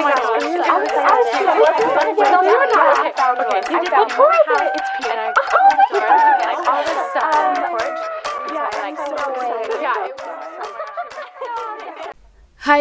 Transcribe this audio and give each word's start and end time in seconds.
Hi 0.00 0.04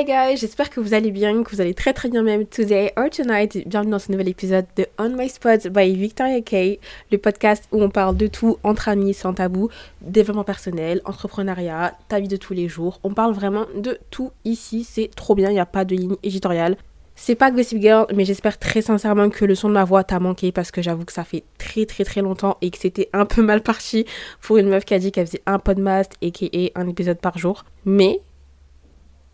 guys, 0.05 0.37
j'espère 0.37 0.69
que 0.69 0.79
vous 0.79 0.93
allez 0.93 1.09
bien, 1.09 1.41
que 1.41 1.49
vous 1.49 1.59
allez 1.59 1.73
très 1.73 1.93
très 1.93 2.09
bien 2.09 2.21
même 2.21 2.45
today 2.45 2.93
or 2.95 3.09
tonight. 3.09 3.67
Bienvenue 3.67 3.91
dans 3.91 3.99
ce 3.99 4.11
nouvel 4.11 4.29
épisode 4.29 4.65
de 4.75 4.85
On 4.99 5.09
My 5.09 5.27
Spot 5.27 5.69
by 5.69 5.95
Victoria 5.95 6.41
Kay, 6.41 6.79
le 7.11 7.17
podcast 7.17 7.67
où 7.71 7.81
on 7.81 7.89
parle 7.89 8.15
de 8.15 8.27
tout 8.27 8.59
entre 8.63 8.89
amis 8.89 9.15
sans 9.15 9.33
tabou, 9.33 9.69
développement 10.01 10.43
personnel, 10.43 11.01
entrepreneuriat, 11.03 11.97
ta 12.09 12.19
vie 12.19 12.27
de 12.27 12.37
tous 12.37 12.53
les 12.53 12.67
jours. 12.67 12.99
On 13.03 13.15
parle 13.15 13.33
vraiment 13.33 13.65
de 13.75 13.97
tout 14.11 14.31
ici, 14.45 14.83
c'est 14.83 15.09
trop 15.15 15.33
bien, 15.33 15.49
il 15.49 15.53
n'y 15.53 15.59
a 15.59 15.65
pas 15.65 15.83
de 15.83 15.95
ligne 15.95 16.17
éditoriale. 16.21 16.77
C'est 17.19 17.33
pas 17.33 17.49
Gossip 17.49 17.81
Girl, 17.81 18.05
mais 18.15 18.25
j'espère 18.25 18.59
très 18.59 18.83
sincèrement 18.83 19.29
que 19.29 19.43
le 19.43 19.55
son 19.55 19.69
de 19.69 19.73
ma 19.73 19.83
voix 19.83 20.03
t'a 20.03 20.19
manqué 20.19 20.51
parce 20.51 20.69
que 20.69 20.83
j'avoue 20.83 21.03
que 21.03 21.11
ça 21.11 21.23
fait 21.23 21.43
très 21.57 21.87
très 21.87 22.03
très 22.03 22.21
longtemps 22.21 22.57
et 22.61 22.69
que 22.69 22.77
c'était 22.77 23.09
un 23.11 23.25
peu 23.25 23.41
mal 23.41 23.61
parti 23.63 24.05
pour 24.39 24.57
une 24.57 24.69
meuf 24.69 24.85
qui 24.85 24.93
a 24.93 24.99
dit 24.99 25.11
qu'elle 25.11 25.25
faisait 25.25 25.41
un 25.47 25.57
podcast 25.57 26.13
et 26.21 26.29
qui 26.31 26.49
est 26.53 26.71
un 26.75 26.87
épisode 26.87 27.17
par 27.17 27.39
jour. 27.39 27.65
Mais 27.85 28.21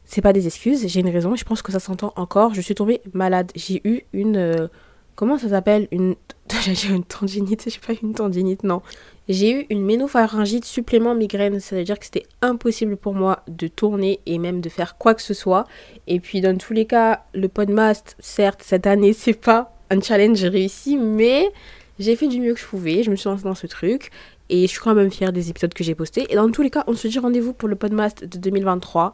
c'est 0.06 0.22
pas 0.22 0.32
des 0.32 0.48
excuses, 0.48 0.88
j'ai 0.88 1.02
une 1.02 1.10
raison, 1.10 1.36
je 1.36 1.44
pense 1.44 1.62
que 1.62 1.74
ça 1.74 1.80
s'entend 1.80 2.14
encore. 2.16 2.54
Je 2.54 2.62
suis 2.62 2.74
tombée 2.74 3.02
malade. 3.14 3.52
J'ai 3.54 3.82
eu 3.84 4.04
une. 4.14 4.38
euh, 4.38 4.68
comment 5.16 5.38
ça 5.38 5.50
s'appelle 5.50 5.88
Une. 5.92 6.16
Dit 6.66 6.88
une 6.90 7.04
tendinite, 7.04 7.64
j'ai 7.68 7.80
pas 7.80 8.00
une 8.02 8.14
tendinite, 8.14 8.64
non. 8.64 8.82
J'ai 9.30 9.62
eu 9.62 9.66
une 9.70 9.84
ménopharyngite 9.84 10.66
supplément 10.66 11.16
migraine, 11.16 11.60
ça 11.62 11.78
veut 11.78 11.86
dire 11.86 11.98
que 11.98 12.06
c'était 12.06 12.26
impossible 12.42 12.98
pour 12.98 13.14
moi 13.14 13.40
de 13.48 13.68
tourner 13.68 14.20
et 14.26 14.38
même 14.38 14.60
de 14.60 14.68
faire 14.68 14.98
quoi 14.98 15.14
que 15.14 15.22
ce 15.22 15.34
soit. 15.34 15.66
Et 16.08 16.20
puis 16.20 16.42
dans 16.42 16.58
tous 16.58 16.74
les 16.74 16.86
cas, 16.86 17.24
le 17.34 17.48
podmast, 17.48 18.18
certes, 18.20 18.62
cette 18.64 18.86
année, 18.86 19.14
c'est 19.14 19.34
pas 19.34 19.74
un 19.90 20.02
challenge 20.02 20.44
réussi, 20.44 20.98
mais 20.98 21.52
j'ai 22.00 22.16
fait 22.16 22.28
du 22.28 22.42
mieux 22.42 22.54
que 22.54 22.60
je 22.60 22.66
pouvais, 22.66 23.04
je 23.04 23.12
me 23.12 23.16
suis 23.16 23.30
lancée 23.30 23.44
dans 23.44 23.56
ce 23.56 23.68
truc. 23.68 24.12
Et 24.50 24.64
je 24.64 24.68
suis 24.68 24.82
quand 24.82 24.94
même 24.94 25.10
fière 25.10 25.32
des 25.32 25.50
épisodes 25.50 25.74
que 25.74 25.84
j'ai 25.84 25.96
postés. 25.96 26.26
Et 26.30 26.36
dans 26.36 26.50
tous 26.52 26.62
les 26.62 26.70
cas, 26.70 26.84
on 26.88 26.94
se 26.94 27.08
dit 27.08 27.18
rendez-vous 27.18 27.54
pour 27.54 27.70
le 27.70 27.76
podmast 27.76 28.26
de 28.26 28.38
2023. 28.38 29.14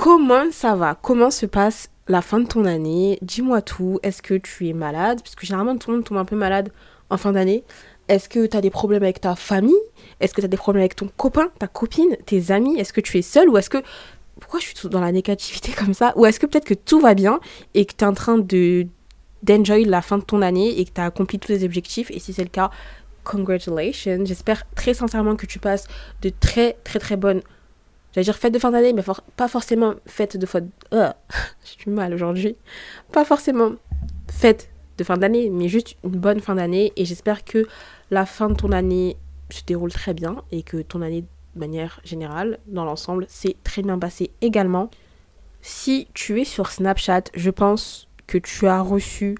Comment 0.00 0.52
ça 0.52 0.76
va? 0.76 0.94
Comment 0.94 1.32
se 1.32 1.44
passe 1.44 1.90
la 2.06 2.22
fin 2.22 2.38
de 2.38 2.46
ton 2.46 2.66
année? 2.66 3.18
Dis-moi 3.20 3.62
tout. 3.62 3.98
Est-ce 4.04 4.22
que 4.22 4.34
tu 4.34 4.68
es 4.68 4.72
malade? 4.72 5.20
Parce 5.24 5.34
que 5.34 5.44
généralement, 5.44 5.76
tout 5.76 5.90
le 5.90 5.96
monde 5.96 6.04
tombe 6.04 6.18
un 6.18 6.24
peu 6.24 6.36
malade 6.36 6.70
en 7.10 7.16
fin 7.16 7.32
d'année. 7.32 7.64
Est-ce 8.06 8.28
que 8.28 8.46
tu 8.46 8.56
as 8.56 8.60
des 8.60 8.70
problèmes 8.70 9.02
avec 9.02 9.20
ta 9.20 9.34
famille? 9.34 9.74
Est-ce 10.20 10.34
que 10.34 10.40
tu 10.40 10.44
as 10.44 10.48
des 10.48 10.56
problèmes 10.56 10.82
avec 10.82 10.94
ton 10.94 11.10
copain, 11.16 11.48
ta 11.58 11.66
copine, 11.66 12.16
tes 12.26 12.52
amis? 12.52 12.78
Est-ce 12.78 12.92
que 12.92 13.00
tu 13.00 13.18
es 13.18 13.22
seule? 13.22 13.48
Ou 13.48 13.58
est-ce 13.58 13.70
que... 13.70 13.78
Pourquoi 14.38 14.60
je 14.60 14.66
suis 14.66 14.88
dans 14.88 15.00
la 15.00 15.10
négativité 15.10 15.72
comme 15.72 15.94
ça? 15.94 16.12
Ou 16.14 16.26
est-ce 16.26 16.38
que 16.38 16.46
peut-être 16.46 16.64
que 16.64 16.74
tout 16.74 17.00
va 17.00 17.14
bien 17.14 17.40
et 17.74 17.84
que 17.84 17.92
tu 17.92 18.04
es 18.04 18.06
en 18.06 18.14
train 18.14 18.38
de 18.38 18.86
d'enjoy 19.42 19.84
la 19.84 20.00
fin 20.00 20.18
de 20.18 20.24
ton 20.24 20.42
année 20.42 20.78
et 20.78 20.84
que 20.84 20.92
tu 20.92 21.00
as 21.00 21.06
accompli 21.06 21.40
tous 21.40 21.50
les 21.50 21.64
objectifs? 21.64 22.12
Et 22.12 22.20
si 22.20 22.32
c'est 22.32 22.44
le 22.44 22.50
cas, 22.50 22.70
congratulations. 23.24 24.20
J'espère 24.24 24.62
très 24.76 24.94
sincèrement 24.94 25.34
que 25.34 25.46
tu 25.46 25.58
passes 25.58 25.88
de 26.22 26.30
très 26.30 26.76
très 26.84 27.00
très 27.00 27.16
bonnes 27.16 27.42
J'allais 28.12 28.24
dire 28.24 28.36
fête 28.36 28.54
de 28.54 28.58
fin 28.58 28.70
d'année, 28.70 28.92
mais 28.92 29.04
pas 29.36 29.48
forcément 29.48 29.94
fête 30.06 30.36
de 30.36 30.46
fin... 30.46 30.60
Euh, 30.92 31.12
J'ai 31.64 31.84
du 31.84 31.90
mal 31.90 32.14
aujourd'hui. 32.14 32.56
Pas 33.12 33.24
forcément 33.24 33.72
fête 34.30 34.70
de 34.96 35.04
fin 35.04 35.16
d'année, 35.16 35.50
mais 35.50 35.68
juste 35.68 35.96
une 36.04 36.12
bonne 36.12 36.40
fin 36.40 36.54
d'année. 36.54 36.92
Et 36.96 37.04
j'espère 37.04 37.44
que 37.44 37.66
la 38.10 38.26
fin 38.26 38.48
de 38.48 38.54
ton 38.54 38.72
année 38.72 39.16
se 39.50 39.62
déroule 39.64 39.92
très 39.92 40.14
bien 40.14 40.42
et 40.52 40.62
que 40.62 40.78
ton 40.78 41.02
année, 41.02 41.22
de 41.54 41.60
manière 41.60 42.00
générale, 42.04 42.58
dans 42.66 42.84
l'ensemble, 42.84 43.26
s'est 43.28 43.56
très 43.64 43.82
bien 43.82 43.98
passée 43.98 44.30
également. 44.40 44.90
Si 45.60 46.08
tu 46.14 46.40
es 46.40 46.44
sur 46.44 46.70
Snapchat, 46.70 47.24
je 47.34 47.50
pense 47.50 48.08
que 48.26 48.38
tu 48.38 48.66
as 48.66 48.80
reçu 48.80 49.36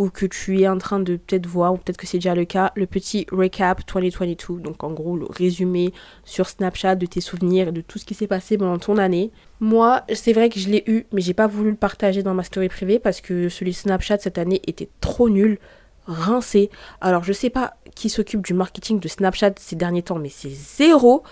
ou 0.00 0.08
que 0.08 0.24
tu 0.24 0.62
es 0.62 0.66
en 0.66 0.78
train 0.78 0.98
de 0.98 1.16
peut-être 1.16 1.46
voir, 1.46 1.74
ou 1.74 1.76
peut-être 1.76 1.98
que 1.98 2.06
c'est 2.06 2.16
déjà 2.16 2.34
le 2.34 2.46
cas, 2.46 2.72
le 2.74 2.86
petit 2.86 3.26
recap 3.30 3.82
2022. 3.86 4.58
Donc 4.62 4.82
en 4.82 4.92
gros, 4.92 5.14
le 5.14 5.26
résumé 5.26 5.92
sur 6.24 6.48
Snapchat 6.48 6.96
de 6.96 7.04
tes 7.04 7.20
souvenirs 7.20 7.68
et 7.68 7.72
de 7.72 7.82
tout 7.82 7.98
ce 7.98 8.06
qui 8.06 8.14
s'est 8.14 8.26
passé 8.26 8.56
pendant 8.56 8.78
ton 8.78 8.96
année. 8.96 9.30
Moi, 9.60 10.02
c'est 10.14 10.32
vrai 10.32 10.48
que 10.48 10.58
je 10.58 10.70
l'ai 10.70 10.84
eu, 10.86 11.04
mais 11.12 11.20
j'ai 11.20 11.34
pas 11.34 11.46
voulu 11.46 11.72
le 11.72 11.76
partager 11.76 12.22
dans 12.22 12.32
ma 12.32 12.44
story 12.44 12.70
privée 12.70 12.98
parce 12.98 13.20
que 13.20 13.50
celui 13.50 13.74
Snapchat 13.74 14.20
cette 14.20 14.38
année 14.38 14.62
était 14.66 14.88
trop 15.02 15.28
nul, 15.28 15.58
rincé. 16.06 16.70
Alors 17.02 17.22
je 17.22 17.34
sais 17.34 17.50
pas 17.50 17.74
qui 17.94 18.08
s'occupe 18.08 18.40
du 18.40 18.54
marketing 18.54 19.00
de 19.00 19.08
Snapchat 19.08 19.52
ces 19.58 19.76
derniers 19.76 20.02
temps, 20.02 20.18
mais 20.18 20.30
c'est 20.30 20.48
zéro. 20.48 21.24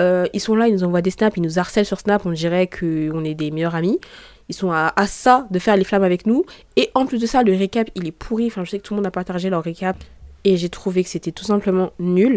Euh, 0.00 0.26
ils 0.32 0.40
sont 0.40 0.56
là, 0.56 0.66
ils 0.66 0.74
nous 0.74 0.82
envoient 0.82 1.00
des 1.00 1.12
snaps, 1.12 1.36
ils 1.36 1.42
nous 1.42 1.60
harcèlent 1.60 1.86
sur 1.86 2.00
Snap, 2.00 2.26
on 2.26 2.32
dirait 2.32 2.66
qu'on 2.66 3.24
est 3.24 3.34
des 3.34 3.52
meilleurs 3.52 3.76
amis. 3.76 4.00
Ils 4.48 4.54
sont 4.54 4.70
à, 4.70 4.92
ça 5.06 5.46
de 5.50 5.58
faire 5.58 5.76
les 5.76 5.84
flammes 5.84 6.04
avec 6.04 6.26
nous. 6.26 6.44
Et 6.76 6.90
en 6.94 7.06
plus 7.06 7.18
de 7.18 7.26
ça, 7.26 7.42
le 7.42 7.54
récap, 7.54 7.90
il 7.94 8.06
est 8.06 8.12
pourri. 8.12 8.46
Enfin, 8.46 8.64
je 8.64 8.70
sais 8.70 8.78
que 8.78 8.84
tout 8.84 8.94
le 8.94 8.98
monde 8.98 9.06
a 9.06 9.10
partagé 9.10 9.50
leur 9.50 9.62
récap. 9.62 9.96
Et 10.44 10.56
j'ai 10.56 10.68
trouvé 10.68 11.02
que 11.02 11.10
c'était 11.10 11.32
tout 11.32 11.44
simplement 11.44 11.90
nul. 11.98 12.36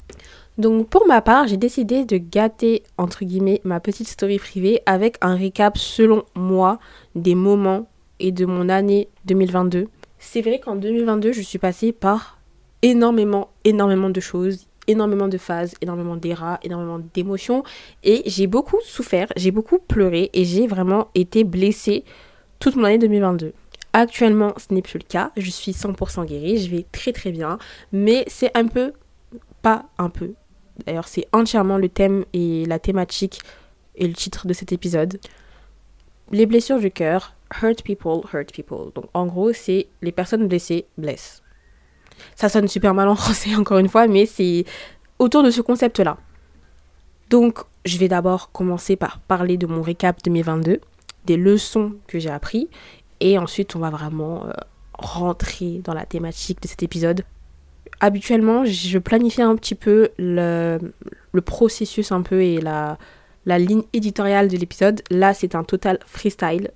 Donc 0.58 0.90
pour 0.90 1.08
ma 1.08 1.22
part, 1.22 1.48
j'ai 1.48 1.58
décidé 1.58 2.04
de 2.04 2.18
gâter, 2.18 2.84
entre 2.98 3.24
guillemets, 3.24 3.62
ma 3.64 3.80
petite 3.80 4.08
story 4.08 4.40
privée 4.40 4.82
avec 4.86 5.18
un 5.22 5.36
récap 5.36 5.78
selon 5.78 6.24
moi 6.36 6.80
des 7.16 7.36
moments 7.36 7.88
et 8.20 8.32
de 8.32 8.46
mon 8.46 8.68
année 8.68 9.08
2022. 9.26 9.88
C'est 10.18 10.42
vrai 10.42 10.60
qu'en 10.60 10.76
2022, 10.76 11.32
je 11.32 11.42
suis 11.42 11.60
passée 11.60 11.94
par 11.94 12.40
énormément, 12.82 13.50
énormément 13.64 14.10
de 14.10 14.20
choses, 14.20 14.68
énormément 14.90 15.28
de 15.28 15.38
phases, 15.38 15.76
énormément 15.82 16.16
d'éras, 16.16 16.60
énormément 16.64 17.00
d'émotions. 17.14 17.64
Et 18.04 18.24
j'ai 18.26 18.48
beaucoup 18.48 18.80
souffert, 18.84 19.28
j'ai 19.38 19.52
beaucoup 19.52 19.80
pleuré 19.80 20.30
et 20.34 20.44
j'ai 20.44 20.68
vraiment 20.68 21.10
été 21.16 21.44
blessée 21.44 22.04
toute 22.60 22.76
mon 22.76 22.86
année 22.86 22.98
2022. 22.98 23.54
Actuellement, 23.94 24.54
ce 24.58 24.74
n'est 24.74 24.82
plus 24.82 25.00
le 25.00 25.08
cas. 25.08 25.32
Je 25.38 25.50
suis 25.50 25.72
100% 25.72 26.26
guérie, 26.26 26.58
je 26.58 26.70
vais 26.70 26.86
très 26.92 27.14
très 27.14 27.32
bien. 27.32 27.58
Mais 27.92 28.24
c'est 28.28 28.56
un 28.58 28.68
peu, 28.68 28.94
pas 29.62 29.86
un 29.98 30.10
peu. 30.10 30.34
D'ailleurs, 30.86 31.08
c'est 31.08 31.28
entièrement 31.34 31.78
le 31.78 31.90
thème 31.90 32.26
et 32.34 32.66
la 32.66 32.80
thématique 32.80 33.40
et 33.96 34.08
le 34.08 34.14
titre 34.14 34.48
de 34.48 34.54
cet 34.54 34.72
épisode. 34.72 35.20
Les 36.32 36.46
blessures 36.46 36.80
du 36.80 36.92
cœur, 36.92 37.34
hurt 37.62 37.84
people, 37.84 38.22
hurt 38.34 38.52
people. 38.52 38.92
Donc 38.96 39.06
en 39.14 39.26
gros, 39.26 39.54
c'est 39.54 39.88
les 40.02 40.12
personnes 40.12 40.48
blessées 40.48 40.86
blessent. 40.98 41.42
Ça 42.36 42.50
sonne 42.50 42.68
super 42.68 42.94
mal 42.94 43.08
en 43.08 43.16
français 43.16 43.56
encore 43.56 43.78
une 43.78 43.90
fois, 43.90 44.08
mais 44.08 44.26
c'est 44.26 44.66
autour 45.20 45.44
de 45.44 45.52
ce 45.52 45.62
concept-là. 45.62 46.18
Donc, 47.30 47.60
je 47.86 47.98
vais 47.98 48.08
d'abord 48.08 48.52
commencer 48.52 48.96
par 48.96 49.20
parler 49.20 49.58
de 49.58 49.68
mon 49.68 49.82
récap 49.82 50.18
2022, 50.24 50.80
des 51.26 51.38
leçons 51.38 51.94
que 52.08 52.20
j'ai 52.20 52.30
apprises, 52.30 52.68
et 53.20 53.38
ensuite 53.38 53.76
on 53.76 53.80
va 53.80 53.90
vraiment 53.90 54.46
euh, 54.46 54.52
rentrer 54.94 55.82
dans 55.84 55.94
la 55.94 56.06
thématique 56.06 56.62
de 56.62 56.68
cet 56.68 56.84
épisode. 56.84 57.24
Habituellement, 58.00 58.66
je 58.66 58.98
planifie 58.98 59.42
un 59.42 59.56
petit 59.56 59.76
peu 59.76 60.10
le, 60.18 60.80
processus 61.46 62.12
un 62.12 62.22
peu 62.22 62.42
et 62.42 62.62
la 62.62 62.98
ligne 63.46 63.84
éditoriale 63.94 64.48
de 64.48 64.58
l'épisode. 64.58 65.02
Là, 65.12 65.34
c'est 65.34 65.54
un 65.54 65.64
total 65.64 66.00
freestyle. 66.06 66.72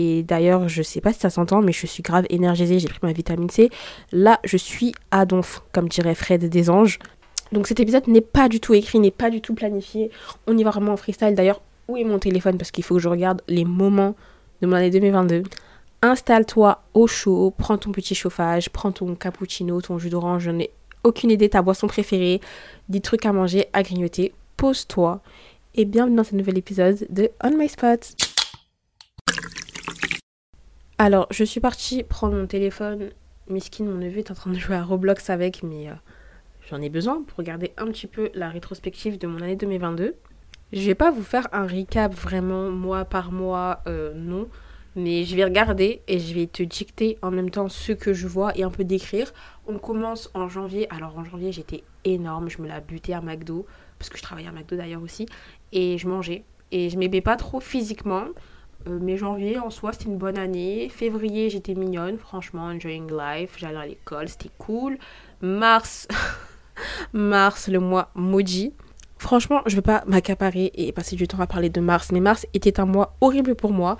Et 0.00 0.22
d'ailleurs, 0.22 0.68
je 0.68 0.80
sais 0.80 1.00
pas 1.00 1.12
si 1.12 1.18
ça 1.18 1.28
s'entend, 1.28 1.60
mais 1.60 1.72
je 1.72 1.84
suis 1.84 2.04
grave 2.04 2.24
énergisée, 2.30 2.78
j'ai 2.78 2.86
pris 2.86 3.00
ma 3.02 3.12
vitamine 3.12 3.50
C. 3.50 3.68
Là, 4.12 4.38
je 4.44 4.56
suis 4.56 4.94
à 5.10 5.26
donf, 5.26 5.60
comme 5.72 5.88
dirait 5.88 6.14
Fred 6.14 6.48
des 6.48 6.70
Anges. 6.70 7.00
Donc 7.50 7.66
cet 7.66 7.80
épisode 7.80 8.06
n'est 8.06 8.20
pas 8.20 8.48
du 8.48 8.60
tout 8.60 8.74
écrit, 8.74 9.00
n'est 9.00 9.10
pas 9.10 9.28
du 9.28 9.40
tout 9.40 9.54
planifié. 9.54 10.12
On 10.46 10.56
y 10.56 10.62
va 10.62 10.70
vraiment 10.70 10.92
en 10.92 10.96
freestyle. 10.96 11.34
D'ailleurs, 11.34 11.60
où 11.88 11.96
est 11.96 12.04
mon 12.04 12.20
téléphone? 12.20 12.58
Parce 12.58 12.70
qu'il 12.70 12.84
faut 12.84 12.94
que 12.94 13.00
je 13.00 13.08
regarde 13.08 13.42
les 13.48 13.64
moments 13.64 14.14
de 14.62 14.68
mon 14.68 14.74
année 14.74 14.90
2022. 14.90 15.42
Installe-toi 16.02 16.80
au 16.94 17.08
chaud, 17.08 17.52
prends 17.58 17.76
ton 17.76 17.90
petit 17.90 18.14
chauffage, 18.14 18.70
prends 18.70 18.92
ton 18.92 19.16
cappuccino, 19.16 19.80
ton 19.80 19.98
jus 19.98 20.10
d'orange, 20.10 20.44
je 20.44 20.52
n'ai 20.52 20.70
aucune 21.02 21.32
idée, 21.32 21.48
ta 21.48 21.60
boisson 21.60 21.88
préférée, 21.88 22.40
des 22.88 23.00
trucs 23.00 23.26
à 23.26 23.32
manger, 23.32 23.66
à 23.72 23.82
grignoter. 23.82 24.32
Pose-toi 24.56 25.20
et 25.74 25.84
bienvenue 25.84 26.14
dans 26.14 26.22
ce 26.22 26.36
nouvel 26.36 26.56
épisode 26.56 27.04
de 27.10 27.30
On 27.42 27.50
My 27.50 27.68
Spot. 27.68 28.27
Alors, 31.00 31.28
je 31.30 31.44
suis 31.44 31.60
partie 31.60 32.02
prendre 32.02 32.34
mon 32.34 32.48
téléphone. 32.48 33.10
Miskin, 33.48 33.84
mon 33.84 33.98
neveu, 33.98 34.18
est 34.18 34.32
en 34.32 34.34
train 34.34 34.50
de 34.50 34.58
jouer 34.58 34.74
à 34.74 34.82
Roblox 34.82 35.30
avec, 35.30 35.62
mais 35.62 35.88
euh, 35.88 35.92
j'en 36.68 36.82
ai 36.82 36.88
besoin 36.88 37.22
pour 37.22 37.38
regarder 37.38 37.72
un 37.78 37.86
petit 37.86 38.08
peu 38.08 38.30
la 38.34 38.48
rétrospective 38.48 39.16
de 39.16 39.28
mon 39.28 39.40
année 39.40 39.54
2022. 39.54 40.16
Je 40.72 40.80
vais 40.80 40.96
pas 40.96 41.12
vous 41.12 41.22
faire 41.22 41.46
un 41.52 41.68
recap 41.68 42.12
vraiment 42.12 42.70
mois 42.70 43.04
par 43.04 43.30
mois, 43.30 43.80
euh, 43.86 44.12
non. 44.12 44.48
Mais 44.96 45.22
je 45.22 45.36
vais 45.36 45.44
regarder 45.44 46.02
et 46.08 46.18
je 46.18 46.34
vais 46.34 46.48
te 46.48 46.64
dicter 46.64 47.16
en 47.22 47.30
même 47.30 47.50
temps 47.50 47.68
ce 47.68 47.92
que 47.92 48.12
je 48.12 48.26
vois 48.26 48.58
et 48.58 48.64
un 48.64 48.70
peu 48.70 48.82
décrire. 48.82 49.32
On 49.68 49.78
commence 49.78 50.28
en 50.34 50.48
janvier. 50.48 50.92
Alors 50.92 51.16
en 51.16 51.22
janvier, 51.22 51.52
j'étais 51.52 51.84
énorme. 52.04 52.50
Je 52.50 52.60
me 52.60 52.66
la 52.66 52.80
butais 52.80 53.12
à 53.12 53.20
McDo. 53.20 53.66
Parce 54.00 54.08
que 54.10 54.18
je 54.18 54.22
travaillais 54.24 54.48
à 54.48 54.52
McDo 54.52 54.74
d'ailleurs 54.74 55.02
aussi. 55.02 55.26
Et 55.70 55.96
je 55.96 56.08
mangeais. 56.08 56.42
Et 56.72 56.90
je 56.90 56.98
m'aimais 56.98 57.20
pas 57.20 57.36
trop 57.36 57.60
physiquement. 57.60 58.24
Euh, 58.88 58.98
mais 59.00 59.16
janvier, 59.16 59.58
en 59.58 59.70
soi, 59.70 59.92
c'était 59.92 60.06
une 60.06 60.18
bonne 60.18 60.38
année. 60.38 60.88
Février, 60.88 61.50
j'étais 61.50 61.74
mignonne. 61.74 62.18
Franchement, 62.18 62.64
enjoying 62.64 63.10
life. 63.10 63.56
J'allais 63.56 63.78
à 63.78 63.86
l'école. 63.86 64.28
C'était 64.28 64.50
cool. 64.58 64.98
Mars. 65.40 66.08
Mars, 67.12 67.68
le 67.68 67.80
mois 67.80 68.10
maudit. 68.14 68.72
Franchement, 69.18 69.62
je 69.66 69.72
ne 69.72 69.76
veux 69.76 69.82
pas 69.82 70.04
m'accaparer 70.06 70.70
et 70.74 70.92
passer 70.92 71.16
du 71.16 71.26
temps 71.26 71.40
à 71.40 71.46
parler 71.46 71.70
de 71.70 71.80
mars. 71.80 72.12
Mais 72.12 72.20
mars 72.20 72.46
était 72.54 72.78
un 72.78 72.86
mois 72.86 73.16
horrible 73.20 73.56
pour 73.56 73.72
moi 73.72 73.96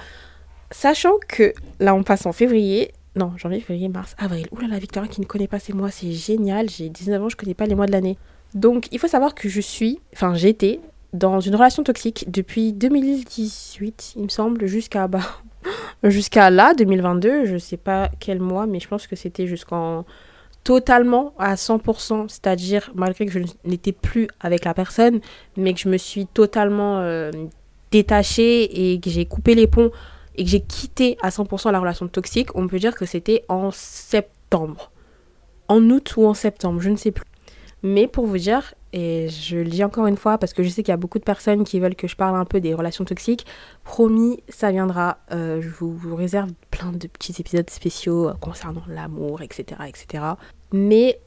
sachant 0.71 1.15
que 1.29 1.53
là 1.81 1.95
on 1.95 2.03
passe 2.03 2.27
en 2.27 2.33
février, 2.33 2.93
non, 3.17 3.33
janvier, 3.37 3.61
février, 3.61 3.89
mars, 3.89 4.15
avril. 4.19 4.47
Oulala, 4.53 4.75
la 4.75 4.79
Victoria 4.79 5.09
qui 5.09 5.21
ne 5.21 5.27
connaît 5.27 5.49
pas 5.49 5.59
ces 5.59 5.73
mois, 5.73 5.91
c'est 5.91 6.13
génial. 6.13 6.69
J'ai 6.69 6.89
19 6.89 7.23
ans, 7.23 7.29
je 7.29 7.37
connais 7.37 7.55
pas 7.55 7.67
les 7.67 7.75
mois 7.75 7.87
de 7.87 7.93
l'année. 7.93 8.19
Donc, 8.55 8.87
il 8.93 8.99
faut 8.99 9.09
savoir 9.09 9.35
que 9.35 9.49
je 9.49 9.61
suis, 9.61 10.01
enfin, 10.15 10.35
j'étais 10.35 10.81
dans 11.13 11.41
une 11.41 11.55
relation 11.55 11.83
toxique 11.83 12.31
depuis 12.31 12.73
2018, 12.73 14.15
il 14.17 14.23
me 14.25 14.29
semble, 14.29 14.67
jusqu'à 14.67 15.09
bah, 15.09 15.21
jusqu'à 16.03 16.51
là, 16.51 16.75
2022. 16.75 17.47
Je 17.47 17.57
sais 17.57 17.77
pas 17.77 18.11
quel 18.21 18.41
mois, 18.41 18.67
mais 18.67 18.81
je 18.81 18.89
pense 18.89 19.07
que 19.07 19.17
c'était 19.17 19.47
jusqu'en 19.47 20.05
totalement 20.65 21.33
à 21.39 21.55
100%, 21.55 22.29
c'est-à-dire 22.29 22.91
malgré 22.95 23.25
que 23.27 23.33
je 23.33 23.41
n'étais 23.65 23.93
plus 23.93 24.29
avec 24.41 24.65
la 24.65 24.75
personne, 24.75 25.21
mais 25.57 25.73
que 25.73 25.81
je 25.81 25.89
me 25.89 25.97
suis 25.97 26.27
totalement 26.27 26.99
euh, 26.99 27.31
détachée 27.91 28.93
et 28.93 29.01
que 29.01 29.09
j'ai 29.09 29.25
coupé 29.25 29.55
les 29.55 29.67
ponts 29.67 29.91
et 30.37 30.45
que 30.45 30.51
j'ai 30.51 30.61
quitté 30.61 31.17
à 31.23 31.31
100% 31.31 31.73
la 31.73 31.81
relation 31.81 32.07
toxique, 32.07 32.55
on 32.55 32.69
peut 32.69 32.79
dire 32.79 32.95
que 32.95 33.07
c'était 33.07 33.45
en 33.49 33.71
septembre. 33.71 34.93
En 35.69 35.83
août 35.91 36.15
ou 36.17 36.27
en 36.27 36.35
septembre, 36.35 36.81
je 36.81 36.91
ne 36.91 36.97
sais 36.97 37.11
plus. 37.11 37.27
Mais 37.83 38.07
pour 38.07 38.27
vous 38.27 38.39
dire, 38.39 38.75
et 38.93 39.29
je 39.29 39.57
le 39.57 39.65
dis 39.65 39.85
encore 39.85 40.07
une 40.07 40.17
fois 40.17 40.39
parce 40.39 40.53
que 40.53 40.63
je 40.63 40.69
sais 40.69 40.83
qu'il 40.83 40.93
y 40.93 40.95
a 40.95 40.99
beaucoup 40.99 41.19
de 41.19 41.25
personnes 41.25 41.65
qui 41.65 41.79
veulent 41.79 41.95
que 41.95 42.09
je 42.09 42.17
parle 42.17 42.37
un 42.37 42.45
peu 42.45 42.61
des 42.61 42.75
relations 42.75 43.05
toxiques, 43.05 43.47
promis, 43.85 44.43
ça 44.49 44.71
viendra. 44.71 45.19
Euh, 45.33 45.61
je 45.61 45.69
vous, 45.69 46.17
réserve 46.17 46.51
plein 46.71 46.93
de 46.93 47.07
petits 47.07 47.35
épisodes 47.39 47.69
spéciaux 47.69 48.29
euh, 48.29 48.33
concernant 48.41 48.83
l'amour, 48.89 49.43
etc., 49.43 49.83
etc. 49.87 50.25
Mais 50.73 51.21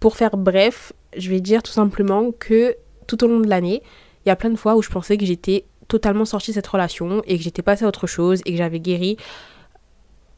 pour 0.00 0.16
faire 0.16 0.36
bref, 0.36 0.92
je 1.16 1.30
vais 1.30 1.40
dire 1.40 1.62
tout 1.62 1.72
simplement 1.72 2.32
que 2.32 2.76
tout 3.06 3.22
au 3.24 3.28
long 3.28 3.40
de 3.40 3.48
l'année, 3.48 3.82
il 4.24 4.28
y 4.28 4.32
a 4.32 4.36
plein 4.36 4.50
de 4.50 4.56
fois 4.56 4.74
où 4.74 4.82
je 4.82 4.90
pensais 4.90 5.16
que 5.16 5.24
j'étais 5.24 5.64
totalement 5.88 6.24
sortie 6.24 6.50
de 6.50 6.54
cette 6.54 6.66
relation 6.66 7.22
et 7.26 7.36
que 7.36 7.42
j'étais 7.42 7.62
passée 7.62 7.84
à 7.84 7.88
autre 7.88 8.06
chose 8.06 8.40
et 8.44 8.52
que 8.52 8.58
j'avais 8.58 8.80
guéri. 8.80 9.16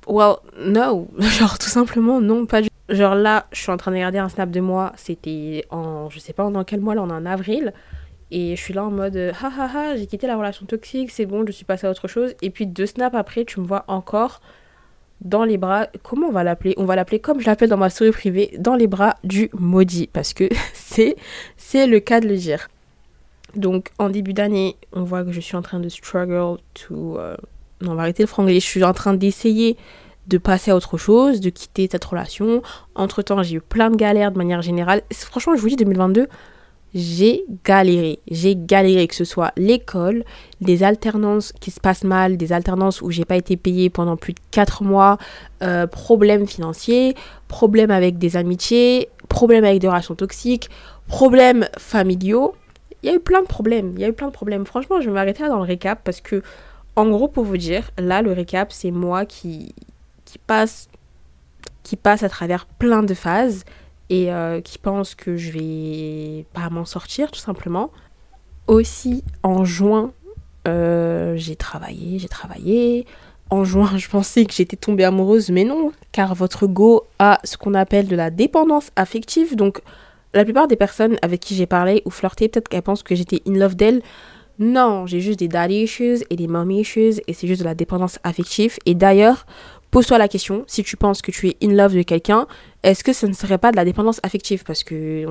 Well, 0.06 0.37
no. 0.58 1.08
Genre, 1.19 1.58
tout 1.58 1.69
simplement, 1.69 2.20
non, 2.20 2.46
pas 2.46 2.60
du 2.60 2.69
Genre 2.88 3.14
là, 3.14 3.46
je 3.52 3.61
suis 3.61 3.70
en 3.70 3.76
train 3.76 3.90
de 3.90 3.96
regarder 3.96 4.19
un 4.19 4.29
snap 4.29 4.50
de 4.50 4.61
moi, 4.61 4.93
c'était 4.96 5.64
en, 5.70 6.11
je 6.11 6.19
sais 6.19 6.32
pas 6.32 6.49
dans 6.50 6.64
quel 6.64 6.81
mois, 6.81 6.94
là 6.94 7.02
on 7.02 7.08
est 7.08 7.12
en 7.12 7.26
avril, 7.26 7.73
et 8.31 8.56
je 8.56 8.61
suis 8.61 8.75
là 8.75 8.84
en 8.84 8.90
mode, 8.90 9.17
ha 9.17 9.46
ha 9.46 9.70
ha, 9.73 9.96
j'ai 9.96 10.06
quitté 10.06 10.26
la 10.26 10.37
relation 10.37 10.67
toxique, 10.67 11.11
c'est 11.11 11.26
bon, 11.26 11.44
je 11.46 11.52
suis 11.52 11.64
passée 11.64 11.87
à 11.87 11.90
autre 11.90 12.08
chose, 12.08 12.34
et 12.43 12.50
puis 12.50 12.67
deux 12.67 12.87
snaps 12.87 13.17
après, 13.17 13.44
tu 13.44 13.61
me 13.61 13.67
vois 13.67 13.84
encore 13.87 14.40
dans 15.25 15.44
les 15.44 15.56
bras, 15.56 15.87
comment 16.02 16.29
on 16.29 16.32
va 16.32 16.44
l'appeler? 16.44 16.75
On 16.76 16.84
va 16.84 16.96
l'appeler 16.96 17.20
comme 17.20 17.40
je 17.40 17.46
l'appelle 17.46 17.69
dans 17.69 17.76
ma 17.76 17.90
story 17.90 18.11
privée, 18.11 18.55
dans 18.58 18.75
les 18.75 18.87
bras 18.87 19.17
du 19.25 19.50
maudit, 19.52 20.08
parce 20.12 20.32
que 20.32 20.49
c'est, 20.75 21.17
c'est 21.56 21.87
le 21.87 22.00
cas 22.00 22.20
de 22.20 22.29
le 22.29 22.37
dire. 22.37 22.69
Donc 23.55 23.90
en 23.99 24.08
début 24.08 24.32
d'année, 24.32 24.76
on 24.93 25.05
voit 25.05 25.25
que 25.25 25.32
je 25.32 25.40
suis 25.40 25.56
en 25.56 25.62
train 25.62 25.81
de 25.81 25.88
struggle 25.88 26.58
to... 26.75 27.19
Euh, 27.19 27.37
non, 27.82 27.93
on 27.93 27.94
va 27.96 28.02
arrêter 28.02 28.23
le 28.23 28.29
franglais. 28.29 28.55
Je 28.55 28.67
suis 28.67 28.84
en 28.84 28.93
train 28.93 29.14
d'essayer 29.14 29.76
de 30.26 30.38
passer 30.38 30.70
à 30.70 30.76
autre 30.76 30.96
chose, 30.98 31.40
de 31.40 31.50
quitter 31.50 31.88
cette 31.90 32.04
relation. 32.04 32.62
Entre-temps, 32.94 33.42
j'ai 33.42 33.56
eu 33.56 33.60
plein 33.60 33.90
de 33.90 33.96
galères 33.96 34.32
de 34.32 34.38
manière 34.38 34.62
générale. 34.62 35.02
Franchement, 35.12 35.56
je 35.56 35.60
vous 35.60 35.69
dis, 35.69 35.76
2022, 35.76 36.28
j'ai 36.94 37.44
galéré. 37.64 38.20
J'ai 38.30 38.54
galéré, 38.54 39.06
que 39.06 39.14
ce 39.14 39.24
soit 39.24 39.52
l'école, 39.56 40.24
des 40.60 40.82
alternances 40.82 41.52
qui 41.52 41.70
se 41.70 41.80
passent 41.80 42.04
mal, 42.04 42.36
des 42.36 42.52
alternances 42.52 43.00
où 43.00 43.10
j'ai 43.10 43.24
pas 43.24 43.36
été 43.36 43.56
payée 43.56 43.90
pendant 43.90 44.16
plus 44.16 44.34
de 44.34 44.40
4 44.50 44.84
mois, 44.84 45.19
euh, 45.62 45.86
problèmes 45.86 46.46
financiers, 46.46 47.14
problèmes 47.48 47.90
avec 47.90 48.19
des 48.19 48.36
amitiés, 48.36 49.08
problèmes 49.28 49.64
avec 49.64 49.80
des 49.80 49.88
relations 49.88 50.14
toxiques, 50.14 50.69
problèmes 51.08 51.66
familiaux. 51.78 52.54
Il 53.02 53.08
y 53.08 53.12
a 53.12 53.16
eu 53.16 53.20
plein 53.20 53.42
de 53.42 53.46
problèmes. 53.48 53.92
Il 53.96 54.00
y 54.00 54.04
a 54.04 54.08
eu 54.08 54.12
plein 54.12 54.28
de 54.28 54.32
problèmes. 54.32 54.66
Franchement, 54.66 55.00
je 55.00 55.06
vais 55.06 55.14
m'arrêter 55.14 55.42
là 55.42 55.48
dans 55.48 55.58
le 55.58 55.64
récap 55.64 56.00
parce 56.04 56.20
que, 56.20 56.42
en 56.94 57.08
gros, 57.08 57.26
pour 57.26 57.44
vous 57.44 57.56
dire, 57.56 57.90
là, 57.98 58.22
le 58.22 58.32
récap, 58.32 58.70
c'est 58.70 58.90
moi 58.90 59.24
qui, 59.24 59.74
qui 60.32 60.38
passe, 60.38 60.88
qui 61.82 61.96
passe 61.96 62.23
à 62.23 62.31
travers 62.31 62.64
plein 62.64 63.02
de 63.02 63.12
phases 63.12 63.64
et 64.08 64.32
euh, 64.32 64.62
qui 64.62 64.79
pense 64.79 65.14
que 65.14 65.37
je 65.37 65.52
vais 65.52 66.46
pas 66.55 66.70
m'en 66.70 66.87
sortir 66.87 67.31
tout 67.31 67.38
simplement. 67.38 67.90
Aussi 68.67 69.25
en 69.43 69.67
juin, 69.67 70.12
euh, 70.67 71.34
j'ai 71.37 71.55
travaillé, 71.55 72.19
j'ai 72.19 72.29
travaillé. 72.29 73.05
En 73.50 73.64
juin, 73.64 73.90
je 73.99 74.08
pensais 74.08 74.46
que 74.46 74.55
j'étais 74.55 74.76
tombée 74.76 75.05
amoureuse, 75.05 75.50
mais 75.50 75.64
non, 75.64 75.93
car 76.12 76.34
votre 76.34 76.67
go 76.67 77.05
a 77.19 77.38
ce 77.44 77.58
qu'on 77.58 77.75
appelle 77.75 78.08
de 78.08 78.17
la 78.17 78.31
dépendance 78.31 78.88
affective. 78.96 79.55
Donc, 79.55 79.82
la 80.32 80.44
plupart 80.44 80.67
des 80.67 80.76
personnes 80.76 81.19
avec 81.20 81.40
qui 81.40 81.55
j'ai 81.55 81.67
parlé 81.67 82.00
ou 82.06 82.11
flirté, 82.11 82.49
peut-être 82.49 82.70
qu'elles 82.70 82.81
pensent 82.81 83.02
que 83.02 83.14
j'étais 83.14 83.43
in 83.46 83.52
love 83.52 83.75
d'elles. 83.75 84.00
Non, 84.58 85.06
j'ai 85.06 85.20
juste 85.20 85.40
des 85.40 85.49
daddy 85.49 85.82
issues 85.82 86.19
et 86.31 86.37
des 86.37 86.46
mommy 86.46 86.81
issues 86.81 87.20
et 87.26 87.32
c'est 87.32 87.46
juste 87.46 87.61
de 87.61 87.64
la 87.67 87.75
dépendance 87.75 88.19
affective. 88.23 88.79
Et 88.87 88.94
d'ailleurs, 88.94 89.46
pose-toi 89.93 90.19
la 90.19 90.27
question, 90.27 90.65
si 90.67 90.83
tu 90.83 90.97
penses 90.97 91.23
que 91.23 91.31
tu 91.31 91.49
es 91.49 91.56
in 91.62 91.69
love 91.69 91.94
de 91.94 92.03
quelqu'un, 92.03 92.49
est-ce 92.83 93.05
que 93.05 93.12
ce 93.12 93.27
ne 93.27 93.35
serait 93.35 93.59
pas 93.59 93.71
de 93.71 93.77
la 93.77 93.85
dépendance 93.85 94.19
affective? 94.25 94.65
Parce 94.65 94.83
que 94.83 95.27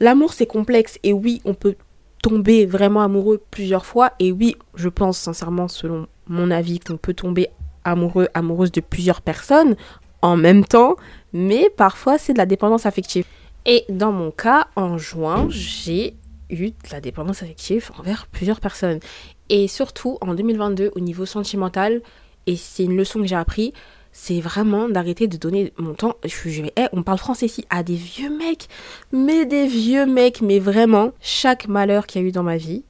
l'amour 0.00 0.32
c'est 0.32 0.46
complexe 0.46 0.98
et 1.02 1.12
oui, 1.12 1.42
on 1.44 1.52
peut 1.52 1.74
tomber 2.22 2.64
vraiment 2.64 3.02
amoureux 3.02 3.42
plusieurs 3.50 3.84
fois 3.84 4.12
et 4.20 4.32
oui, 4.32 4.56
je 4.76 4.88
pense 4.88 5.18
sincèrement 5.18 5.68
selon 5.68 6.06
mon 6.28 6.50
avis 6.50 6.78
qu'on 6.78 6.96
peut 6.96 7.12
tomber 7.12 7.48
amoureux, 7.84 8.28
amoureuse 8.34 8.72
de 8.72 8.80
plusieurs 8.80 9.20
personnes 9.20 9.76
en 10.22 10.36
même 10.36 10.64
temps, 10.64 10.94
mais 11.32 11.68
parfois 11.76 12.18
c'est 12.18 12.32
de 12.32 12.38
la 12.38 12.46
dépendance 12.46 12.86
affective. 12.86 13.24
Et 13.66 13.84
dans 13.88 14.12
mon 14.12 14.30
cas, 14.30 14.68
en 14.76 14.96
juin, 14.96 15.48
j'ai 15.50 16.14
eu 16.50 16.70
de 16.70 16.88
la 16.92 17.00
dépendance 17.00 17.42
affective 17.42 17.90
envers 17.98 18.28
plusieurs 18.28 18.60
personnes. 18.60 19.00
Et 19.48 19.66
surtout 19.66 20.18
en 20.20 20.34
2022, 20.34 20.92
au 20.94 21.00
niveau 21.00 21.26
sentimental, 21.26 22.00
et 22.46 22.56
c'est 22.56 22.84
une 22.84 22.96
leçon 22.96 23.20
que 23.20 23.26
j'ai 23.26 23.36
appris, 23.36 23.72
c'est 24.12 24.40
vraiment 24.40 24.88
d'arrêter 24.88 25.28
de 25.28 25.36
donner 25.36 25.72
mon 25.78 25.94
temps. 25.94 26.16
Je, 26.24 26.48
je 26.48 26.62
on 26.92 27.02
parle 27.02 27.18
français 27.18 27.46
ici 27.46 27.66
à 27.68 27.82
des 27.82 27.96
vieux 27.96 28.30
mecs, 28.30 28.68
mais 29.12 29.44
des 29.44 29.66
vieux 29.66 30.06
mecs, 30.06 30.40
mais 30.40 30.58
vraiment, 30.58 31.12
chaque 31.20 31.68
malheur 31.68 32.06
qu'il 32.06 32.22
y 32.22 32.24
a 32.24 32.28
eu 32.28 32.32
dans 32.32 32.42
ma 32.42 32.56
vie, 32.56 32.82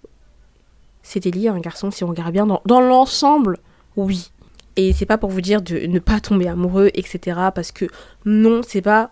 c'était 1.02 1.30
lié 1.30 1.48
à 1.48 1.52
un 1.52 1.60
garçon, 1.60 1.90
si 1.90 2.04
on 2.04 2.08
regarde 2.08 2.32
bien, 2.32 2.46
dans, 2.46 2.62
dans 2.64 2.80
l'ensemble, 2.80 3.58
oui. 3.96 4.30
Et 4.76 4.92
c'est 4.92 5.06
pas 5.06 5.18
pour 5.18 5.30
vous 5.30 5.40
dire 5.40 5.62
de 5.62 5.86
ne 5.86 5.98
pas 5.98 6.20
tomber 6.20 6.48
amoureux, 6.48 6.90
etc. 6.94 7.40
Parce 7.54 7.72
que 7.72 7.86
non, 8.24 8.60
c'est 8.66 8.82
pas 8.82 9.10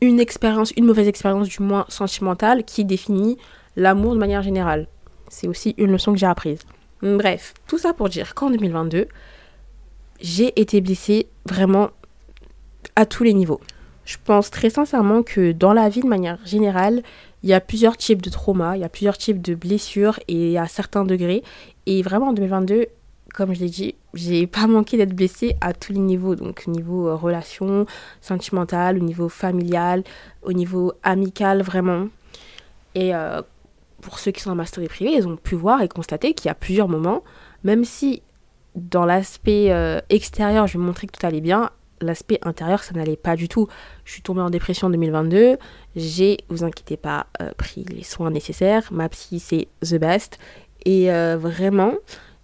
une 0.00 0.18
expérience, 0.18 0.72
une 0.76 0.86
mauvaise 0.86 1.06
expérience 1.06 1.48
du 1.48 1.62
moins 1.62 1.84
sentimentale 1.88 2.64
qui 2.64 2.84
définit 2.84 3.38
l'amour 3.76 4.14
de 4.14 4.18
manière 4.18 4.42
générale. 4.42 4.88
C'est 5.28 5.46
aussi 5.46 5.74
une 5.78 5.92
leçon 5.92 6.12
que 6.12 6.18
j'ai 6.18 6.26
apprise. 6.26 6.60
Bref, 7.02 7.54
tout 7.66 7.78
ça 7.78 7.92
pour 7.92 8.08
dire 8.08 8.34
qu'en 8.34 8.50
2022, 8.50 9.06
j'ai 10.20 10.58
été 10.60 10.80
blessée 10.80 11.26
vraiment 11.46 11.90
à 12.96 13.06
tous 13.06 13.24
les 13.24 13.34
niveaux. 13.34 13.60
Je 14.04 14.16
pense 14.22 14.50
très 14.50 14.70
sincèrement 14.70 15.22
que 15.22 15.52
dans 15.52 15.72
la 15.72 15.88
vie 15.88 16.00
de 16.02 16.08
manière 16.08 16.38
générale, 16.44 17.02
il 17.42 17.48
y 17.48 17.54
a 17.54 17.60
plusieurs 17.60 17.96
types 17.96 18.22
de 18.22 18.30
traumas, 18.30 18.76
il 18.76 18.80
y 18.80 18.84
a 18.84 18.88
plusieurs 18.88 19.18
types 19.18 19.40
de 19.40 19.54
blessures 19.54 20.18
et 20.28 20.58
à 20.58 20.66
certains 20.66 21.04
degrés. 21.04 21.42
Et 21.86 22.02
vraiment 22.02 22.28
en 22.28 22.32
2022, 22.32 22.86
comme 23.34 23.54
je 23.54 23.60
l'ai 23.60 23.68
dit, 23.68 23.94
j'ai 24.14 24.46
pas 24.48 24.66
manqué 24.66 24.96
d'être 24.96 25.14
blessée 25.14 25.56
à 25.60 25.72
tous 25.72 25.92
les 25.92 25.98
niveaux. 25.98 26.34
Donc, 26.34 26.64
au 26.66 26.70
niveau 26.70 27.08
euh, 27.08 27.14
relation 27.14 27.86
sentimentale, 28.20 28.96
au 28.96 29.00
niveau 29.00 29.28
familial, 29.28 30.04
au 30.42 30.52
niveau 30.52 30.92
amical, 31.02 31.62
vraiment. 31.62 32.08
Et 32.94 33.14
euh, 33.14 33.40
pour 34.00 34.18
ceux 34.18 34.32
qui 34.32 34.40
sont 34.40 34.50
en 34.50 34.56
mastery 34.56 34.88
privé, 34.88 35.12
ils 35.12 35.26
ont 35.26 35.36
pu 35.36 35.54
voir 35.54 35.82
et 35.82 35.88
constater 35.88 36.34
qu'il 36.34 36.48
y 36.48 36.50
a 36.50 36.54
plusieurs 36.54 36.88
moments, 36.88 37.22
même 37.64 37.84
si 37.84 38.22
dans 38.74 39.04
l'aspect 39.04 39.70
euh, 39.70 40.00
extérieur, 40.08 40.66
je 40.66 40.78
vais 40.78 40.84
montrer 40.84 41.06
que 41.06 41.18
tout 41.18 41.26
allait 41.26 41.40
bien. 41.40 41.70
L'aspect 42.00 42.38
intérieur, 42.42 42.82
ça 42.82 42.94
n'allait 42.94 43.16
pas 43.16 43.36
du 43.36 43.48
tout. 43.48 43.68
Je 44.04 44.12
suis 44.12 44.22
tombée 44.22 44.40
en 44.40 44.50
dépression 44.50 44.88
en 44.88 44.90
2022. 44.90 45.56
J'ai, 45.94 46.38
vous 46.48 46.64
inquiétez 46.64 46.96
pas, 46.96 47.26
euh, 47.40 47.50
pris 47.56 47.84
les 47.84 48.02
soins 48.02 48.30
nécessaires. 48.30 48.88
Ma 48.90 49.08
psy, 49.08 49.38
c'est 49.38 49.68
the 49.82 50.00
best. 50.00 50.38
Et 50.84 51.12
euh, 51.12 51.36
vraiment, 51.38 51.94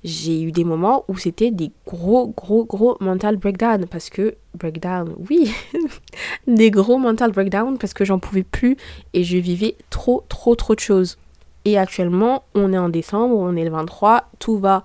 j'ai 0.04 0.42
eu 0.42 0.52
des 0.52 0.62
moments 0.62 1.04
où 1.08 1.16
c'était 1.16 1.50
des 1.50 1.72
gros, 1.86 2.28
gros, 2.28 2.64
gros 2.64 2.96
mental 3.00 3.36
breakdown. 3.36 3.86
Parce 3.86 4.10
que, 4.10 4.36
breakdown, 4.54 5.14
oui, 5.28 5.52
des 6.46 6.70
gros 6.70 6.98
mental 6.98 7.32
breakdown 7.32 7.78
parce 7.78 7.94
que 7.94 8.04
j'en 8.04 8.20
pouvais 8.20 8.44
plus 8.44 8.76
et 9.12 9.24
je 9.24 9.38
vivais 9.38 9.76
trop, 9.90 10.24
trop, 10.28 10.54
trop 10.54 10.74
de 10.74 10.80
choses. 10.80 11.18
Et 11.64 11.76
actuellement, 11.76 12.44
on 12.54 12.72
est 12.72 12.78
en 12.78 12.88
décembre, 12.88 13.36
on 13.36 13.56
est 13.56 13.64
le 13.64 13.70
23, 13.70 14.30
tout 14.38 14.58
va 14.58 14.84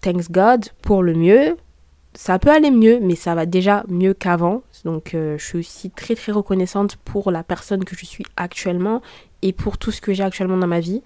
thanks 0.00 0.30
God 0.30 0.66
pour 0.82 1.02
le 1.02 1.14
mieux. 1.14 1.56
Ça 2.14 2.38
peut 2.38 2.50
aller 2.50 2.70
mieux, 2.70 2.98
mais 3.00 3.14
ça 3.14 3.34
va 3.34 3.44
déjà 3.44 3.84
mieux 3.88 4.14
qu'avant. 4.14 4.62
Donc 4.84 5.14
euh, 5.14 5.36
je 5.38 5.44
suis 5.44 5.58
aussi 5.58 5.90
très 5.90 6.14
très 6.14 6.32
reconnaissante 6.32 6.96
pour 6.96 7.30
la 7.30 7.42
personne 7.42 7.84
que 7.84 7.96
je 7.96 8.06
suis 8.06 8.24
actuellement 8.36 9.02
et 9.42 9.52
pour 9.52 9.76
tout 9.76 9.90
ce 9.90 10.00
que 10.00 10.14
j'ai 10.14 10.22
actuellement 10.22 10.56
dans 10.56 10.66
ma 10.66 10.80
vie. 10.80 11.02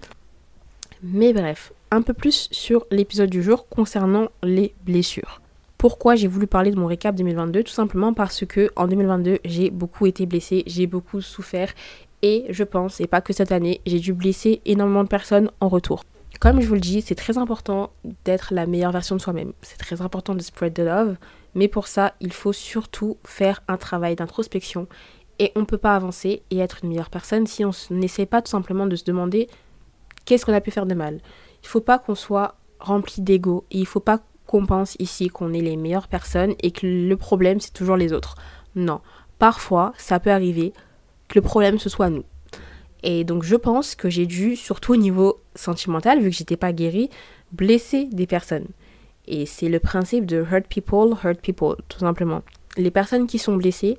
Mais 1.03 1.33
bref, 1.33 1.73
un 1.89 2.01
peu 2.01 2.13
plus 2.13 2.47
sur 2.51 2.85
l'épisode 2.91 3.29
du 3.29 3.43
jour 3.43 3.67
concernant 3.67 4.29
les 4.43 4.73
blessures. 4.85 5.41
Pourquoi 5.77 6.15
j'ai 6.15 6.27
voulu 6.27 6.45
parler 6.45 6.69
de 6.71 6.79
mon 6.79 6.85
récap 6.85 7.15
2022 7.15 7.63
Tout 7.63 7.71
simplement 7.71 8.13
parce 8.13 8.45
que 8.45 8.69
en 8.75 8.87
2022, 8.87 9.39
j'ai 9.43 9.71
beaucoup 9.71 10.05
été 10.05 10.27
blessée, 10.27 10.63
j'ai 10.67 10.85
beaucoup 10.85 11.21
souffert 11.21 11.73
et 12.21 12.45
je 12.49 12.63
pense, 12.63 13.01
et 13.01 13.07
pas 13.07 13.19
que 13.19 13.33
cette 13.33 13.51
année, 13.51 13.81
j'ai 13.85 13.99
dû 13.99 14.13
blesser 14.13 14.61
énormément 14.65 15.03
de 15.03 15.09
personnes 15.09 15.49
en 15.59 15.69
retour. 15.69 16.03
Comme 16.39 16.59
je 16.61 16.67
vous 16.67 16.73
le 16.73 16.79
dis, 16.79 17.01
c'est 17.01 17.15
très 17.15 17.37
important 17.37 17.91
d'être 18.25 18.53
la 18.53 18.65
meilleure 18.65 18.91
version 18.91 19.15
de 19.15 19.21
soi-même. 19.21 19.53
C'est 19.61 19.77
très 19.77 20.01
important 20.01 20.33
de 20.33 20.41
spread 20.41 20.73
the 20.73 20.79
love. 20.79 21.17
Mais 21.53 21.67
pour 21.67 21.87
ça, 21.87 22.13
il 22.19 22.33
faut 22.33 22.53
surtout 22.53 23.17
faire 23.25 23.61
un 23.67 23.77
travail 23.77 24.15
d'introspection. 24.15 24.87
Et 25.39 25.51
on 25.55 25.61
ne 25.61 25.65
peut 25.65 25.77
pas 25.77 25.95
avancer 25.95 26.43
et 26.49 26.59
être 26.59 26.79
une 26.83 26.89
meilleure 26.89 27.09
personne 27.09 27.47
si 27.47 27.65
on 27.65 27.71
n'essaie 27.89 28.25
pas 28.25 28.41
tout 28.41 28.51
simplement 28.51 28.85
de 28.87 28.95
se 28.95 29.03
demander 29.03 29.47
qu'est-ce 30.25 30.45
qu'on 30.45 30.53
a 30.53 30.61
pu 30.61 30.71
faire 30.71 30.85
de 30.85 30.93
mal. 30.93 31.15
Il 31.63 31.65
ne 31.65 31.69
faut 31.69 31.81
pas 31.81 31.99
qu'on 31.99 32.15
soit 32.15 32.55
rempli 32.79 33.21
d'ego 33.21 33.65
il 33.69 33.81
ne 33.81 33.85
faut 33.85 33.99
pas 33.99 34.19
qu'on 34.47 34.65
pense 34.65 34.95
ici 34.99 35.29
qu'on 35.29 35.53
est 35.53 35.61
les 35.61 35.77
meilleures 35.77 36.07
personnes 36.07 36.55
et 36.61 36.71
que 36.71 36.85
le 36.85 37.15
problème 37.15 37.59
c'est 37.59 37.73
toujours 37.73 37.95
les 37.95 38.11
autres. 38.11 38.35
Non, 38.75 39.01
parfois 39.39 39.93
ça 39.97 40.19
peut 40.19 40.31
arriver 40.31 40.73
que 41.27 41.35
le 41.35 41.41
problème 41.41 41.79
ce 41.79 41.89
soit 41.89 42.09
nous. 42.09 42.23
Et 43.03 43.23
donc 43.23 43.43
je 43.43 43.55
pense 43.55 43.95
que 43.95 44.09
j'ai 44.09 44.25
dû, 44.25 44.55
surtout 44.55 44.93
au 44.93 44.97
niveau 44.97 45.39
sentimental, 45.55 46.19
vu 46.19 46.29
que 46.29 46.35
j'étais 46.35 46.57
pas 46.57 46.73
guérie, 46.73 47.09
blesser 47.51 48.05
des 48.05 48.27
personnes. 48.27 48.67
Et 49.27 49.45
c'est 49.45 49.69
le 49.69 49.79
principe 49.79 50.25
de 50.25 50.37
hurt 50.37 50.67
people, 50.67 51.15
hurt 51.23 51.39
people, 51.39 51.75
tout 51.89 51.99
simplement. 51.99 52.41
Les 52.77 52.91
personnes 52.91 53.27
qui 53.27 53.39
sont 53.39 53.55
blessées 53.55 53.97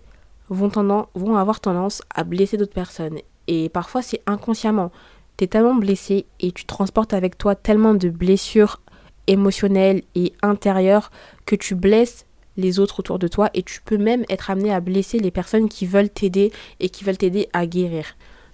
vont, 0.48 0.70
vont 1.14 1.36
avoir 1.36 1.60
tendance 1.60 2.02
à 2.14 2.24
blesser 2.24 2.56
d'autres 2.56 2.72
personnes. 2.72 3.18
Et 3.48 3.68
parfois 3.68 4.02
c'est 4.02 4.22
inconsciemment. 4.26 4.92
Tu 5.36 5.44
es 5.44 5.46
tellement 5.46 5.74
blessé 5.74 6.26
et 6.40 6.52
tu 6.52 6.64
transportes 6.64 7.14
avec 7.14 7.38
toi 7.38 7.54
tellement 7.54 7.94
de 7.94 8.08
blessures 8.08 8.80
émotionnelles 9.26 10.02
et 10.14 10.32
intérieures 10.42 11.10
que 11.46 11.56
tu 11.56 11.74
blesses 11.74 12.26
les 12.56 12.78
autres 12.78 13.00
autour 13.00 13.18
de 13.18 13.28
toi 13.28 13.50
et 13.54 13.62
tu 13.62 13.80
peux 13.80 13.96
même 13.96 14.24
être 14.28 14.50
amené 14.50 14.72
à 14.72 14.80
blesser 14.80 15.18
les 15.18 15.30
personnes 15.30 15.68
qui 15.68 15.86
veulent 15.86 16.10
t'aider 16.10 16.52
et 16.80 16.88
qui 16.88 17.04
veulent 17.04 17.16
t'aider 17.16 17.48
à 17.52 17.66
guérir. 17.66 18.04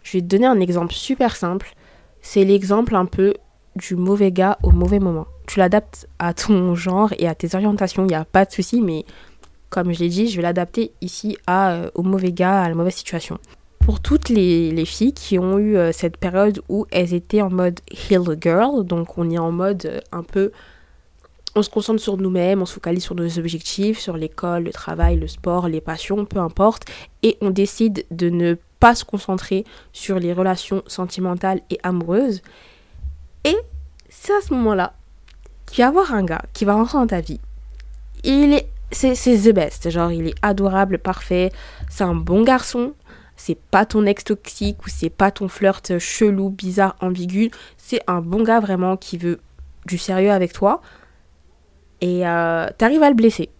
Je 0.09 0.17
vais 0.17 0.23
te 0.23 0.27
donner 0.27 0.47
un 0.47 0.59
exemple 0.59 0.95
super 0.95 1.37
simple. 1.37 1.75
C'est 2.23 2.45
l'exemple 2.45 2.97
un 2.97 3.05
peu 3.05 3.35
du 3.77 3.95
mauvais 3.95 4.33
gars 4.33 4.57
au 4.63 4.71
mauvais 4.71 5.01
moment. 5.01 5.27
Tu 5.47 5.59
l'adaptes 5.59 6.09
à 6.19 6.33
ton 6.33 6.75
genre 6.75 7.13
et 7.19 7.29
à 7.29 7.35
tes 7.35 7.55
orientations, 7.55 8.05
il 8.05 8.09
n'y 8.09 8.15
a 8.15 8.25
pas 8.25 8.47
de 8.47 8.51
souci, 8.51 8.81
mais 8.81 9.05
comme 9.69 9.93
je 9.93 9.99
l'ai 9.99 10.09
dit, 10.09 10.29
je 10.29 10.37
vais 10.37 10.43
l'adapter 10.43 10.93
ici 11.03 11.37
à, 11.47 11.73
euh, 11.73 11.91
au 11.95 12.03
mauvais 12.03 12.33
gars, 12.33 12.63
à 12.63 12.69
la 12.71 12.75
mauvaise 12.75 12.95
situation. 12.95 13.39
Pour 13.81 14.01
toutes 14.01 14.31
les, 14.31 14.85
filles 14.87 15.13
qui 15.13 15.39
ont 15.39 15.59
eu 15.59 15.77
euh, 15.77 15.93
cette 15.93 16.17
période 16.17 16.63
où 16.71 16.87
elles 16.91 17.13
étaient 17.13 17.43
en 17.43 17.51
mode 17.51 17.81
heal 17.91 18.35
girl, 18.41 18.85
donc 18.85 19.19
on 19.19 19.29
est 19.29 19.39
en 19.39 19.53
mode 19.53 19.85
euh, 19.85 20.01
un 20.11 20.23
peu 20.23 20.53
on 21.55 21.63
se 21.63 21.71
concentre 21.71 22.01
sur 22.01 22.17
nous-mêmes, 22.17 22.63
on 22.63 22.67
se 22.67 22.75
focalise 22.75 23.03
sur 23.03 23.15
nos 23.15 23.39
objectifs, 23.39 23.99
sur 23.99 24.17
l'école, 24.17 24.65
le 24.65 24.73
travail, 24.73 25.19
le 25.19 25.27
sport, 25.27 25.69
les 25.69 25.81
passions, 25.81 26.25
peu 26.25 26.39
importe, 26.39 26.85
et 27.23 27.37
on 27.41 27.51
décide 27.51 28.07
de 28.11 28.31
ne 28.31 28.57
pas 28.81 28.95
se 28.95 29.05
concentrer 29.05 29.65
sur 29.93 30.19
les 30.19 30.33
relations 30.33 30.83
sentimentales 30.87 31.61
et 31.71 31.79
amoureuses. 31.83 32.43
Et 33.45 33.57
c'est 34.09 34.33
à 34.33 34.41
ce 34.41 34.55
moment-là 34.55 34.95
qu'il 35.67 35.83
va 35.83 35.89
y 35.89 35.89
avoir 35.89 36.15
un 36.15 36.25
gars 36.25 36.43
qui 36.53 36.65
va 36.65 36.75
rentrer 36.75 36.99
dans 36.99 37.07
ta 37.07 37.21
vie. 37.21 37.41
Il 38.25 38.53
est, 38.53 38.69
c'est, 38.91 39.15
c'est 39.15 39.37
the 39.37 39.55
best, 39.55 39.91
genre 39.91 40.11
il 40.11 40.29
est 40.29 40.35
adorable, 40.43 40.99
parfait, 40.99 41.53
c'est 41.89 42.05
un 42.05 42.15
bon 42.15 42.43
garçon, 42.43 42.95
c'est 43.37 43.59
pas 43.59 43.87
ton 43.87 44.07
ex 44.07 44.25
toxique 44.25 44.85
ou 44.85 44.89
c'est 44.89 45.11
pas 45.11 45.31
ton 45.31 45.49
flirt 45.49 45.99
chelou, 45.99 46.51
bizarre, 46.51 46.97
ambigu, 47.01 47.51
c'est 47.77 48.01
un 48.07 48.21
bon 48.21 48.43
gars 48.43 48.61
vraiment 48.61 48.97
qui 48.97 49.19
veut 49.19 49.41
du 49.87 49.99
sérieux 49.99 50.33
avec 50.33 50.53
toi 50.53 50.81
et 52.01 52.27
euh, 52.27 52.67
t'arrives 52.77 53.03
à 53.03 53.09
le 53.09 53.15
blesser. 53.15 53.51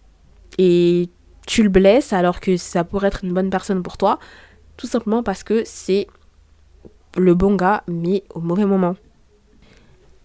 Et 0.57 1.09
tu 1.47 1.63
le 1.63 1.69
blesses 1.69 2.13
alors 2.13 2.39
que 2.39 2.57
ça 2.57 2.83
pourrait 2.83 3.07
être 3.07 3.23
une 3.23 3.33
bonne 3.33 3.49
personne 3.49 3.81
pour 3.81 3.97
toi, 3.97 4.19
tout 4.79 4.87
simplement 4.87 5.23
parce 5.23 5.43
que 5.43 5.63
c'est 5.65 6.07
le 7.17 7.35
bon 7.35 7.55
gars 7.55 7.83
mais 7.87 8.23
au 8.33 8.39
mauvais 8.39 8.65
moment. 8.65 8.95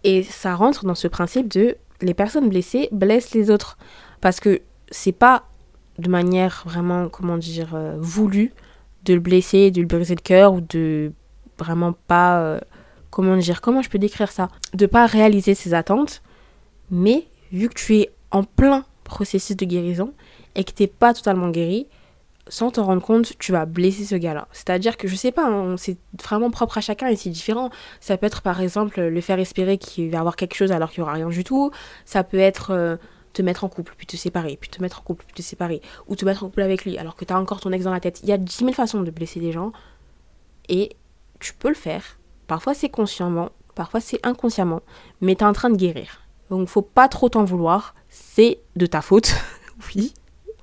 Et 0.05 0.23
ça 0.23 0.55
rentre 0.55 0.85
dans 0.85 0.95
ce 0.95 1.09
principe 1.09 1.49
de 1.49 1.77
les 2.01 2.15
personnes 2.15 2.49
blessées 2.49 2.89
blessent 2.93 3.35
les 3.35 3.51
autres 3.51 3.77
parce 4.21 4.39
que 4.39 4.63
c'est 4.93 5.13
pas 5.13 5.43
de 5.99 6.09
manière 6.09 6.63
vraiment 6.67 7.09
comment 7.09 7.37
dire 7.37 7.75
euh, 7.75 7.97
voulue 7.99 8.53
de 9.05 9.15
le 9.15 9.21
blesser, 9.21 9.73
de 9.73 9.81
le 9.81 9.89
briser 9.89 10.15
le 10.15 10.21
cœur 10.21 10.55
ou 10.55 10.61
de 10.61 11.13
vraiment 11.59 11.93
pas 12.07 12.41
euh, 12.41 12.61
comment 13.11 13.37
dire 13.37 13.61
comment 13.61 13.83
je 13.83 13.91
peux 13.91 13.99
décrire 13.99 14.31
ça, 14.31 14.51
de 14.73 14.87
pas 14.87 15.07
réaliser 15.07 15.57
ses 15.57 15.75
attentes, 15.75 16.23
mais 16.93 17.27
vu 17.51 17.69
que 17.69 17.75
tu 17.75 17.97
es 17.97 18.11
en 18.31 18.45
plein 18.45 18.85
processus 19.03 19.57
de 19.57 19.65
guérison 19.65 20.15
et 20.55 20.63
que 20.63 20.71
tu 20.71 20.85
n'es 20.85 20.87
pas 20.87 21.13
totalement 21.13 21.51
guéri, 21.51 21.89
sans 22.49 22.71
te 22.71 22.81
rendre 22.81 23.03
compte, 23.03 23.39
tu 23.39 23.53
vas 23.53 23.65
blesser 23.65 24.05
ce 24.05 24.15
gars-là. 24.15 24.49
C'est-à-dire 24.53 24.97
que 24.97 25.09
je 25.09 25.17
sais 25.17 25.33
pas, 25.33 25.47
hein, 25.47 25.77
c'est 25.77 25.97
vraiment 26.23 26.51
propre 26.51 26.79
à 26.79 26.81
chacun 26.81 27.09
et 27.09 27.17
c'est 27.17 27.31
différent. 27.31 27.71
Ça 28.01 28.17
peut 28.17 28.27
être 28.27 28.43
par 28.43 28.61
exemple 28.61 29.01
le 29.01 29.21
faire 29.21 29.39
espérer 29.39 29.79
qu'il 29.79 30.11
va 30.11 30.21
avoir 30.21 30.37
quelque 30.37 30.55
chose 30.55 30.73
alors 30.73 30.91
qu'il 30.91 31.03
n'y 31.03 31.09
aura 31.09 31.15
rien 31.15 31.29
du 31.29 31.45
tout. 31.45 31.71
Ça 32.05 32.23
peut 32.23 32.39
être 32.39 32.71
euh, 32.71 32.97
te 33.33 33.43
mettre 33.43 33.65
en 33.65 33.69
couple, 33.69 33.95
puis 33.97 34.07
te 34.07 34.17
séparer, 34.17 34.59
puis 34.61 34.69
te 34.69 34.83
mettre 34.83 35.01
en 35.01 35.03
couple, 35.03 35.25
puis 35.27 35.35
te 35.35 35.43
séparer. 35.43 35.81
Ou 36.07 36.17
te 36.17 36.25
mettre 36.25 36.45
en 36.45 36.49
couple 36.49 36.63
avec 36.63 36.85
lui 36.85 36.99
alors 36.99 37.17
que 37.17 37.25
tu 37.25 37.33
as 37.33 37.39
encore 37.39 37.61
ton 37.61 37.73
ex 37.73 37.85
dans 37.85 37.93
la 37.93 38.01
tête. 38.01 38.21
Il 38.23 38.29
y 38.29 38.33
a 38.33 38.39
10 38.39 38.57
000 38.57 38.73
façons 38.73 39.03
de 39.03 39.11
blesser 39.11 39.41
des 39.41 39.53
gens 39.53 39.73
et 40.69 40.97
tu 41.41 41.55
peux 41.55 41.69
le 41.69 41.75
faire. 41.75 42.19
Parfois 42.47 42.75
c'est 42.75 42.91
consciemment, 42.91 43.51
parfois 43.75 44.01
c'est 44.01 44.25
inconsciemment, 44.25 44.83
mais 45.21 45.35
tu 45.35 45.45
es 45.45 45.47
en 45.47 45.53
train 45.55 45.71
de 45.71 45.77
guérir. 45.77 46.21
Donc 46.51 46.69
faut 46.69 46.83
pas 46.83 47.09
trop 47.09 47.31
t'en 47.31 47.45
vouloir, 47.45 47.95
c'est 48.11 48.61
de 48.77 48.85
ta 48.85 49.01
faute. 49.01 49.35
oui, 49.95 50.13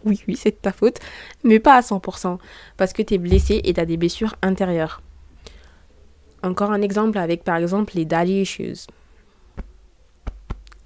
oui, 0.05 0.21
oui, 0.27 0.35
c'est 0.35 0.51
de 0.51 0.55
ta 0.55 0.71
faute, 0.71 0.99
mais 1.43 1.59
pas 1.59 1.75
à 1.75 1.81
100%, 1.81 2.37
parce 2.77 2.93
que 2.93 3.01
tu 3.01 3.15
es 3.15 3.17
blessé 3.17 3.61
et 3.63 3.73
tu 3.73 3.79
as 3.79 3.85
des 3.85 3.97
blessures 3.97 4.35
intérieures. 4.41 5.01
Encore 6.43 6.71
un 6.71 6.81
exemple 6.81 7.17
avec 7.17 7.43
par 7.43 7.57
exemple 7.57 7.93
les 7.95 8.05
daddy 8.05 8.41
issues. 8.41 8.87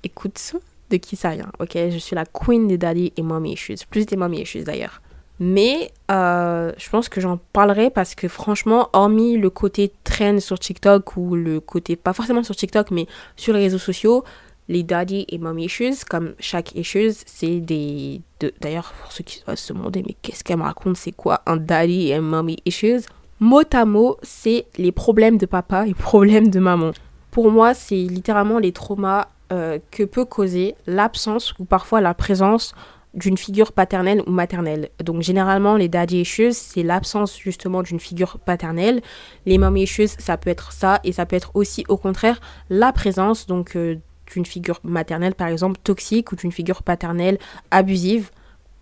Écoute, 0.03 0.55
de 0.89 0.98
qui 0.98 1.15
ça 1.15 1.31
vient, 1.31 1.51
ok? 1.60 1.72
Je 1.74 1.98
suis 1.98 2.15
la 2.15 2.25
queen 2.25 2.67
des 2.67 2.77
daddy 2.77 3.13
et 3.17 3.22
mommy 3.22 3.53
issues, 3.53 3.77
plus 3.89 4.05
des 4.05 4.15
mommy 4.15 4.41
issues 4.41 4.63
d'ailleurs. 4.63 5.01
Mais 5.39 5.91
euh, 6.12 6.72
je 6.77 6.89
pense 6.89 7.10
que 7.10 7.19
j'en 7.19 7.38
parlerai 7.38 7.89
parce 7.89 8.15
que 8.15 8.27
franchement, 8.27 8.89
hormis 8.93 9.38
le 9.38 9.50
côté 9.50 9.91
trend 10.03 10.39
sur 10.39 10.57
TikTok 10.57 11.17
ou 11.17 11.36
le 11.36 11.60
côté, 11.60 11.95
pas 11.98 12.13
forcément 12.13 12.43
sur 12.43 12.55
TikTok, 12.55 12.91
mais 12.91 13.05
sur 13.36 13.53
les 13.53 13.60
réseaux 13.60 13.77
sociaux, 13.77 14.24
les 14.67 14.84
daddy 14.84 15.25
et 15.29 15.38
mommy 15.38 15.65
issues, 15.65 16.03
comme 16.10 16.34
chaque 16.39 16.75
issues, 16.75 17.13
c'est 17.25 17.60
des... 17.60 18.22
D'ailleurs, 18.62 18.93
pour 19.01 19.12
ceux 19.12 19.24
qui 19.24 19.41
doivent 19.45 19.57
se 19.57 19.74
demander, 19.74 20.03
mais 20.05 20.15
qu'est-ce 20.22 20.43
qu'elle 20.43 20.57
me 20.57 20.63
raconte, 20.63 20.98
c'est 20.98 21.12
quoi 21.12 21.41
un 21.45 21.57
daddy 21.57 22.12
et 22.12 22.19
mommy 22.19 22.57
issues? 22.65 23.01
Mot 23.39 23.63
à 23.74 23.86
mot, 23.86 24.17
c'est 24.24 24.65
les 24.77 24.91
problèmes 24.91 25.38
de 25.38 25.45
papa 25.45 25.88
et 25.88 25.93
problèmes 25.95 26.50
de 26.50 26.60
maman. 26.60 26.91
Pour 27.31 27.51
moi, 27.51 27.74
c'est 27.74 27.95
littéralement 27.95 28.60
les 28.60 28.72
traumas 28.72 29.27
euh, 29.51 29.77
que 29.91 30.03
peut 30.03 30.25
causer 30.25 30.75
l'absence 30.88 31.53
ou 31.60 31.65
parfois 31.65 32.01
la 32.01 32.13
présence 32.13 32.74
d'une 33.13 33.38
figure 33.38 33.72
paternelle 33.72 34.22
ou 34.27 34.31
maternelle. 34.31 34.89
Donc 35.03 35.22
généralement 35.22 35.77
les 35.77 35.88
daddy 35.88 36.22
issues, 36.22 36.51
c'est 36.51 36.84
l'absence 36.84 37.38
justement 37.38 37.81
d'une 37.81 38.00
figure 38.00 38.39
paternelle. 38.39 39.01
Les 39.45 39.57
mommy 39.57 39.84
issues, 39.84 40.07
ça 40.07 40.38
peut 40.38 40.50
être 40.50 40.72
ça 40.72 41.00
et 41.03 41.12
ça 41.12 41.25
peut 41.25 41.36
être 41.36 41.51
aussi 41.53 41.86
au 41.88 41.98
contraire 41.98 42.39
la 42.69 42.91
présence 42.91 43.48
donc 43.48 43.75
euh, 43.75 43.98
d'une 44.27 44.46
figure 44.46 44.79
maternelle 44.84 45.36
par 45.36 45.48
exemple 45.48 45.79
toxique 45.84 46.32
ou 46.32 46.36
d'une 46.36 46.51
figure 46.51 46.84
paternelle 46.84 47.38
abusive 47.72 48.32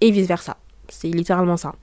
et 0.01 0.12
vice 0.12 0.27
versa. 0.27 0.57
C'est 0.89 1.09
littéralement 1.09 1.57
ça. 1.57 1.73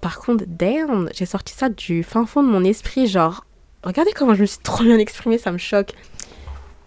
Par 0.00 0.18
contre, 0.18 0.44
damn, 0.46 1.10
j'ai 1.14 1.26
sorti 1.26 1.52
ça 1.52 1.68
du 1.68 2.02
fin 2.02 2.26
fond 2.26 2.42
de 2.42 2.48
mon 2.48 2.64
esprit, 2.64 3.06
genre, 3.06 3.44
regardez 3.84 4.12
comment 4.12 4.34
je 4.34 4.42
me 4.42 4.46
suis 4.46 4.60
trop 4.60 4.82
bien 4.82 4.98
exprimée, 4.98 5.38
ça 5.38 5.52
me 5.52 5.58
choque. 5.58 5.92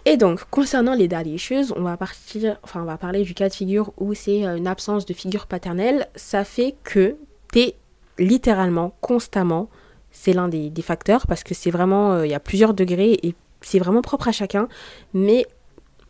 Et 0.06 0.18
donc, 0.18 0.44
concernant 0.50 0.96
les 0.96 1.08
daddy 1.08 1.36
issues, 1.36 1.72
on 1.75 1.84
va 1.84 1.96
partir, 1.96 2.58
enfin, 2.63 2.82
on 2.82 2.86
va 2.86 2.98
parler 2.98 3.24
du 3.24 3.34
cas 3.34 3.48
de 3.48 3.53
figure 3.53 3.94
où 3.98 4.13
c'est 4.13 4.46
euh, 4.46 4.58
une 4.58 4.68
absence 4.68 5.06
de 5.06 5.13
figure 5.13 5.48
paternelle. 5.48 6.08
Ça 6.15 6.44
fait 6.44 6.75
que 6.84 7.15
t'es 7.51 7.75
littéralement, 8.18 8.94
constamment, 9.00 9.70
c'est 10.12 10.34
l'un 10.34 10.50
des, 10.50 10.72
facteurs 10.82 11.25
parce 11.25 11.44
que 11.44 11.53
c'est 11.53 11.72
vraiment, 11.72 12.13
euh, 12.13 12.25
il 12.25 12.32
y 12.32 12.36
a 12.36 12.39
plusieurs 12.39 12.74
degrés 12.74 13.18
et 13.24 13.34
c'est 13.62 13.80
vraiment 13.80 14.01
propre 14.01 14.27
à 14.27 14.32
chacun, 14.34 14.68
mais 15.13 15.48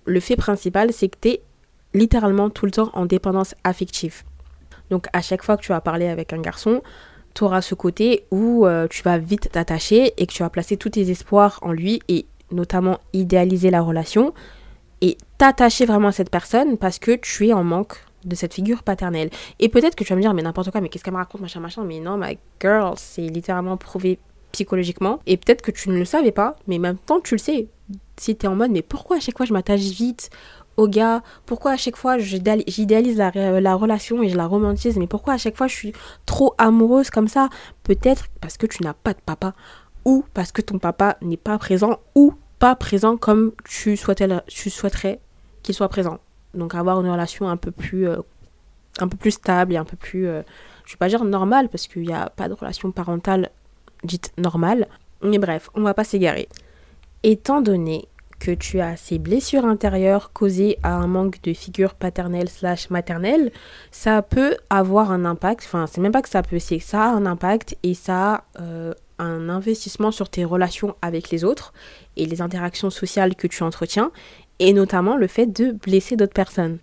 le 0.06 0.20
fait 0.20 0.36
principal, 0.36 0.92
c'est 0.94 1.10
que 1.10 1.18
tu 1.22 1.30
es 1.30 1.42
littéralement 1.94 2.50
tout 2.50 2.66
le 2.66 2.72
temps 2.72 2.90
en 2.94 3.06
dépendance 3.06 3.56
affective. 3.64 4.24
Donc 4.90 5.08
à 5.14 5.22
chaque 5.22 5.44
fois 5.44 5.58
que 5.58 5.64
tu 5.64 5.70
vas 5.70 5.82
parler 5.82 6.08
avec 6.08 6.34
un 6.34 6.42
garçon, 6.42 6.82
tu 7.34 7.44
auras 7.44 7.62
ce 7.62 7.76
côté 7.76 8.26
où 8.32 8.66
euh, 8.66 8.88
tu 8.88 9.02
vas 9.04 9.18
vite 9.18 9.52
t'attacher 9.52 10.14
et 10.18 10.28
que 10.28 10.34
tu 10.34 10.44
vas 10.44 10.50
placer 10.50 10.78
tous 10.78 10.90
tes 10.90 11.10
espoirs 11.10 11.60
en 11.62 11.72
lui 11.72 12.02
et 12.08 12.26
notamment 12.52 13.00
idéaliser 13.14 13.72
la 13.72 13.82
relation 13.82 14.34
et 15.02 15.18
t'attacher 15.38 15.86
vraiment 15.86 16.10
à 16.10 16.12
cette 16.12 16.30
personne 16.30 16.78
parce 16.78 17.00
que 17.00 17.12
tu 17.12 17.48
es 17.48 17.54
en 17.54 17.64
manque 17.64 18.04
de 18.24 18.36
cette 18.36 18.54
figure 18.54 18.84
paternelle. 18.84 19.30
Et 19.60 19.68
peut-être 19.68 19.96
que 19.96 20.04
tu 20.04 20.12
vas 20.12 20.16
me 20.16 20.22
dire, 20.22 20.34
mais 20.34 20.44
n'importe 20.44 20.72
quoi, 20.72 20.80
mais 20.80 20.90
qu'est-ce 20.90 21.04
qu'elle 21.04 21.14
me 21.14 21.20
raconte, 21.20 21.42
machin, 21.42 21.60
machin, 21.60 21.84
mais 21.84 22.00
non, 22.00 22.18
my 22.18 22.38
girl, 22.62 22.94
c'est 22.96 23.28
littéralement 23.28 23.76
prouvé 23.76 24.20
psychologiquement. 24.54 25.20
Et 25.26 25.36
peut-être 25.36 25.62
que 25.62 25.72
tu 25.72 25.90
ne 25.90 25.98
le 25.98 26.06
savais 26.06 26.32
pas, 26.32 26.56
mais 26.68 26.78
même 26.78 26.98
temps, 26.98 27.20
tu 27.20 27.36
le 27.36 27.40
sais 27.40 27.68
si 28.18 28.36
t'es 28.36 28.48
en 28.48 28.56
mode, 28.56 28.72
mais 28.72 28.82
pourquoi 28.82 29.18
à 29.18 29.20
chaque 29.20 29.38
fois 29.38 29.46
je 29.46 29.54
m'attache 29.54 29.82
vite 29.82 30.30
au 30.78 30.88
gars? 30.88 31.22
Pourquoi 31.46 31.72
à 31.72 31.78
chaque 31.78 31.96
fois 31.96 32.18
j'idéalise 32.18 33.18
la, 33.18 33.60
la, 33.60 33.76
relation 33.76 34.24
et 34.24 34.30
je 34.30 34.38
la 34.38 34.46
romantise? 34.46 34.98
Mais 34.98 35.08
pourquoi 35.08 35.34
à 35.34 35.38
chaque 35.38 35.58
fois 35.58 35.68
je 35.68 35.76
suis 35.76 35.94
trop 36.26 36.54
amoureuse 36.58 37.10
comme 37.10 37.28
ça? 37.28 37.50
Peut-être 37.84 38.28
parce 38.42 38.58
que 38.58 38.66
tu 38.66 38.84
n'as 38.84 38.94
pas 38.94 39.14
de 39.14 39.22
papa, 39.26 39.54
ou 40.06 40.26
parce 40.34 40.52
que 40.52 40.62
ton 40.62 40.80
papa 40.80 41.18
n'est 41.22 41.38
pas 41.38 41.58
présent, 41.58 42.00
ou 42.16 42.34
pas 42.60 42.76
présent 42.76 43.18
comme 43.18 43.52
tu, 43.66 43.98
tu 44.48 44.70
souhaiterais 44.70 45.20
qu'il 45.64 45.76
soit 45.76 45.90
présent. 45.90 46.20
Donc 46.54 46.76
avoir 46.76 47.00
une 47.02 47.10
relation 47.10 47.50
un 47.50 47.58
peu 47.58 47.72
plus, 47.72 48.08
euh, 48.08 48.18
un 49.00 49.08
peu 49.08 49.18
plus 49.18 49.32
stable 49.32 49.74
et 49.74 49.78
un 49.78 49.86
peu 49.86 49.98
plus, 49.98 50.28
euh, 50.28 50.44
je 50.86 50.94
vais 50.94 50.98
pas 50.98 51.10
dire 51.10 51.24
normale 51.24 51.70
parce 51.70 51.88
qu'il 51.88 52.04
n'y 52.04 52.14
a 52.14 52.30
pas 52.30 52.48
de 52.48 52.54
relation 52.54 52.92
parentale 52.92 53.50
dite 54.04 54.34
normale. 54.38 54.88
Mais 55.24 55.40
bref, 55.40 55.70
on 55.74 55.82
va 55.82 55.94
pas 55.94 56.04
s'égarer. 56.04 56.48
Étant 57.26 57.62
donné 57.62 58.10
que 58.40 58.52
tu 58.52 58.82
as 58.82 58.98
ces 58.98 59.18
blessures 59.18 59.64
intérieures 59.64 60.34
causées 60.34 60.78
à 60.84 60.96
un 60.96 61.08
manque 61.08 61.42
de 61.44 61.54
figure 61.54 61.94
paternelle 61.94 62.50
slash 62.50 62.90
maternelle, 62.90 63.54
ça 63.92 64.22
peut 64.22 64.58
avoir 64.70 65.12
un 65.12 65.24
impact, 65.24 65.64
enfin 65.64 65.88
c'est 65.88 66.02
même 66.02 66.12
pas 66.12 66.22
que 66.22 66.28
ça 66.28 66.42
peut, 66.42 66.60
c'est 66.60 66.80
que 66.80 66.84
ça 66.84 67.04
a 67.04 67.08
un 67.08 67.26
impact 67.26 67.78
et 67.84 67.94
ça 67.94 68.34
a 68.34 68.44
euh, 68.60 68.94
un 69.20 69.48
investissement 69.48 70.12
sur 70.12 70.28
tes 70.28 70.44
relations 70.44 70.98
avec 71.02 71.30
les 71.30 71.46
autres 71.46 71.72
et 72.18 72.26
les 72.26 72.42
interactions 72.42 72.90
sociales 72.90 73.36
que 73.36 73.48
tu 73.48 73.64
entretiens 73.64 74.12
et 74.60 74.74
notamment 74.74 75.16
le 75.16 75.28
fait 75.28 75.48
de 75.48 75.72
blesser 75.72 76.18
d'autres 76.18 76.34
personnes. 76.34 76.80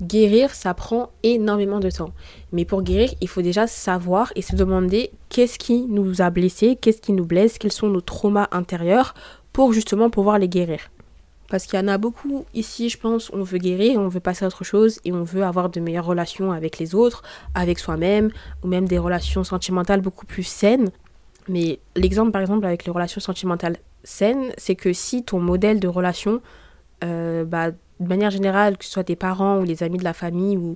Guérir, 0.00 0.54
ça 0.54 0.72
prend 0.72 1.10
énormément 1.22 1.78
de 1.78 1.90
temps. 1.90 2.12
Mais 2.52 2.64
pour 2.64 2.82
guérir, 2.82 3.14
il 3.20 3.28
faut 3.28 3.42
déjà 3.42 3.66
savoir 3.66 4.32
et 4.34 4.42
se 4.42 4.56
demander 4.56 5.10
qu'est-ce 5.28 5.58
qui 5.58 5.86
nous 5.86 6.22
a 6.22 6.30
blessés, 6.30 6.76
qu'est-ce 6.80 7.00
qui 7.00 7.12
nous 7.12 7.26
blesse, 7.26 7.58
quels 7.58 7.72
sont 7.72 7.88
nos 7.88 8.00
traumas 8.00 8.48
intérieurs 8.50 9.14
pour 9.54 9.72
justement 9.72 10.10
pouvoir 10.10 10.38
les 10.38 10.48
guérir. 10.48 10.80
Parce 11.48 11.66
qu'il 11.66 11.78
y 11.78 11.82
en 11.82 11.88
a 11.88 11.96
beaucoup 11.96 12.44
ici, 12.54 12.88
je 12.88 12.98
pense, 12.98 13.30
on 13.32 13.42
veut 13.42 13.58
guérir, 13.58 14.00
on 14.00 14.08
veut 14.08 14.20
passer 14.20 14.44
à 14.44 14.48
autre 14.48 14.64
chose 14.64 14.98
et 15.04 15.12
on 15.12 15.22
veut 15.22 15.44
avoir 15.44 15.70
de 15.70 15.78
meilleures 15.78 16.04
relations 16.04 16.52
avec 16.52 16.78
les 16.78 16.94
autres, 16.94 17.22
avec 17.54 17.78
soi-même, 17.78 18.30
ou 18.62 18.66
même 18.66 18.86
des 18.86 18.98
relations 18.98 19.44
sentimentales 19.44 20.00
beaucoup 20.00 20.26
plus 20.26 20.42
saines. 20.42 20.90
Mais 21.48 21.78
l'exemple, 21.94 22.32
par 22.32 22.40
exemple, 22.40 22.66
avec 22.66 22.84
les 22.84 22.90
relations 22.90 23.20
sentimentales 23.20 23.76
saines, 24.02 24.52
c'est 24.58 24.74
que 24.74 24.92
si 24.92 25.22
ton 25.22 25.38
modèle 25.38 25.78
de 25.78 25.88
relation, 25.88 26.42
euh, 27.04 27.44
bah, 27.44 27.70
de 27.70 28.08
manière 28.08 28.30
générale, 28.30 28.76
que 28.76 28.84
ce 28.84 28.90
soit 28.90 29.04
tes 29.04 29.16
parents 29.16 29.60
ou 29.60 29.64
les 29.64 29.84
amis 29.84 29.98
de 29.98 30.04
la 30.04 30.14
famille, 30.14 30.56
ou 30.56 30.74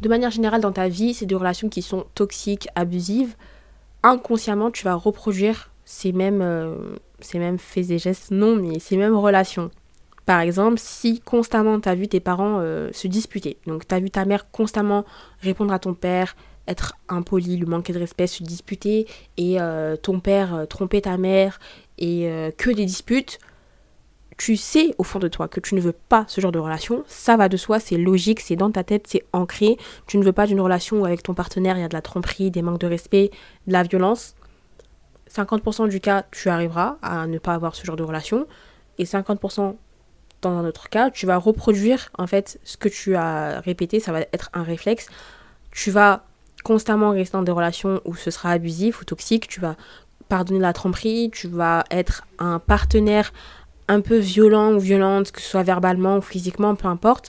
de 0.00 0.08
manière 0.08 0.30
générale 0.30 0.62
dans 0.62 0.72
ta 0.72 0.88
vie, 0.88 1.12
c'est 1.12 1.26
des 1.26 1.34
relations 1.34 1.68
qui 1.68 1.82
sont 1.82 2.06
toxiques, 2.14 2.68
abusives, 2.74 3.34
inconsciemment, 4.02 4.70
tu 4.70 4.84
vas 4.84 4.94
reproduire 4.94 5.70
ces 5.84 6.12
mêmes, 6.12 6.40
euh, 6.42 6.96
ces 7.20 7.38
mêmes 7.38 7.58
faits 7.58 7.90
et 7.90 7.98
gestes, 7.98 8.30
non, 8.30 8.56
mais 8.56 8.78
ces 8.78 8.96
mêmes 8.96 9.16
relations. 9.16 9.70
Par 10.26 10.40
exemple, 10.40 10.78
si 10.78 11.20
constamment 11.20 11.80
tu 11.80 11.88
as 11.88 11.94
vu 11.94 12.08
tes 12.08 12.20
parents 12.20 12.58
euh, 12.60 12.90
se 12.92 13.06
disputer, 13.06 13.58
donc 13.66 13.86
tu 13.86 13.94
as 13.94 14.00
vu 14.00 14.10
ta 14.10 14.24
mère 14.24 14.50
constamment 14.50 15.04
répondre 15.40 15.72
à 15.72 15.78
ton 15.78 15.94
père, 15.94 16.36
être 16.66 16.94
impoli, 17.08 17.56
lui 17.56 17.66
manquer 17.66 17.92
de 17.92 18.00
respect, 18.00 18.26
se 18.26 18.42
disputer, 18.42 19.06
et 19.36 19.60
euh, 19.60 19.96
ton 19.96 20.18
père 20.18 20.54
euh, 20.54 20.66
tromper 20.66 21.00
ta 21.00 21.16
mère, 21.16 21.60
et 21.98 22.28
que 22.58 22.70
des 22.70 22.84
disputes, 22.84 23.38
tu 24.36 24.56
sais 24.56 24.94
au 24.98 25.02
fond 25.02 25.18
de 25.18 25.28
toi 25.28 25.48
que 25.48 25.60
tu 25.60 25.74
ne 25.74 25.80
veux 25.80 25.94
pas 25.94 26.24
ce 26.28 26.40
genre 26.40 26.52
de 26.52 26.58
relation, 26.58 27.04
ça 27.06 27.36
va 27.36 27.48
de 27.48 27.56
soi, 27.56 27.80
c'est 27.80 27.96
logique, 27.96 28.40
c'est 28.40 28.56
dans 28.56 28.70
ta 28.70 28.84
tête, 28.84 29.06
c'est 29.06 29.24
ancré. 29.32 29.78
Tu 30.06 30.18
ne 30.18 30.24
veux 30.24 30.32
pas 30.32 30.46
d'une 30.46 30.60
relation 30.60 31.00
où 31.00 31.04
avec 31.06 31.22
ton 31.22 31.34
partenaire 31.34 31.78
il 31.78 31.80
y 31.80 31.84
a 31.84 31.88
de 31.88 31.94
la 31.94 32.02
tromperie, 32.02 32.50
des 32.50 32.62
manques 32.62 32.80
de 32.80 32.86
respect, 32.86 33.30
de 33.66 33.72
la 33.72 33.82
violence. 33.82 34.34
50% 35.34 35.88
du 35.88 36.00
cas, 36.00 36.24
tu 36.30 36.48
arriveras 36.48 36.96
à 37.02 37.26
ne 37.26 37.38
pas 37.38 37.54
avoir 37.54 37.74
ce 37.74 37.84
genre 37.84 37.96
de 37.96 38.02
relation. 38.02 38.46
Et 38.98 39.04
50% 39.04 39.76
dans 40.42 40.50
un 40.50 40.64
autre 40.64 40.88
cas, 40.88 41.10
tu 41.10 41.26
vas 41.26 41.36
reproduire 41.36 42.10
en 42.18 42.26
fait 42.26 42.58
ce 42.64 42.76
que 42.76 42.88
tu 42.88 43.16
as 43.16 43.60
répété, 43.60 44.00
ça 44.00 44.12
va 44.12 44.20
être 44.20 44.50
un 44.52 44.62
réflexe. 44.62 45.08
Tu 45.70 45.90
vas 45.90 46.24
constamment 46.64 47.10
rester 47.10 47.36
dans 47.36 47.42
des 47.42 47.52
relations 47.52 48.00
où 48.04 48.14
ce 48.14 48.30
sera 48.30 48.50
abusif 48.50 49.00
ou 49.00 49.04
toxique, 49.04 49.48
tu 49.48 49.60
vas 49.60 49.76
pardonner 50.28 50.60
la 50.60 50.72
tromperie, 50.72 51.30
tu 51.32 51.46
vas 51.46 51.84
être 51.90 52.26
un 52.38 52.58
partenaire 52.58 53.32
un 53.88 54.00
peu 54.00 54.16
violent 54.16 54.72
ou 54.72 54.80
violente, 54.80 55.30
que 55.30 55.40
ce 55.40 55.48
soit 55.48 55.62
verbalement 55.62 56.16
ou 56.16 56.20
physiquement, 56.20 56.74
peu 56.74 56.88
importe. 56.88 57.28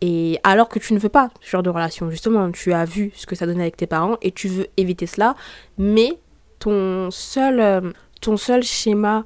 Et 0.00 0.40
alors 0.44 0.68
que 0.70 0.78
tu 0.78 0.94
ne 0.94 0.98
veux 0.98 1.10
pas 1.10 1.30
ce 1.42 1.50
genre 1.50 1.62
de 1.62 1.68
relation, 1.68 2.10
justement, 2.10 2.50
tu 2.50 2.72
as 2.72 2.86
vu 2.86 3.12
ce 3.14 3.26
que 3.26 3.34
ça 3.34 3.44
donnait 3.44 3.62
avec 3.62 3.76
tes 3.76 3.86
parents 3.86 4.16
et 4.22 4.32
tu 4.32 4.48
veux 4.48 4.66
éviter 4.78 5.06
cela, 5.06 5.34
mais 5.76 6.18
ton 6.60 7.10
seul, 7.10 7.58
euh, 7.58 7.90
ton 8.20 8.36
seul 8.36 8.62
schéma 8.62 9.24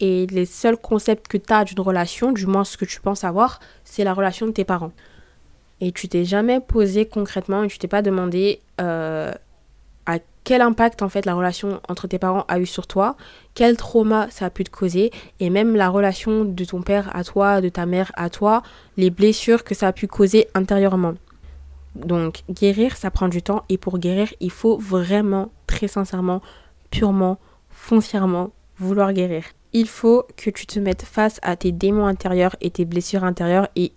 et 0.00 0.26
les 0.28 0.46
seuls 0.46 0.78
concepts 0.78 1.28
que 1.28 1.36
tu 1.36 1.52
as 1.52 1.64
d'une 1.64 1.80
relation, 1.80 2.32
du 2.32 2.46
moins 2.46 2.64
ce 2.64 2.78
que 2.78 2.86
tu 2.86 3.00
penses 3.00 3.24
avoir, 3.24 3.60
c'est 3.84 4.04
la 4.04 4.14
relation 4.14 4.46
de 4.46 4.52
tes 4.52 4.64
parents. 4.64 4.92
Et 5.80 5.92
tu 5.92 6.08
t'es 6.08 6.24
jamais 6.24 6.60
posé 6.60 7.06
concrètement 7.06 7.64
et 7.64 7.68
tu 7.68 7.78
t'es 7.78 7.88
pas 7.88 8.02
demandé 8.02 8.60
euh, 8.80 9.32
à 10.06 10.18
quel 10.44 10.62
impact 10.62 11.02
en 11.02 11.08
fait 11.08 11.26
la 11.26 11.34
relation 11.34 11.80
entre 11.88 12.06
tes 12.06 12.18
parents 12.18 12.44
a 12.48 12.58
eu 12.60 12.66
sur 12.66 12.86
toi, 12.86 13.16
quel 13.54 13.76
trauma 13.76 14.28
ça 14.30 14.46
a 14.46 14.50
pu 14.50 14.64
te 14.64 14.70
causer, 14.70 15.10
et 15.40 15.50
même 15.50 15.74
la 15.74 15.88
relation 15.88 16.44
de 16.44 16.64
ton 16.64 16.82
père 16.82 17.14
à 17.14 17.24
toi, 17.24 17.60
de 17.60 17.68
ta 17.68 17.84
mère 17.84 18.12
à 18.14 18.30
toi, 18.30 18.62
les 18.96 19.10
blessures 19.10 19.64
que 19.64 19.74
ça 19.74 19.88
a 19.88 19.92
pu 19.92 20.06
causer 20.06 20.46
intérieurement. 20.54 21.14
Donc 21.96 22.42
guérir, 22.48 22.96
ça 22.96 23.10
prend 23.10 23.28
du 23.28 23.42
temps, 23.42 23.64
et 23.68 23.76
pour 23.76 23.98
guérir, 23.98 24.28
il 24.40 24.50
faut 24.50 24.78
vraiment, 24.78 25.50
très 25.66 25.88
sincèrement, 25.88 26.42
purement, 26.90 27.38
foncièrement, 27.68 28.50
vouloir 28.78 29.12
guérir 29.12 29.44
il 29.76 29.88
faut 29.88 30.26
que 30.38 30.48
tu 30.48 30.64
te 30.66 30.78
mettes 30.78 31.02
face 31.02 31.38
à 31.42 31.54
tes 31.54 31.70
démons 31.70 32.06
intérieurs 32.06 32.56
et 32.62 32.70
tes 32.70 32.86
blessures 32.86 33.24
intérieures 33.24 33.68
et 33.76 33.92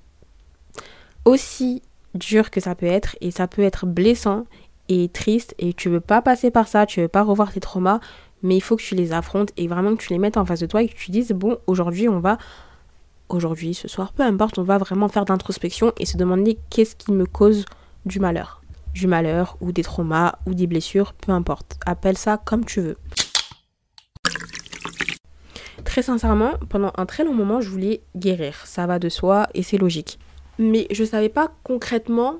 aussi 1.23 1.82
dur 2.15 2.52
que 2.52 2.60
ça 2.60 2.75
peut 2.75 2.86
être 2.86 3.15
et 3.21 3.32
ça 3.32 3.47
peut 3.47 3.62
être 3.62 3.86
blessant 3.86 4.45
et 4.89 5.08
triste 5.08 5.56
et 5.58 5.73
tu 5.73 5.88
veux 5.88 6.02
pas 6.02 6.21
passer 6.21 6.52
par 6.52 6.67
ça, 6.67 6.86
tu 6.86 6.99
veux 6.99 7.08
pas 7.08 7.23
revoir 7.23 7.54
tes 7.54 7.62
traumas, 7.62 8.02
mais 8.43 8.58
il 8.58 8.62
faut 8.62 8.75
que 8.75 8.82
tu 8.82 8.93
les 8.93 9.13
affrontes 9.13 9.52
et 9.56 9.69
vraiment 9.69 9.95
que 9.95 10.04
tu 10.04 10.12
les 10.12 10.19
mettes 10.19 10.36
en 10.36 10.43
face 10.43 10.60
de 10.60 10.65
toi 10.65 10.84
et 10.84 10.89
que 10.89 10.97
tu 10.97 11.12
dises 11.12 11.32
bon, 11.32 11.58
aujourd'hui, 11.65 12.10
on 12.10 12.19
va 12.19 12.38
aujourd'hui, 13.30 13.73
ce 13.73 13.88
soir, 13.88 14.12
peu 14.12 14.23
importe, 14.23 14.60
on 14.60 14.63
va 14.63 14.80
vraiment 14.80 15.08
faire 15.08 15.23
d'introspection 15.23 15.93
et 15.97 16.06
se 16.06 16.17
demander 16.17 16.58
qu'est-ce 16.69 16.97
qui 16.97 17.13
me 17.13 17.25
cause 17.25 17.63
du 18.06 18.19
malheur. 18.19 18.59
Du 18.93 19.08
malheur 19.08 19.58
ou 19.62 19.71
des 19.71 19.84
traumas 19.84 20.36
ou 20.45 20.54
des 20.54 20.67
blessures, 20.67 21.13
peu 21.13 21.32
importe. 21.32 21.78
Appelle 21.86 22.17
ça 22.17 22.38
comme 22.43 22.65
tu 22.65 22.82
veux. 22.82 22.97
Très 25.86 26.02
sincèrement, 26.02 26.54
pendant 26.69 26.91
un 26.97 27.06
très 27.06 27.23
long 27.23 27.34
moment, 27.34 27.62
je 27.62 27.69
voulais 27.69 28.02
guérir. 28.15 28.65
Ça 28.65 28.86
va 28.86 28.99
de 28.99 29.10
soi 29.10 29.47
et 29.54 29.63
c'est 29.63 29.78
logique. 29.78 30.19
Mais 30.58 30.88
je 30.91 31.04
ne 31.04 31.08
savais 31.08 31.30
pas 31.30 31.52
concrètement 31.63 32.36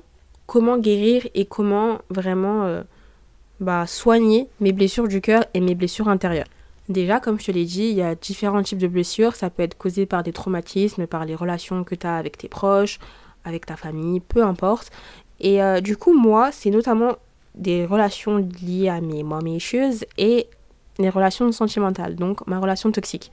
comment 0.46 0.78
guérir 0.78 1.26
et 1.34 1.46
comment 1.46 1.98
vraiment 2.10 2.64
euh, 2.64 2.82
bah, 3.60 3.86
soigner 3.86 4.48
mes 4.60 4.72
blessures 4.72 5.08
du 5.08 5.20
cœur 5.20 5.44
et 5.54 5.60
mes 5.60 5.74
blessures 5.74 6.08
intérieures. 6.08 6.48
Déjà, 6.88 7.20
comme 7.20 7.38
je 7.38 7.46
te 7.46 7.52
l'ai 7.52 7.64
dit, 7.64 7.84
il 7.84 7.96
y 7.96 8.02
a 8.02 8.14
différents 8.16 8.62
types 8.62 8.78
de 8.78 8.88
blessures. 8.88 9.36
Ça 9.36 9.48
peut 9.48 9.62
être 9.62 9.78
causé 9.78 10.06
par 10.06 10.22
des 10.24 10.32
traumatismes, 10.32 11.06
par 11.06 11.24
les 11.24 11.36
relations 11.36 11.84
que 11.84 11.94
tu 11.94 12.06
as 12.06 12.16
avec 12.16 12.36
tes 12.36 12.48
proches, 12.48 12.98
avec 13.44 13.64
ta 13.64 13.76
famille, 13.76 14.20
peu 14.20 14.42
importe. 14.42 14.90
Et 15.40 15.62
euh, 15.62 15.80
du 15.80 15.96
coup, 15.96 16.14
moi, 16.14 16.50
c'est 16.52 16.70
notamment 16.70 17.16
des 17.54 17.84
relations 17.84 18.46
liées 18.62 18.88
à 18.88 19.00
mes 19.00 19.22
mommy 19.22 19.56
issues 19.56 20.04
et 20.18 20.46
les 20.98 21.08
relations 21.08 21.50
sentimentales, 21.52 22.16
donc 22.16 22.46
ma 22.46 22.58
relation 22.58 22.92
toxique. 22.92 23.30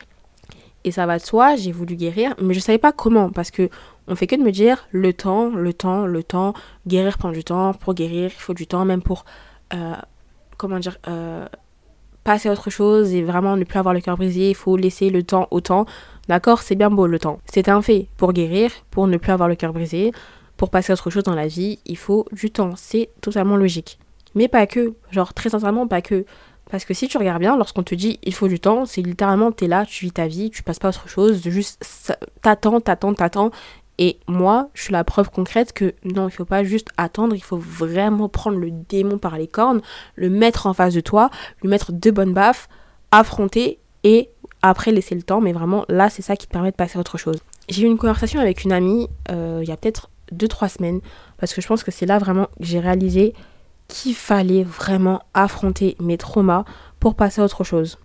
Et 0.84 0.92
ça 0.92 1.06
va 1.06 1.18
de 1.18 1.24
soi, 1.24 1.56
j'ai 1.56 1.72
voulu 1.72 1.96
guérir, 1.96 2.34
mais 2.42 2.54
je 2.54 2.60
savais 2.60 2.78
pas 2.78 2.92
comment, 2.92 3.30
parce 3.30 3.52
que 3.52 3.70
on 4.08 4.16
fait 4.16 4.28
que 4.28 4.36
de 4.36 4.42
me 4.42 4.52
dire 4.52 4.88
le 4.92 5.12
temps, 5.12 5.50
le 5.50 5.74
temps, 5.74 6.06
le 6.06 6.24
temps, 6.24 6.54
guérir 6.88 7.18
prend 7.18 7.32
du 7.32 7.44
temps, 7.44 7.74
pour 7.74 7.94
guérir 7.94 8.32
il 8.34 8.40
faut 8.40 8.54
du 8.54 8.68
temps, 8.68 8.86
même 8.86 9.02
pour, 9.02 9.26
euh, 9.74 9.96
comment 10.56 10.80
dire, 10.80 10.98
euh, 11.08 11.46
passer 12.24 12.48
à 12.48 12.54
autre 12.54 12.70
chose 12.70 13.14
et 13.14 13.24
vraiment 13.24 13.58
ne 13.58 13.64
plus 13.64 13.80
avoir 13.80 13.94
le 13.94 14.02
cœur 14.02 14.18
brisé, 14.18 14.50
il 14.50 14.56
faut 14.56 14.78
laisser 14.78 15.10
le 15.10 15.24
temps 15.24 15.48
au 15.52 15.62
temps. 15.62 15.86
D'accord, 16.28 16.62
c'est 16.62 16.76
bien 16.76 16.90
beau 16.90 17.08
le 17.08 17.20
temps. 17.20 17.40
C'est 17.46 17.70
un 17.70 17.82
fait. 17.82 18.08
Pour 18.18 18.34
guérir, 18.34 18.72
pour 18.92 19.08
ne 19.08 19.18
plus 19.18 19.32
avoir 19.32 19.48
le 19.48 19.56
cœur 19.56 19.74
brisé, 19.74 20.12
pour 20.58 20.70
passer 20.70 20.92
à 20.92 20.94
autre 20.94 21.10
chose 21.10 21.24
dans 21.24 21.36
la 21.36 21.48
vie, 21.48 21.80
il 21.86 21.98
faut 21.98 22.26
du 22.32 22.52
temps. 22.52 22.76
C'est 22.76 23.10
totalement 23.22 23.56
logique. 23.56 24.00
Mais 24.36 24.48
pas 24.48 24.68
que. 24.68 24.94
Genre, 25.12 25.34
très 25.34 25.50
sincèrement, 25.50 25.88
pas 25.88 26.02
que. 26.02 26.26
Parce 26.70 26.84
que 26.84 26.94
si 26.94 27.08
tu 27.08 27.18
regardes 27.18 27.40
bien, 27.40 27.56
lorsqu'on 27.56 27.84
te 27.84 27.96
dit 27.96 28.20
il 28.24 28.34
faut 28.34 28.48
du 28.48 28.60
temps, 28.60 28.86
c'est 28.86 29.02
littéralement 29.02 29.52
t'es 29.52 29.68
là, 29.68 29.86
tu 29.86 30.06
vis 30.06 30.12
ta 30.12 30.28
vie, 30.28 30.50
tu 30.50 30.64
passes 30.64 30.80
pas 30.80 30.90
à 30.90 30.90
autre 30.90 31.08
chose, 31.08 31.42
juste 31.48 32.14
t'attends, 32.42 32.82
t'attends, 32.82 33.14
t'attends. 33.14 33.52
Et 34.00 34.20
moi, 34.28 34.70
je 34.74 34.84
suis 34.84 34.94
la 34.94 35.04
preuve 35.04 35.32
concrète 35.32 35.74
que 35.74 35.96
non, 36.04 36.28
il 36.28 36.32
faut 36.32 36.46
pas 36.46 36.64
juste 36.64 36.90
attendre, 36.98 37.36
il 37.36 37.44
faut 37.44 37.58
vraiment 37.58 38.30
prendre 38.30 38.58
le 38.58 38.70
démon 38.70 39.18
par 39.18 39.38
les 39.38 39.48
cornes, 39.48 39.82
le 40.16 40.30
mettre 40.30 40.68
en 40.68 40.74
face 40.74 40.94
de 40.94 41.00
toi, 41.00 41.32
lui 41.64 41.70
mettre 41.70 41.92
de 41.94 42.12
bonnes 42.12 42.34
baffes, 42.34 42.68
affronter 43.12 43.80
et 44.04 44.30
après 44.62 44.92
laisser 44.92 45.16
le 45.16 45.24
temps. 45.24 45.42
Mais 45.42 45.54
vraiment, 45.54 45.86
là, 45.90 46.10
c'est 46.10 46.22
ça 46.22 46.36
qui 46.36 46.48
te 46.48 46.52
permet 46.52 46.72
de 46.72 46.76
passer 46.76 46.98
à 46.98 47.00
autre 47.00 47.18
chose. 47.18 47.38
J'ai 47.70 47.84
eu 47.84 47.86
une 47.88 47.98
conversation 47.98 48.40
avec 48.40 48.64
une 48.66 48.72
amie 48.72 49.10
euh, 49.32 49.62
il 49.64 49.68
y 49.68 49.72
a 49.72 49.78
peut-être 49.78 50.10
2-3 50.34 50.70
semaines 50.70 51.02
parce 51.38 51.54
que 51.54 51.62
je 51.62 51.68
pense 51.68 51.84
que 51.84 51.92
c'est 51.92 52.06
là 52.06 52.18
vraiment 52.18 52.46
que 52.46 52.52
j'ai 52.66 52.80
réalisé 52.80 53.34
qu'il 53.88 54.16
fallait 54.16 54.64
vraiment 54.64 55.22
affronter 55.34 55.96
mes 56.00 56.18
traumas 56.18 56.66
pour 57.00 57.16
passer 57.16 57.42
à 57.42 57.46
autre 57.46 57.64
chose. 57.64 57.98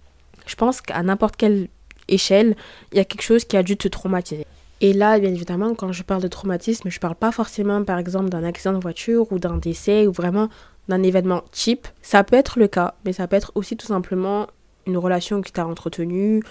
Je 0.47 0.55
pense 0.55 0.81
qu'à 0.81 1.03
n'importe 1.03 1.37
quelle 1.37 1.69
échelle, 2.09 2.57
il 2.93 2.99
y 2.99 3.01
a 3.01 3.05
quelque 3.05 3.23
chose 3.23 3.45
qui 3.45 3.57
a 3.57 3.63
dû 3.63 3.77
te 3.77 3.89
traumatiser. 3.89 4.47
Et 4.81 4.93
là, 4.93 5.19
bien 5.19 5.31
évidemment, 5.31 5.75
quand 5.75 5.93
je 5.93 6.03
parle 6.03 6.23
de 6.23 6.29
traumatisme, 6.29 6.91
je 6.91 6.99
parle 6.99 7.15
pas 7.15 7.31
forcément, 7.31 7.85
par 7.85 7.99
exemple, 7.99 8.29
d'un 8.29 8.43
accident 8.43 8.73
de 8.73 8.81
voiture 8.81 9.31
ou 9.31 9.39
d'un 9.39 9.57
décès 9.57 10.07
ou 10.07 10.13
vraiment 10.13 10.49
d'un 10.89 11.03
événement 11.05 11.43
cheap. 11.53 11.87
Ça 12.03 12.25
peut 12.25 12.37
être 12.37 12.59
le 12.59 12.67
cas, 12.67 12.95
mais 13.05 13.13
ça 13.13 13.29
peut 13.29 13.37
être 13.37 13.53
aussi 13.55 13.77
tout 13.77 13.87
simplement 13.87 14.49
une 14.87 14.99
relation 14.99 15.41
qui 15.41 15.53
t'a 15.53 15.67
entretenu, 15.67 16.43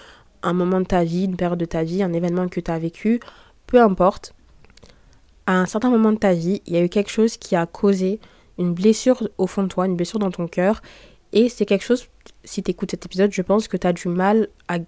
un 0.42 0.54
moment 0.54 0.80
de 0.80 0.86
ta 0.86 1.04
vie, 1.04 1.24
une 1.24 1.36
période 1.36 1.58
de 1.58 1.66
ta 1.66 1.84
vie, 1.84 2.02
un 2.02 2.12
événement 2.14 2.48
que 2.48 2.60
tu 2.60 2.70
as 2.70 2.78
vécu, 2.78 3.20
peu 3.66 3.80
importe, 3.80 4.34
à 5.46 5.58
un 5.58 5.66
certain 5.66 5.90
moment 5.90 6.12
de 6.12 6.18
ta 6.18 6.32
vie, 6.32 6.62
il 6.66 6.74
y 6.74 6.76
a 6.76 6.84
eu 6.84 6.88
quelque 6.88 7.10
chose 7.10 7.36
qui 7.36 7.56
a 7.56 7.66
causé 7.66 8.20
une 8.58 8.74
blessure 8.74 9.28
au 9.38 9.46
fond 9.46 9.64
de 9.64 9.68
toi, 9.68 9.86
une 9.86 9.96
blessure 9.96 10.18
dans 10.18 10.30
ton 10.30 10.46
cœur. 10.46 10.82
Et 11.32 11.48
c'est 11.48 11.66
quelque 11.66 11.84
chose, 11.84 12.06
si 12.44 12.62
tu 12.62 12.70
écoutes 12.70 12.90
cet 12.90 13.06
épisode, 13.06 13.32
je 13.32 13.42
pense 13.42 13.68
que 13.68 13.76
tu 13.76 13.86
as 13.86 13.92
du 13.92 14.08
mal 14.08 14.48
à 14.68 14.78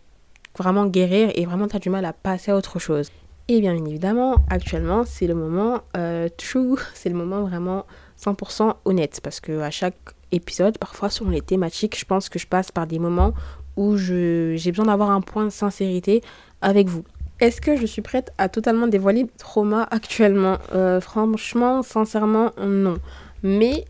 vraiment 0.56 0.86
guérir 0.86 1.30
et 1.34 1.44
vraiment 1.46 1.66
tu 1.66 1.76
as 1.76 1.80
du 1.80 1.90
mal 1.90 2.04
à 2.04 2.12
passer 2.12 2.50
à 2.50 2.56
autre 2.56 2.78
chose. 2.78 3.10
Et 3.48 3.60
bien 3.60 3.74
évidemment, 3.74 4.36
actuellement, 4.48 5.04
c'est 5.04 5.26
le 5.26 5.34
moment 5.34 5.82
euh, 5.96 6.28
true, 6.36 6.78
c'est 6.94 7.08
le 7.08 7.14
moment 7.14 7.42
vraiment 7.42 7.86
100% 8.20 8.74
honnête. 8.84 9.20
Parce 9.22 9.40
que 9.40 9.60
à 9.60 9.70
chaque 9.70 9.98
épisode, 10.32 10.78
parfois 10.78 11.10
sur 11.10 11.28
les 11.28 11.40
thématiques, 11.40 11.98
je 11.98 12.04
pense 12.04 12.28
que 12.28 12.38
je 12.38 12.46
passe 12.46 12.70
par 12.70 12.86
des 12.86 12.98
moments 12.98 13.34
où 13.76 13.96
j'ai 13.96 14.70
besoin 14.70 14.86
d'avoir 14.86 15.10
un 15.10 15.20
point 15.20 15.44
de 15.44 15.50
sincérité 15.50 16.22
avec 16.60 16.88
vous. 16.88 17.04
Est-ce 17.40 17.60
que 17.60 17.76
je 17.76 17.86
suis 17.86 18.02
prête 18.02 18.32
à 18.38 18.48
totalement 18.48 18.86
dévoiler 18.86 19.26
trauma 19.38 19.86
actuellement? 19.90 20.58
Euh, 20.74 21.00
Franchement, 21.00 21.82
sincèrement, 21.82 22.52
non. 22.60 22.98
Mais 23.42 23.84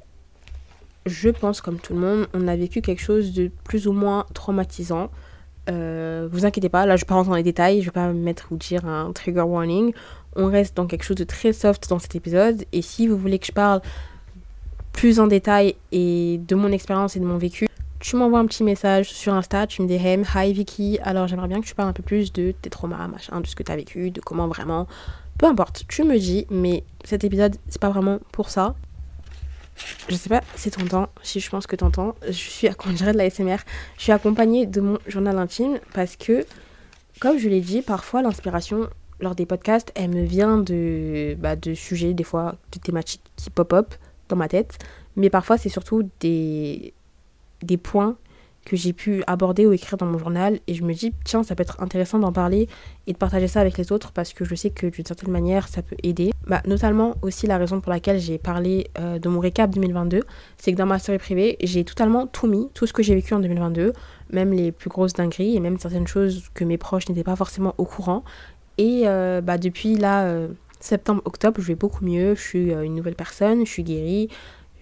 je 1.07 1.29
pense, 1.29 1.61
comme 1.61 1.79
tout 1.79 1.95
le 1.95 2.01
monde, 2.01 2.27
on 2.33 2.49
a 2.49 2.57
vécu 2.57 2.81
quelque 2.81 3.03
chose 3.03 3.33
de 3.33 3.51
plus 3.65 3.87
ou 3.87 3.93
moins 3.93 4.27
traumatisant. 4.33 5.11
Euh, 5.71 6.29
vous 6.31 6.45
inquiétez 6.45 6.69
pas, 6.69 6.85
là 6.85 6.97
je 6.97 7.03
ne 7.03 7.05
vais 7.05 7.09
pas 7.09 7.15
rentrer 7.15 7.31
dans 7.31 7.37
les 7.37 7.43
détails, 7.43 7.77
je 7.81 7.85
ne 7.85 7.85
vais 7.87 7.93
pas 7.93 8.13
mettre 8.13 8.49
ou 8.51 8.57
dire 8.57 8.85
un 8.87 9.13
trigger 9.13 9.43
warning. 9.43 9.93
On 10.37 10.47
reste 10.47 10.77
dans 10.77 10.87
quelque 10.87 11.05
chose 11.05 11.17
de 11.17 11.25
très 11.25 11.53
soft 11.53 11.89
dans 11.89 11.99
cet 11.99 12.15
épisode. 12.17 12.65
Et 12.73 12.83
si 12.83 13.07
vous 13.07 13.17
voulez 13.17 13.39
que 13.39 13.47
je 13.47 13.53
parle 13.53 13.81
plus 14.93 15.21
en 15.21 15.27
détail 15.27 15.75
et 15.93 16.41
de 16.47 16.55
mon 16.55 16.73
expérience 16.73 17.17
et 17.17 17.21
de 17.21 17.25
mon 17.25 17.39
vécu, 17.39 17.67
tu 18.05 18.17
m'envoies 18.17 18.39
un 18.39 18.45
petit 18.45 18.65
message 18.65 19.11
sur 19.15 19.33
Insta, 19.33 19.67
tu 19.67 19.81
me 19.81 19.89
dis 19.89 19.95
hey, 19.95 20.23
hi 20.35 20.53
Vicky, 20.53 20.99
alors 21.03 21.27
j'aimerais 21.27 21.49
bien 21.49 21.63
que 21.63 21.67
tu 21.67 21.75
parles 21.75 21.89
un 21.89 21.95
peu 21.95 22.03
plus 22.03 22.35
de 22.35 22.53
tes 22.53 22.69
traumas, 22.69 23.09
machin, 23.09 23.41
de 23.41 23.47
ce 23.47 23.57
que 23.57 23.63
tu 23.63 23.73
as 23.73 23.77
vécu, 23.77 24.11
de 24.11 24.21
comment 24.21 24.47
vraiment. 24.47 24.87
Peu 25.39 25.47
importe, 25.47 25.85
tu 25.89 26.05
me 26.05 26.19
dis, 26.19 26.47
mais 26.51 26.85
cet 27.03 27.25
épisode, 27.25 27.57
c'est 27.71 27.81
pas 27.81 27.89
vraiment 27.89 28.19
pour 28.31 28.51
ça. 28.51 28.75
Je 30.11 30.15
sais 30.17 30.29
pas 30.29 30.43
si 30.55 30.71
t'entends, 30.71 31.09
si 31.23 31.41
je 31.41 31.49
pense 31.49 31.67
que 31.67 31.77
t'entends, 31.77 32.15
je 32.27 32.33
suis 32.33 32.69
accompagnée 32.69 33.11
de 33.11 33.17
la 33.17 33.31
SMR, 33.31 33.57
je 33.97 34.03
suis 34.03 34.13
accompagnée 34.13 34.67
de 34.67 34.83
mon 34.83 34.99
journal 35.07 35.39
intime 35.39 35.81
parce 35.95 36.17
que, 36.17 36.45
comme 37.21 37.39
je 37.39 37.49
l'ai 37.49 37.63
dit, 37.63 37.81
parfois 37.81 38.21
l'inspiration 38.21 38.91
lors 39.21 39.35
des 39.35 39.47
podcasts, 39.47 39.93
elle 39.95 40.11
me 40.11 40.25
vient 40.25 40.59
de, 40.59 41.37
bah, 41.39 41.57
de 41.57 41.73
sujets, 41.73 42.13
des 42.13 42.25
fois 42.25 42.57
de 42.71 42.79
thématiques 42.81 43.23
qui 43.37 43.49
pop-up 43.49 43.95
dans 44.29 44.37
ma 44.37 44.49
tête, 44.49 44.77
mais 45.17 45.31
parfois 45.31 45.57
c'est 45.57 45.71
surtout 45.71 46.07
des, 46.21 46.93
des 47.65 47.77
points 47.77 48.17
que 48.65 48.77
j'ai 48.77 48.93
pu 48.93 49.23
aborder 49.27 49.67
ou 49.67 49.73
écrire 49.73 49.97
dans 49.97 50.07
mon 50.07 50.19
journal 50.19 50.59
et 50.67 50.75
je 50.75 50.83
me 50.83 50.95
dis 50.95 51.13
tiens 51.25 51.43
ça 51.43 51.55
peut 51.55 51.63
être 51.63 51.83
intéressant 51.83 52.19
d'en 52.19 52.33
parler 52.33 52.69
et 53.07 53.13
de 53.13 53.19
partager 53.19 53.47
ça 53.47 53.61
avec 53.61 53.77
les 53.79 53.93
autres 53.93 54.13
parce 54.13 54.33
que 54.33 54.45
je 54.45 54.55
sais 54.55 54.71
que 54.71 54.87
d'une 54.87 55.05
certaine 55.05 55.31
manière 55.31 55.69
ça 55.69 55.83
peut 55.83 55.97
aider. 56.03 56.33
Bah, 56.47 56.63
notamment 56.67 57.15
aussi 57.23 57.47
la 57.47 57.59
raison 57.59 57.81
pour 57.81 57.91
laquelle 57.93 58.19
j'ai 58.19 58.39
parlé 58.39 58.89
euh, 58.99 59.19
de 59.19 59.29
mon 59.29 59.41
récap 59.41 59.71
2022 59.71 60.23
c'est 60.57 60.73
que 60.73 60.77
dans 60.77 60.87
ma 60.87 60.99
story 60.99 61.19
privée 61.19 61.57
j'ai 61.63 61.85
totalement 61.85 62.27
tout 62.27 62.47
mis, 62.47 62.69
tout 62.75 62.87
ce 62.87 62.93
que 62.93 63.03
j'ai 63.03 63.15
vécu 63.15 63.35
en 63.35 63.41
2022, 63.41 63.93
même 64.33 64.53
les 64.53 64.73
plus 64.73 64.91
grosses 64.91 65.13
dingueries 65.13 65.57
et 65.57 65.61
même 65.61 65.79
certaines 65.79 66.07
choses 66.07 66.45
que 66.55 66.65
mes 66.65 66.79
proches 66.79 67.09
n'étaient 67.09 67.25
pas 67.25 67.37
forcément 67.37 67.75
au 67.79 67.85
courant 67.85 68.25
et 68.79 69.03
euh, 69.05 69.41
bah, 69.41 69.59
depuis 69.59 69.97
là 69.97 70.25
euh, 70.25 70.49
septembre-octobre 70.81 71.61
je 71.61 71.69
vais 71.69 71.75
beaucoup 71.75 72.05
mieux, 72.05 72.35
je 72.35 72.41
suis 72.41 72.73
une 72.73 72.95
nouvelle 72.95 73.15
personne, 73.15 73.65
je 73.65 73.71
suis 73.71 73.85
guérie, 73.85 74.29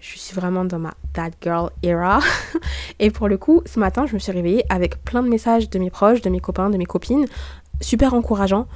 je 0.03 0.19
suis 0.19 0.35
vraiment 0.35 0.65
dans 0.65 0.79
ma 0.79 0.93
that 1.13 1.31
girl 1.41 1.69
era. 1.81 2.19
et 2.99 3.09
pour 3.09 3.29
le 3.29 3.37
coup, 3.37 3.61
ce 3.65 3.79
matin, 3.79 4.05
je 4.05 4.13
me 4.13 4.19
suis 4.19 4.33
réveillée 4.33 4.65
avec 4.69 5.01
plein 5.05 5.23
de 5.23 5.29
messages 5.29 5.69
de 5.69 5.79
mes 5.79 5.89
proches, 5.89 6.21
de 6.21 6.29
mes 6.29 6.41
copains, 6.41 6.69
de 6.69 6.77
mes 6.77 6.85
copines, 6.85 7.25
super 7.79 8.13
encourageants, 8.13 8.67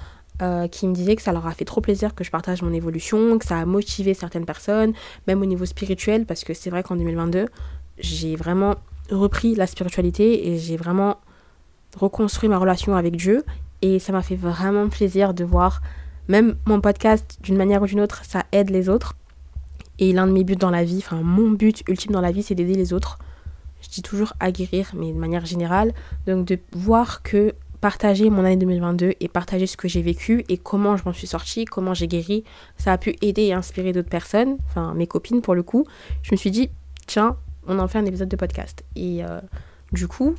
euh, 0.41 0.69
qui 0.69 0.87
me 0.87 0.93
disaient 0.93 1.17
que 1.17 1.21
ça 1.21 1.33
leur 1.33 1.45
a 1.45 1.51
fait 1.51 1.65
trop 1.65 1.81
plaisir 1.81 2.15
que 2.15 2.23
je 2.23 2.31
partage 2.31 2.61
mon 2.61 2.71
évolution, 2.71 3.37
que 3.39 3.45
ça 3.45 3.57
a 3.57 3.65
motivé 3.65 4.13
certaines 4.13 4.45
personnes, 4.45 4.93
même 5.27 5.41
au 5.41 5.45
niveau 5.45 5.65
spirituel, 5.65 6.25
parce 6.25 6.45
que 6.45 6.53
c'est 6.53 6.69
vrai 6.69 6.81
qu'en 6.81 6.95
2022, 6.95 7.47
j'ai 7.99 8.37
vraiment 8.37 8.75
repris 9.11 9.53
la 9.53 9.67
spiritualité 9.67 10.47
et 10.47 10.57
j'ai 10.57 10.77
vraiment 10.77 11.17
reconstruit 11.99 12.47
ma 12.47 12.57
relation 12.57 12.95
avec 12.95 13.17
Dieu. 13.17 13.43
Et 13.81 13.99
ça 13.99 14.13
m'a 14.13 14.21
fait 14.21 14.37
vraiment 14.37 14.87
plaisir 14.87 15.33
de 15.33 15.43
voir, 15.43 15.81
même 16.29 16.55
mon 16.65 16.79
podcast, 16.79 17.37
d'une 17.41 17.57
manière 17.57 17.81
ou 17.81 17.85
d'une 17.85 17.99
autre, 17.99 18.23
ça 18.23 18.45
aide 18.53 18.69
les 18.69 18.87
autres. 18.87 19.17
Et 19.99 20.13
l'un 20.13 20.27
de 20.27 20.31
mes 20.31 20.43
buts 20.43 20.55
dans 20.55 20.69
la 20.69 20.83
vie, 20.83 20.97
enfin 20.97 21.21
mon 21.21 21.51
but 21.51 21.83
ultime 21.87 22.11
dans 22.11 22.21
la 22.21 22.31
vie, 22.31 22.43
c'est 22.43 22.55
d'aider 22.55 22.75
les 22.75 22.93
autres. 22.93 23.19
Je 23.81 23.89
dis 23.89 24.01
toujours 24.01 24.33
à 24.39 24.51
guérir, 24.51 24.91
mais 24.95 25.11
de 25.11 25.17
manière 25.17 25.45
générale. 25.45 25.93
Donc 26.25 26.45
de 26.45 26.59
voir 26.73 27.23
que 27.23 27.53
partager 27.81 28.29
mon 28.29 28.43
année 28.43 28.57
2022 28.57 29.13
et 29.19 29.27
partager 29.27 29.67
ce 29.67 29.77
que 29.77 29.87
j'ai 29.87 30.01
vécu 30.01 30.43
et 30.49 30.57
comment 30.57 30.97
je 30.97 31.03
m'en 31.05 31.13
suis 31.13 31.27
sortie, 31.27 31.65
comment 31.65 31.93
j'ai 31.93 32.07
guéri, 32.07 32.43
ça 32.77 32.91
a 32.91 32.97
pu 32.97 33.15
aider 33.21 33.43
et 33.43 33.53
inspirer 33.53 33.93
d'autres 33.93 34.09
personnes, 34.09 34.57
enfin 34.67 34.93
mes 34.95 35.07
copines 35.07 35.41
pour 35.41 35.55
le 35.55 35.63
coup. 35.63 35.85
Je 36.23 36.31
me 36.31 36.37
suis 36.37 36.51
dit, 36.51 36.69
tiens, 37.05 37.37
on 37.67 37.79
en 37.79 37.87
fait 37.87 37.99
un 37.99 38.05
épisode 38.05 38.29
de 38.29 38.35
podcast. 38.35 38.83
Et 38.95 39.23
euh, 39.23 39.39
du 39.91 40.07
coup, 40.07 40.35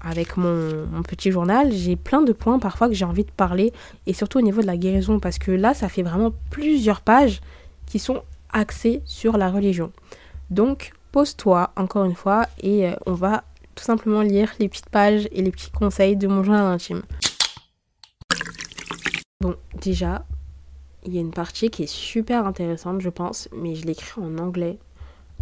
avec 0.00 0.36
mon, 0.36 0.86
mon, 0.86 1.02
petit 1.02 1.32
journal, 1.32 1.72
j'ai 1.72 1.96
plein 1.96 2.22
de 2.22 2.32
points 2.32 2.58
parfois 2.58 2.88
que 2.88 2.94
j'ai 2.94 3.04
envie 3.04 3.24
de 3.24 3.30
parler, 3.30 3.72
et 4.06 4.12
surtout 4.12 4.38
au 4.38 4.42
niveau 4.42 4.60
de 4.60 4.66
la 4.66 4.76
guérison, 4.76 5.18
parce 5.18 5.38
que 5.38 5.50
là, 5.50 5.74
ça 5.74 5.88
fait 5.88 6.02
vraiment 6.02 6.32
plusieurs 6.50 7.00
pages 7.00 7.40
qui 7.86 7.98
sont 7.98 8.22
axé 8.52 9.02
sur 9.04 9.36
la 9.36 9.50
religion. 9.50 9.92
Donc, 10.50 10.92
pose-toi 11.12 11.70
encore 11.76 12.04
une 12.04 12.14
fois 12.14 12.46
et 12.60 12.88
euh, 12.88 12.94
on 13.06 13.12
va 13.12 13.44
tout 13.74 13.84
simplement 13.84 14.22
lire 14.22 14.52
les 14.58 14.68
petites 14.68 14.90
pages 14.90 15.28
et 15.32 15.42
les 15.42 15.50
petits 15.50 15.70
conseils 15.70 16.16
de 16.16 16.26
mon 16.26 16.42
journal 16.42 16.66
intime. 16.66 17.02
Bon, 19.40 19.56
déjà, 19.80 20.24
il 21.04 21.14
y 21.14 21.18
a 21.18 21.20
une 21.20 21.32
partie 21.32 21.70
qui 21.70 21.84
est 21.84 21.92
super 21.92 22.46
intéressante, 22.46 23.00
je 23.00 23.08
pense, 23.08 23.48
mais 23.52 23.74
je 23.74 23.86
l'écris 23.86 24.20
en 24.20 24.38
anglais. 24.38 24.78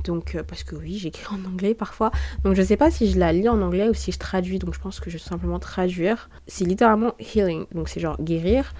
Donc, 0.04 0.34
euh, 0.34 0.42
parce 0.42 0.64
que 0.64 0.76
oui, 0.76 0.98
j'écris 0.98 1.26
en 1.34 1.44
anglais 1.48 1.74
parfois. 1.74 2.10
Donc, 2.44 2.54
je 2.54 2.62
sais 2.62 2.76
pas 2.76 2.90
si 2.90 3.10
je 3.10 3.18
la 3.18 3.32
lis 3.32 3.48
en 3.48 3.60
anglais 3.62 3.88
ou 3.88 3.94
si 3.94 4.12
je 4.12 4.18
traduis. 4.18 4.58
Donc, 4.58 4.74
je 4.74 4.80
pense 4.80 5.00
que 5.00 5.10
je 5.10 5.18
vais 5.18 5.22
simplement 5.22 5.58
traduire. 5.58 6.30
C'est 6.46 6.64
littéralement 6.64 7.14
healing. 7.18 7.66
Donc, 7.74 7.88
c'est 7.88 8.00
genre 8.00 8.20
guérir. 8.20 8.72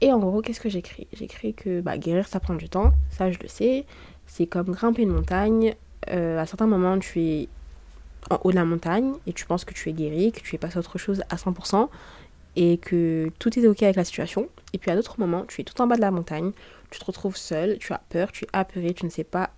Et 0.00 0.12
en 0.12 0.18
gros, 0.18 0.40
qu'est-ce 0.40 0.60
que 0.60 0.68
j'écris? 0.68 1.06
J'écris 1.12 1.54
que 1.54 1.80
bah, 1.80 1.98
guérir, 1.98 2.28
ça 2.28 2.40
prend 2.40 2.54
du 2.54 2.68
temps. 2.68 2.92
Ça, 3.10 3.30
je 3.30 3.38
le 3.40 3.48
sais. 3.48 3.86
C'est 4.26 4.46
comme 4.46 4.70
grimper 4.70 5.02
une 5.02 5.12
montagne. 5.12 5.74
Euh, 6.10 6.38
à 6.38 6.46
certains 6.46 6.66
moments, 6.66 6.98
tu 6.98 7.20
es 7.20 7.48
en 8.30 8.40
haut 8.44 8.50
de 8.50 8.56
la 8.56 8.64
montagne 8.64 9.12
et 9.26 9.32
tu 9.32 9.44
penses 9.46 9.64
que 9.64 9.74
tu 9.74 9.88
es 9.90 9.92
guéri, 9.92 10.32
que 10.32 10.40
tu 10.40 10.54
es 10.54 10.58
passé 10.58 10.76
à 10.76 10.80
autre 10.80 10.98
chose 10.98 11.22
à 11.30 11.36
100% 11.36 11.88
et 12.56 12.78
que 12.78 13.30
tout 13.38 13.58
est 13.58 13.66
ok 13.66 13.82
avec 13.82 13.96
la 13.96 14.04
situation. 14.04 14.48
Et 14.72 14.78
puis 14.78 14.90
à 14.90 14.96
d'autres 14.96 15.18
moments, 15.18 15.44
tu 15.46 15.60
es 15.60 15.64
tout 15.64 15.80
en 15.80 15.86
bas 15.86 15.96
de 15.96 16.00
la 16.00 16.10
montagne, 16.10 16.52
tu 16.90 16.98
te 16.98 17.04
retrouves 17.04 17.36
seul, 17.36 17.78
tu 17.78 17.92
as 17.92 18.00
peur, 18.08 18.32
tu 18.32 18.44
es 18.44 18.48
apeuré, 18.52 18.94
tu 18.94 19.04
ne 19.04 19.10
sais 19.10 19.24
pas 19.24 19.50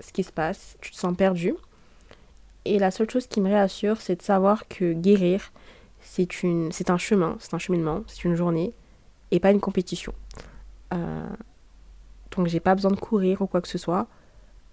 ce 0.00 0.12
qui 0.12 0.22
se 0.22 0.32
passe, 0.32 0.76
tu 0.80 0.90
te 0.90 0.96
sens 0.96 1.16
perdu. 1.16 1.54
Et 2.64 2.78
la 2.78 2.90
seule 2.90 3.08
chose 3.08 3.26
qui 3.26 3.40
me 3.40 3.48
réassure, 3.48 4.00
c'est 4.00 4.16
de 4.16 4.22
savoir 4.22 4.66
que 4.68 4.92
guérir, 4.92 5.52
c'est 6.00 6.42
une, 6.42 6.72
c'est 6.72 6.90
un 6.90 6.98
chemin, 6.98 7.36
c'est 7.38 7.54
un 7.54 7.58
cheminement, 7.58 8.02
c'est 8.06 8.24
une 8.24 8.34
journée 8.34 8.72
et 9.30 9.40
pas 9.40 9.50
une 9.50 9.60
compétition. 9.60 10.12
Euh, 10.92 11.26
donc 12.36 12.46
j'ai 12.48 12.60
pas 12.60 12.74
besoin 12.74 12.90
de 12.90 12.96
courir 12.96 13.42
ou 13.42 13.46
quoi 13.46 13.60
que 13.60 13.68
ce 13.68 13.78
soit. 13.78 14.06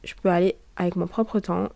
Je 0.03 0.13
peux 0.15 0.29
aller 0.29 0.55
avec 0.75 0.95
mon 0.95 1.07
propre 1.07 1.39
temps. 1.39 1.69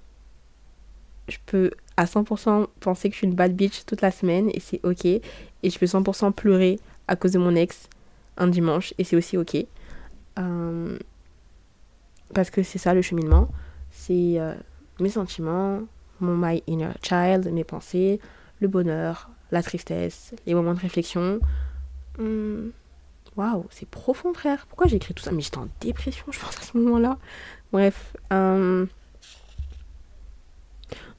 Je 1.27 1.37
peux 1.45 1.71
à 1.97 2.05
100% 2.05 2.67
penser 2.79 3.09
que 3.09 3.13
je 3.13 3.19
suis 3.19 3.27
une 3.27 3.35
bad 3.35 3.55
bitch 3.55 3.85
toute 3.85 4.01
la 4.01 4.11
semaine 4.11 4.49
et 4.53 4.59
c'est 4.59 4.79
ok. 4.83 5.05
Et 5.05 5.21
je 5.63 5.79
peux 5.79 5.85
100% 5.85 6.31
pleurer 6.33 6.79
à 7.07 7.15
cause 7.15 7.31
de 7.31 7.39
mon 7.39 7.55
ex 7.55 7.89
un 8.37 8.47
dimanche 8.47 8.93
et 8.97 9.03
c'est 9.03 9.15
aussi 9.15 9.37
ok. 9.37 9.57
Euh, 10.39 10.97
parce 12.33 12.49
que 12.49 12.63
c'est 12.63 12.77
ça 12.77 12.93
le 12.93 13.01
cheminement. 13.01 13.49
C'est 13.91 14.39
euh, 14.39 14.53
mes 14.99 15.09
sentiments, 15.09 15.81
mon 16.19 16.35
my 16.37 16.63
inner 16.67 16.91
child, 17.01 17.51
mes 17.51 17.63
pensées, 17.63 18.19
le 18.59 18.67
bonheur, 18.67 19.29
la 19.51 19.63
tristesse, 19.63 20.33
les 20.45 20.53
moments 20.53 20.73
de 20.73 20.79
réflexion. 20.79 21.39
Hmm, 22.17 22.69
waouh, 23.35 23.65
c'est 23.69 23.87
profond, 23.87 24.33
frère. 24.33 24.65
Pourquoi 24.67 24.87
j'ai 24.87 24.97
écrit 24.97 25.13
tout 25.13 25.23
ça? 25.23 25.31
Mais 25.31 25.41
j'étais 25.41 25.57
en 25.57 25.67
dépression, 25.79 26.25
je 26.31 26.39
pense, 26.39 26.57
à 26.57 26.61
ce 26.61 26.77
moment-là. 26.77 27.17
Bref. 27.71 28.15
Euh, 28.33 28.85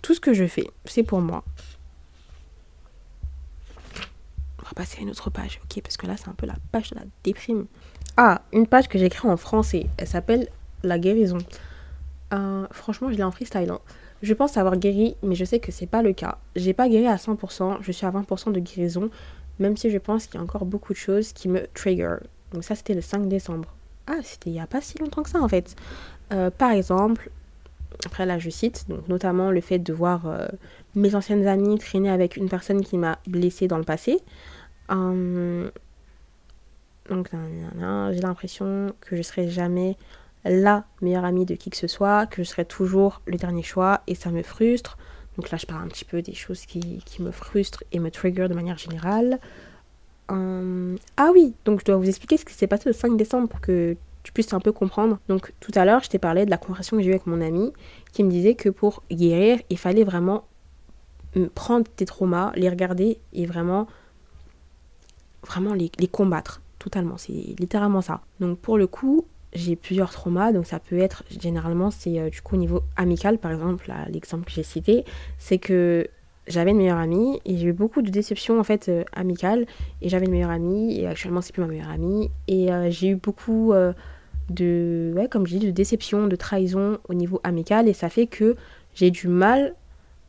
tout 0.02 0.14
ce 0.14 0.20
que 0.20 0.32
je 0.32 0.46
fais, 0.46 0.66
c'est 0.84 1.02
pour 1.02 1.20
moi. 1.20 1.44
On 4.60 4.62
va 4.64 4.72
passer 4.74 4.98
à 4.98 5.02
une 5.02 5.10
autre 5.10 5.30
page, 5.30 5.60
ok? 5.64 5.82
Parce 5.82 5.96
que 5.96 6.06
là, 6.06 6.16
c'est 6.16 6.28
un 6.28 6.34
peu 6.34 6.46
la 6.46 6.56
page 6.72 6.90
de 6.90 6.96
la 6.96 7.02
déprime. 7.24 7.66
Ah, 8.16 8.42
une 8.52 8.66
page 8.66 8.88
que 8.88 8.98
j'ai 8.98 9.06
écrite 9.06 9.24
en 9.24 9.36
français. 9.36 9.86
Elle 9.96 10.06
s'appelle 10.08 10.48
la 10.82 10.98
guérison. 10.98 11.38
Euh, 12.32 12.66
franchement, 12.70 13.10
je 13.10 13.16
l'ai 13.16 13.22
en 13.22 13.30
freestyle. 13.30 13.70
Hein. 13.70 13.80
Je 14.22 14.34
pense 14.34 14.56
avoir 14.56 14.76
guéri, 14.76 15.16
mais 15.22 15.34
je 15.34 15.44
sais 15.44 15.60
que 15.60 15.72
c'est 15.72 15.86
pas 15.86 16.02
le 16.02 16.12
cas. 16.12 16.38
J'ai 16.56 16.72
pas 16.72 16.88
guéri 16.88 17.06
à 17.06 17.16
100%, 17.16 17.78
je 17.80 17.92
suis 17.92 18.06
à 18.06 18.10
20% 18.10 18.52
de 18.52 18.60
guérison, 18.60 19.10
même 19.58 19.76
si 19.76 19.90
je 19.90 19.98
pense 19.98 20.26
qu'il 20.26 20.36
y 20.36 20.38
a 20.38 20.42
encore 20.42 20.64
beaucoup 20.64 20.92
de 20.92 20.98
choses 20.98 21.32
qui 21.32 21.48
me 21.48 21.66
trigger. 21.74 22.16
Donc 22.52 22.64
ça, 22.64 22.74
c'était 22.74 22.94
le 22.94 23.00
5 23.00 23.28
décembre. 23.28 23.74
Ah, 24.06 24.18
c'était 24.22 24.50
il 24.50 24.56
y 24.56 24.60
a 24.60 24.66
pas 24.66 24.80
si 24.80 24.98
longtemps 24.98 25.22
que 25.22 25.30
ça 25.30 25.40
en 25.40 25.48
fait. 25.48 25.76
Euh, 26.32 26.50
par 26.50 26.70
exemple, 26.70 27.30
après 28.06 28.24
là 28.24 28.38
je 28.38 28.48
cite, 28.48 28.86
notamment 29.08 29.50
le 29.50 29.60
fait 29.60 29.78
de 29.78 29.92
voir 29.92 30.26
euh, 30.26 30.48
mes 30.94 31.14
anciennes 31.14 31.46
amies 31.46 31.78
traîner 31.78 32.10
avec 32.10 32.36
une 32.36 32.48
personne 32.48 32.82
qui 32.82 32.96
m'a 32.96 33.18
blessée 33.26 33.68
dans 33.68 33.76
le 33.76 33.84
passé. 33.84 34.18
Hum, 34.88 35.70
donc 37.10 37.30
j'ai 37.32 38.20
l'impression 38.20 38.94
que 39.00 39.14
je 39.16 39.22
serai 39.22 39.48
jamais 39.48 39.96
la 40.44 40.84
meilleure 41.02 41.24
amie 41.24 41.44
de 41.44 41.54
qui 41.54 41.70
que 41.70 41.76
ce 41.76 41.86
soit, 41.86 42.26
que 42.26 42.42
je 42.42 42.48
serai 42.48 42.64
toujours 42.64 43.22
le 43.26 43.36
dernier 43.36 43.62
choix 43.62 44.02
et 44.06 44.14
ça 44.14 44.30
me 44.30 44.42
frustre. 44.42 44.96
Donc 45.36 45.50
là 45.50 45.58
je 45.58 45.66
parle 45.66 45.82
un 45.82 45.88
petit 45.88 46.04
peu 46.04 46.22
des 46.22 46.34
choses 46.34 46.66
qui, 46.66 47.02
me 47.20 47.30
frustrent 47.30 47.84
et 47.92 47.98
me 47.98 48.10
trigger 48.10 48.48
de 48.48 48.54
manière 48.54 48.78
générale. 48.78 49.38
Hum, 50.28 50.96
ah 51.16 51.30
oui, 51.32 51.54
donc 51.64 51.80
je 51.80 51.84
dois 51.84 51.96
vous 51.96 52.08
expliquer 52.08 52.36
ce 52.36 52.44
qui 52.44 52.54
s'est 52.54 52.66
passé 52.66 52.88
le 52.88 52.92
5 52.92 53.16
décembre 53.16 53.48
pour 53.48 53.60
que 53.60 53.96
tu 54.22 54.32
puisses 54.32 54.52
un 54.52 54.60
peu 54.60 54.72
comprendre. 54.72 55.18
Donc 55.28 55.52
tout 55.60 55.72
à 55.74 55.84
l'heure, 55.84 56.02
je 56.02 56.10
t'ai 56.10 56.18
parlé 56.18 56.44
de 56.44 56.50
la 56.50 56.58
conversation 56.58 56.96
que 56.96 57.02
j'ai 57.02 57.10
eue 57.10 57.14
avec 57.14 57.26
mon 57.26 57.40
ami 57.40 57.72
qui 58.12 58.24
me 58.24 58.30
disait 58.30 58.54
que 58.54 58.68
pour 58.68 59.02
guérir, 59.10 59.60
il 59.70 59.78
fallait 59.78 60.04
vraiment 60.04 60.44
prendre 61.54 61.86
tes 61.96 62.04
traumas, 62.04 62.52
les 62.56 62.68
regarder 62.68 63.18
et 63.32 63.46
vraiment, 63.46 63.86
vraiment 65.46 65.74
les, 65.74 65.90
combattre 66.10 66.62
totalement. 66.78 67.16
C'est 67.18 67.32
littéralement 67.58 68.00
ça. 68.00 68.22
Donc 68.40 68.58
pour 68.58 68.78
le 68.78 68.86
coup, 68.86 69.26
j'ai 69.54 69.76
plusieurs 69.76 70.10
traumas, 70.10 70.52
donc 70.52 70.66
ça 70.66 70.78
peut 70.78 70.98
être 70.98 71.24
généralement 71.40 71.90
c'est 71.90 72.18
euh, 72.18 72.30
du 72.30 72.42
coup 72.42 72.56
au 72.56 72.58
niveau 72.58 72.82
amical 72.96 73.38
par 73.38 73.50
exemple, 73.52 73.92
l'exemple 74.10 74.44
que 74.44 74.52
j'ai 74.52 74.62
cité, 74.62 75.04
c'est 75.38 75.58
que 75.58 76.06
j'avais 76.46 76.70
une 76.70 76.78
meilleure 76.78 76.98
amie 76.98 77.40
et 77.44 77.56
j'ai 77.56 77.68
eu 77.68 77.72
beaucoup 77.72 78.02
de 78.02 78.10
déceptions 78.10 78.58
en 78.58 78.64
fait 78.64 78.88
euh, 78.88 79.04
amicales 79.12 79.66
et 80.02 80.08
j'avais 80.08 80.26
une 80.26 80.32
meilleure 80.32 80.50
amie 80.50 80.98
et 80.98 81.06
actuellement 81.06 81.40
c'est 81.40 81.52
plus 81.52 81.62
ma 81.62 81.68
meilleure 81.68 81.90
amie 81.90 82.30
et 82.46 82.72
euh, 82.72 82.90
j'ai 82.90 83.08
eu 83.08 83.16
beaucoup 83.16 83.72
de 84.50 85.12
ouais 85.14 85.28
comme 85.28 85.46
je 85.46 85.58
dis 85.58 85.66
de 85.66 85.70
déception 85.70 86.26
de 86.26 86.36
trahison 86.36 86.98
au 87.08 87.14
niveau 87.14 87.40
amical 87.42 87.88
et 87.88 87.92
ça 87.92 88.08
fait 88.08 88.26
que 88.26 88.56
j'ai 88.94 89.10
du 89.10 89.28
mal 89.28 89.74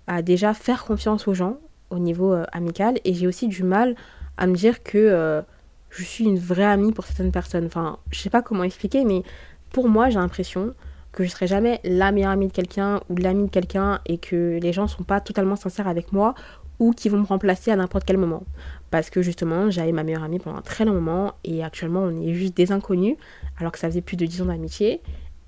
à 0.08 0.22
déjà 0.22 0.54
faire 0.54 0.84
confiance 0.86 1.28
aux 1.28 1.34
gens 1.34 1.58
au 1.90 2.00
niveau 2.00 2.36
amical 2.52 3.00
et 3.06 3.14
j'ai 3.14 3.28
aussi 3.28 3.48
du 3.48 3.64
mal 3.64 3.96
à 4.38 4.46
me 4.46 4.56
dire 4.56 4.84
que 4.84 5.44
je 5.90 6.04
suis 6.04 6.26
une 6.26 6.40
vraie 6.40 6.66
amie 6.66 6.92
pour 6.92 7.06
certaines 7.06 7.32
personnes 7.32 7.66
enfin 7.66 7.98
je 8.12 8.20
sais 8.20 8.30
pas 8.30 8.42
comment 8.42 8.64
expliquer 8.64 9.06
mais 9.06 9.24
pour 9.72 9.90
moi 9.90 10.10
j'ai 10.10 10.20
l'impression 10.20 10.74
que 11.12 11.24
je 11.24 11.30
serai 11.30 11.48
jamais 11.48 11.80
la 11.84 12.12
meilleure 12.12 12.32
amie 12.32 12.48
de 12.48 12.54
quelqu'un 12.54 13.02
ou 13.10 13.16
l'amie 13.16 13.46
de 13.46 13.50
quelqu'un 13.50 14.00
et 14.06 14.18
que 14.18 14.60
les 14.62 14.74
gens 14.74 14.88
sont 14.88 15.04
pas 15.04 15.20
totalement 15.22 15.56
sincères 15.56 15.88
avec 15.88 16.12
moi 16.14 16.36
ou 16.80 16.92
qui 16.92 17.10
vont 17.10 17.20
me 17.20 17.26
remplacer 17.26 17.72
à 17.72 17.76
n'importe 17.76 18.06
quel 18.06 18.18
moment. 18.18 18.44
Parce 18.90 19.10
que 19.10 19.22
justement, 19.22 19.70
j'avais 19.70 19.92
ma 19.92 20.04
meilleure 20.04 20.24
amie 20.24 20.40
pendant 20.40 20.58
un 20.58 20.62
très 20.62 20.86
long 20.86 20.94
moment 20.94 21.34
et 21.44 21.64
actuellement 21.64 22.02
on 22.04 22.22
est 22.22 22.34
juste 22.34 22.56
des 22.56 22.72
inconnus 22.72 23.18
alors 23.58 23.72
que 23.72 23.80
ça 23.80 23.90
faisait 23.90 24.02
plus 24.02 24.18
de 24.18 24.26
10 24.26 24.44
ans 24.44 24.46
d'amitié. 24.46 25.02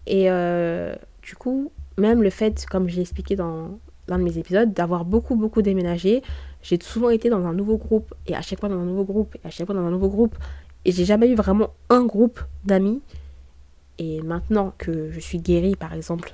Et 0.07 0.29
euh, 0.29 0.95
du 1.21 1.35
coup, 1.35 1.71
même 1.97 2.21
le 2.21 2.29
fait, 2.29 2.65
comme 2.65 2.89
j'ai 2.89 3.01
expliqué 3.01 3.35
dans 3.35 3.79
l'un 4.07 4.17
de 4.17 4.23
mes 4.23 4.37
épisodes, 4.37 4.73
d'avoir 4.73 5.05
beaucoup 5.05 5.35
beaucoup 5.35 5.61
déménagé, 5.61 6.21
j'ai 6.61 6.79
souvent 6.81 7.09
été 7.09 7.29
dans 7.29 7.45
un 7.45 7.53
nouveau 7.53 7.77
groupe 7.77 8.13
et 8.27 8.35
à 8.35 8.41
chaque 8.41 8.59
fois 8.59 8.69
dans 8.69 8.79
un 8.79 8.85
nouveau 8.85 9.03
groupe 9.03 9.35
et 9.35 9.47
à 9.47 9.49
chaque 9.49 9.65
fois 9.65 9.75
dans 9.75 9.85
un 9.85 9.91
nouveau 9.91 10.09
groupe 10.09 10.35
et 10.85 10.91
j'ai 10.91 11.05
jamais 11.05 11.29
eu 11.29 11.35
vraiment 11.35 11.69
un 11.89 12.03
groupe 12.05 12.39
d'amis 12.65 13.01
et 14.03 14.19
maintenant 14.23 14.73
que 14.79 15.11
je 15.11 15.19
suis 15.19 15.37
guérie, 15.37 15.75
par 15.75 15.93
exemple, 15.93 16.33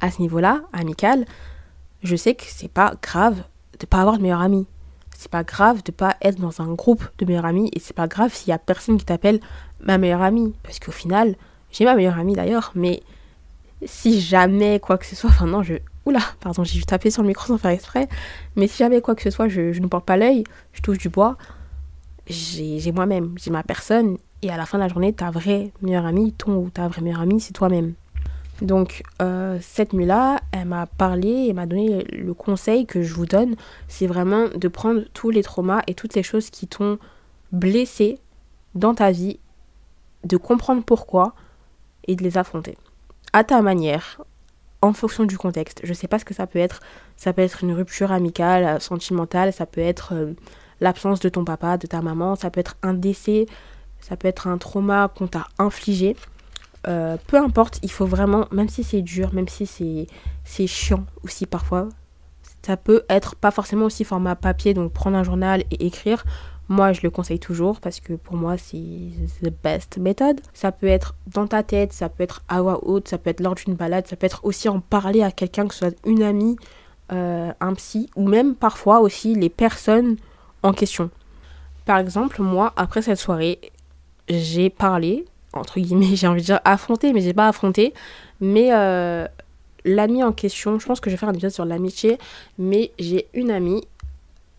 à 0.00 0.10
ce 0.10 0.20
niveau-là, 0.20 0.62
amical, 0.72 1.24
je 2.02 2.16
sais 2.16 2.34
que 2.34 2.42
c'est 2.46 2.70
pas 2.70 2.94
grave 3.00 3.44
de 3.78 3.86
pas 3.86 4.00
avoir 4.00 4.16
de 4.16 4.22
meilleur 4.22 4.40
ami. 4.40 4.66
C'est 5.16 5.30
pas 5.30 5.44
grave 5.44 5.84
de 5.84 5.92
pas 5.92 6.16
être 6.20 6.40
dans 6.40 6.60
un 6.60 6.74
groupe 6.74 7.04
de 7.18 7.24
meilleurs 7.24 7.46
amis 7.46 7.70
et 7.72 7.78
c'est 7.78 7.94
pas 7.94 8.08
grave 8.08 8.34
s'il 8.34 8.48
y 8.48 8.52
a 8.52 8.58
personne 8.58 8.98
qui 8.98 9.04
t'appelle 9.04 9.40
ma 9.80 9.96
meilleure 9.96 10.22
amie 10.22 10.54
parce 10.64 10.80
qu'au 10.80 10.90
final, 10.90 11.36
j'ai 11.70 11.84
ma 11.84 11.94
meilleure 11.94 12.18
amie 12.18 12.34
d'ailleurs, 12.34 12.72
mais 12.74 13.02
si 13.84 14.20
jamais 14.20 14.80
quoi 14.80 14.98
que 14.98 15.06
ce 15.06 15.14
soit, 15.14 15.30
enfin 15.30 15.46
non, 15.46 15.62
je 15.62 15.74
oula, 16.06 16.20
pardon, 16.40 16.64
j'ai 16.64 16.80
tapé 16.82 17.10
sur 17.10 17.22
le 17.22 17.28
micro 17.28 17.46
sans 17.46 17.58
faire 17.58 17.72
exprès, 17.72 18.08
mais 18.54 18.66
si 18.66 18.78
jamais 18.78 19.00
quoi 19.00 19.14
que 19.14 19.22
ce 19.22 19.30
soit, 19.30 19.48
je, 19.48 19.72
je 19.72 19.80
ne 19.80 19.86
porte 19.86 20.04
pas 20.04 20.16
l'œil, 20.16 20.44
je 20.72 20.80
touche 20.80 20.98
du 20.98 21.08
bois, 21.08 21.36
j'ai 22.28 22.92
moi-même, 22.92 23.34
j'ai 23.36 23.50
ma 23.50 23.62
personne 23.62 24.16
et 24.42 24.50
à 24.50 24.56
la 24.56 24.66
fin 24.66 24.78
de 24.78 24.82
la 24.82 24.88
journée, 24.88 25.12
ta 25.12 25.30
vraie 25.30 25.72
meilleure 25.82 26.06
amie, 26.06 26.32
ton 26.32 26.56
ou 26.56 26.70
ta 26.70 26.88
vraie 26.88 27.02
meilleure 27.02 27.20
amie, 27.20 27.40
c'est 27.40 27.52
toi-même. 27.52 27.94
Donc 28.62 29.02
euh, 29.20 29.58
cette 29.60 29.92
nuit-là, 29.92 30.40
elle 30.52 30.66
m'a 30.66 30.86
parlé 30.86 31.28
et 31.28 31.52
m'a 31.52 31.66
donné 31.66 32.04
le 32.04 32.32
conseil 32.32 32.86
que 32.86 33.02
je 33.02 33.12
vous 33.12 33.26
donne, 33.26 33.54
c'est 33.88 34.06
vraiment 34.06 34.48
de 34.48 34.68
prendre 34.68 35.02
tous 35.12 35.30
les 35.30 35.42
traumas 35.42 35.82
et 35.86 35.94
toutes 35.94 36.14
les 36.14 36.22
choses 36.22 36.50
qui 36.50 36.66
t'ont 36.66 36.98
blessé 37.52 38.18
dans 38.74 38.94
ta 38.94 39.10
vie, 39.10 39.38
de 40.24 40.36
comprendre 40.36 40.82
pourquoi 40.82 41.34
et 42.06 42.16
de 42.16 42.22
les 42.22 42.38
affronter. 42.38 42.78
À 43.32 43.44
ta 43.44 43.60
manière, 43.60 44.22
en 44.82 44.92
fonction 44.92 45.24
du 45.24 45.38
contexte. 45.38 45.80
Je 45.84 45.92
sais 45.92 46.08
pas 46.08 46.18
ce 46.18 46.24
que 46.24 46.34
ça 46.34 46.46
peut 46.46 46.58
être. 46.58 46.80
Ça 47.16 47.32
peut 47.32 47.42
être 47.42 47.62
une 47.64 47.72
rupture 47.72 48.12
amicale, 48.12 48.80
sentimentale, 48.80 49.52
ça 49.52 49.66
peut 49.66 49.80
être 49.80 50.12
euh, 50.12 50.32
l'absence 50.80 51.20
de 51.20 51.28
ton 51.28 51.44
papa, 51.44 51.78
de 51.78 51.86
ta 51.86 52.02
maman, 52.02 52.36
ça 52.36 52.50
peut 52.50 52.60
être 52.60 52.76
un 52.82 52.94
décès, 52.94 53.46
ça 54.00 54.16
peut 54.16 54.28
être 54.28 54.46
un 54.46 54.58
trauma 54.58 55.10
qu'on 55.14 55.26
t'a 55.26 55.46
infligé. 55.58 56.16
Euh, 56.88 57.16
peu 57.26 57.38
importe, 57.38 57.80
il 57.82 57.90
faut 57.90 58.06
vraiment, 58.06 58.46
même 58.52 58.68
si 58.68 58.84
c'est 58.84 59.02
dur, 59.02 59.34
même 59.34 59.48
si 59.48 59.66
c'est 59.66 60.66
chiant 60.66 61.04
aussi 61.24 61.46
parfois, 61.46 61.88
ça 62.62 62.76
peut 62.76 63.04
être 63.08 63.36
pas 63.36 63.50
forcément 63.50 63.86
aussi 63.86 64.04
format 64.04 64.36
papier, 64.36 64.74
donc 64.74 64.92
prendre 64.92 65.16
un 65.16 65.22
journal 65.24 65.64
et 65.70 65.86
écrire. 65.86 66.24
Moi, 66.68 66.92
je 66.92 67.00
le 67.02 67.10
conseille 67.10 67.38
toujours 67.38 67.80
parce 67.80 68.00
que 68.00 68.14
pour 68.14 68.36
moi, 68.36 68.56
c'est 68.58 68.76
the 68.76 69.52
best 69.62 69.98
méthode. 69.98 70.40
Ça 70.52 70.72
peut 70.72 70.88
être 70.88 71.14
dans 71.26 71.46
ta 71.46 71.62
tête, 71.62 71.92
ça 71.92 72.08
peut 72.08 72.24
être 72.24 72.42
à 72.48 72.60
voix 72.60 72.80
haute, 72.84 73.08
ça 73.08 73.18
peut 73.18 73.30
être 73.30 73.40
lors 73.40 73.54
d'une 73.54 73.74
balade, 73.74 74.06
ça 74.08 74.16
peut 74.16 74.26
être 74.26 74.44
aussi 74.44 74.68
en 74.68 74.80
parler 74.80 75.22
à 75.22 75.30
quelqu'un, 75.30 75.68
que 75.68 75.74
ce 75.74 75.80
soit 75.80 75.96
une 76.04 76.22
amie, 76.22 76.56
euh, 77.12 77.52
un 77.60 77.74
psy, 77.74 78.10
ou 78.16 78.26
même 78.26 78.56
parfois 78.56 79.00
aussi 79.00 79.34
les 79.34 79.48
personnes 79.48 80.16
en 80.64 80.72
question. 80.72 81.10
Par 81.84 81.98
exemple, 81.98 82.42
moi, 82.42 82.72
après 82.76 83.00
cette 83.00 83.18
soirée, 83.18 83.60
j'ai 84.28 84.68
parlé, 84.68 85.24
entre 85.52 85.78
guillemets, 85.78 86.06
j'ai 86.16 86.26
envie 86.26 86.40
de 86.40 86.46
dire 86.46 86.60
affronté, 86.64 87.12
mais 87.12 87.20
j'ai 87.20 87.32
pas 87.32 87.46
affronté. 87.46 87.94
Mais 88.40 88.70
euh, 88.72 89.26
l'amie 89.84 90.24
en 90.24 90.32
question, 90.32 90.80
je 90.80 90.86
pense 90.86 90.98
que 90.98 91.10
je 91.10 91.14
vais 91.14 91.18
faire 91.18 91.28
un 91.28 91.32
épisode 91.32 91.52
sur 91.52 91.64
l'amitié, 91.64 92.18
mais 92.58 92.90
j'ai 92.98 93.28
une 93.34 93.52
amie 93.52 93.84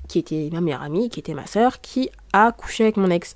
qui 0.08 0.20
était 0.20 0.50
ma 0.52 0.62
meilleure 0.62 0.82
amie, 0.82 1.10
qui 1.10 1.20
était 1.20 1.34
ma 1.34 1.46
soeur, 1.46 1.82
qui 1.82 2.10
a 2.34 2.52
couché 2.52 2.84
avec 2.84 2.98
mon 2.98 3.10
ex. 3.10 3.34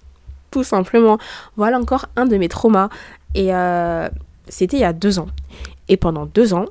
Tout 0.50 0.64
simplement. 0.64 1.18
Voilà 1.56 1.78
encore 1.78 2.06
un 2.16 2.26
de 2.26 2.36
mes 2.36 2.48
traumas. 2.48 2.88
Et 3.34 3.54
euh, 3.54 4.08
c'était 4.48 4.76
il 4.76 4.80
y 4.80 4.84
a 4.84 4.92
deux 4.92 5.18
ans. 5.18 5.28
Et 5.88 5.96
pendant 5.96 6.26
deux 6.26 6.54
ans, 6.54 6.66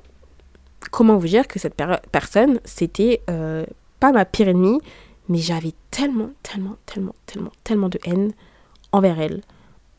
comment 0.92 1.18
vous 1.18 1.28
dire 1.28 1.48
que 1.48 1.60
cette 1.60 1.82
personne, 2.12 2.60
c'était 2.66 3.22
euh, 3.30 3.66
pas 4.00 4.12
ma 4.12 4.26
pire 4.26 4.48
ennemie, 4.48 4.80
mais 5.30 5.38
j'avais 5.38 5.74
tellement, 5.92 6.32
tellement, 6.44 6.76
tellement, 6.86 7.16
tellement, 7.26 7.52
tellement 7.64 7.90
de 7.90 8.00
haine 8.06 8.32
envers 8.92 9.20
elle. 9.20 9.42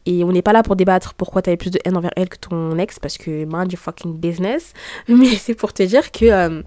Et 0.06 0.22
on 0.22 0.32
n'est 0.32 0.42
pas 0.42 0.52
là 0.52 0.62
pour 0.62 0.76
débattre 0.76 1.14
pourquoi 1.14 1.40
tu 1.40 1.50
avais 1.50 1.56
plus 1.56 1.70
de 1.70 1.78
haine 1.84 1.96
envers 1.96 2.12
elle 2.16 2.28
que 2.28 2.36
ton 2.36 2.76
ex, 2.78 2.98
parce 2.98 3.16
que 3.16 3.44
mind 3.44 3.72
your 3.72 3.80
fucking 3.80 4.18
business. 4.18 4.72
Mais 5.08 5.34
c'est 5.36 5.54
pour 5.54 5.72
te 5.72 5.82
dire 5.82 6.12
que 6.12 6.26
euh, 6.26 6.62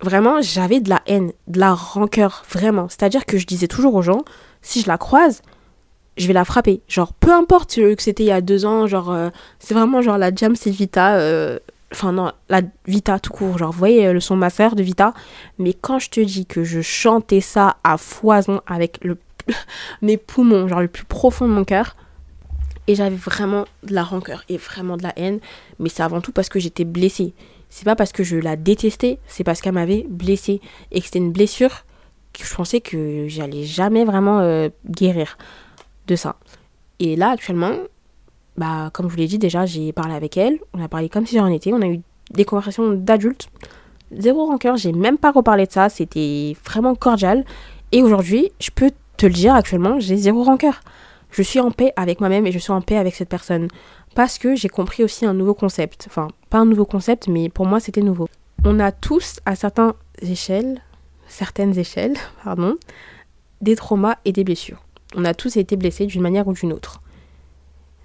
vraiment, 0.00 0.42
j'avais 0.42 0.80
de 0.80 0.90
la 0.90 1.02
haine, 1.06 1.32
de 1.46 1.60
la 1.60 1.74
rancœur, 1.74 2.44
vraiment. 2.50 2.88
C'est-à-dire 2.88 3.26
que 3.26 3.38
je 3.38 3.46
disais 3.46 3.68
toujours 3.68 3.94
aux 3.94 4.02
gens, 4.02 4.24
si 4.62 4.80
je 4.82 4.88
la 4.88 4.98
croise, 4.98 5.42
je 6.16 6.26
vais 6.26 6.32
la 6.32 6.44
frapper. 6.44 6.80
Genre, 6.88 7.12
peu 7.12 7.32
importe 7.32 7.74
que 7.74 8.02
c'était 8.02 8.24
il 8.24 8.28
y 8.28 8.32
a 8.32 8.40
deux 8.40 8.66
ans, 8.66 8.86
genre, 8.86 9.10
euh, 9.10 9.30
c'est 9.58 9.74
vraiment 9.74 10.02
genre 10.02 10.18
la 10.18 10.34
Jam, 10.34 10.56
c'est 10.56 10.70
Vita. 10.70 11.16
Euh, 11.16 11.58
enfin, 11.92 12.12
non, 12.12 12.32
la 12.48 12.62
Vita 12.86 13.18
tout 13.18 13.32
court. 13.32 13.58
Genre, 13.58 13.72
vous 13.72 13.78
voyez 13.78 14.12
le 14.12 14.20
son 14.20 14.36
ma 14.36 14.50
soeur 14.50 14.76
de 14.76 14.82
Vita. 14.82 15.14
Mais 15.58 15.72
quand 15.72 15.98
je 15.98 16.10
te 16.10 16.20
dis 16.20 16.46
que 16.46 16.64
je 16.64 16.80
chantais 16.80 17.40
ça 17.40 17.76
à 17.82 17.96
foison 17.98 18.60
avec 18.66 18.98
le 19.02 19.18
mes 20.02 20.16
poumons, 20.16 20.68
genre 20.68 20.80
le 20.80 20.88
plus 20.88 21.04
profond 21.04 21.46
de 21.48 21.52
mon 21.52 21.64
cœur. 21.64 21.96
Et 22.86 22.94
j'avais 22.94 23.16
vraiment 23.16 23.64
de 23.82 23.94
la 23.94 24.02
rancœur 24.02 24.44
et 24.50 24.58
vraiment 24.58 24.96
de 24.98 25.02
la 25.02 25.18
haine. 25.18 25.40
Mais 25.78 25.88
c'est 25.88 26.02
avant 26.02 26.20
tout 26.20 26.32
parce 26.32 26.50
que 26.50 26.58
j'étais 26.58 26.84
blessée. 26.84 27.32
C'est 27.74 27.84
pas 27.84 27.96
parce 27.96 28.12
que 28.12 28.22
je 28.22 28.36
la 28.36 28.54
détestais, 28.54 29.18
c'est 29.26 29.42
parce 29.42 29.60
qu'elle 29.60 29.74
m'avait 29.74 30.06
blessée. 30.08 30.60
Et 30.92 31.00
que 31.00 31.06
c'était 31.06 31.18
une 31.18 31.32
blessure 31.32 31.84
que 32.32 32.44
je 32.44 32.54
pensais 32.54 32.80
que 32.80 33.26
j'allais 33.26 33.64
jamais 33.64 34.04
vraiment 34.04 34.38
euh, 34.38 34.68
guérir 34.88 35.36
de 36.06 36.14
ça. 36.14 36.36
Et 37.00 37.16
là, 37.16 37.30
actuellement, 37.30 37.72
bah, 38.56 38.90
comme 38.92 39.08
je 39.08 39.14
vous 39.14 39.18
l'ai 39.18 39.26
dit, 39.26 39.38
déjà, 39.40 39.66
j'ai 39.66 39.92
parlé 39.92 40.14
avec 40.14 40.36
elle. 40.36 40.60
On 40.72 40.84
a 40.84 40.86
parlé 40.86 41.08
comme 41.08 41.26
si 41.26 41.36
j'en 41.36 41.48
étais. 41.48 41.72
On 41.72 41.82
a 41.82 41.88
eu 41.88 42.00
des 42.30 42.44
conversations 42.44 42.92
d'adultes. 42.92 43.48
Zéro 44.16 44.46
rancœur, 44.46 44.76
j'ai 44.76 44.92
même 44.92 45.18
pas 45.18 45.32
reparlé 45.32 45.66
de 45.66 45.72
ça. 45.72 45.88
C'était 45.88 46.56
vraiment 46.64 46.94
cordial. 46.94 47.44
Et 47.90 48.04
aujourd'hui, 48.04 48.52
je 48.60 48.70
peux 48.72 48.92
te 49.16 49.26
le 49.26 49.32
dire 49.32 49.52
actuellement, 49.52 49.98
j'ai 49.98 50.16
zéro 50.16 50.44
rancœur. 50.44 50.80
Je 51.32 51.42
suis 51.42 51.58
en 51.58 51.72
paix 51.72 51.92
avec 51.96 52.20
moi-même 52.20 52.46
et 52.46 52.52
je 52.52 52.58
suis 52.60 52.70
en 52.70 52.82
paix 52.82 52.98
avec 52.98 53.16
cette 53.16 53.28
personne. 53.28 53.66
Parce 54.14 54.38
que 54.38 54.54
j'ai 54.54 54.68
compris 54.68 55.02
aussi 55.02 55.26
un 55.26 55.34
nouveau 55.34 55.54
concept. 55.54 56.04
Enfin, 56.06 56.28
pas 56.50 56.58
un 56.58 56.66
nouveau 56.66 56.84
concept, 56.84 57.28
mais 57.28 57.48
pour 57.48 57.66
moi 57.66 57.80
c'était 57.80 58.02
nouveau. 58.02 58.28
On 58.64 58.80
a 58.80 58.92
tous 58.92 59.40
à 59.44 59.56
certaines 59.56 59.92
échelles, 60.22 60.80
certaines 61.26 61.76
échelles, 61.78 62.16
pardon, 62.44 62.76
des 63.60 63.76
traumas 63.76 64.16
et 64.24 64.32
des 64.32 64.44
blessures. 64.44 64.82
On 65.16 65.24
a 65.24 65.34
tous 65.34 65.56
été 65.56 65.76
blessés 65.76 66.06
d'une 66.06 66.22
manière 66.22 66.48
ou 66.48 66.52
d'une 66.52 66.72
autre. 66.72 67.00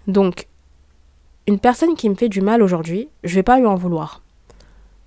Donc, 0.08 0.48
une 1.48 1.60
personne 1.60 1.95
qui 1.95 2.10
me 2.10 2.15
fait 2.15 2.30
du 2.30 2.41
mal 2.41 2.62
aujourd'hui, 2.62 3.10
je 3.24 3.36
vais 3.36 3.43
pas 3.43 3.60
lui 3.60 3.65
en 3.65 3.76
vouloir. 3.76 4.22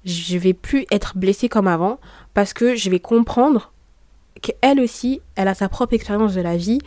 Je 0.04 0.36
vais 0.36 0.52
plus 0.52 0.86
être 0.90 1.16
blessée 1.16 1.48
comme 1.48 1.68
avant 1.68 1.98
parce 2.34 2.52
que 2.52 2.74
je 2.74 2.90
vais 2.90 2.98
comprendre 2.98 3.72
qu'elle 4.40 4.80
aussi, 4.80 5.20
elle 5.36 5.48
a 5.48 5.54
sa 5.54 5.68
propre 5.68 5.94
expérience 5.94 6.34
de 6.34 6.40
la 6.40 6.56
vie, 6.56 6.80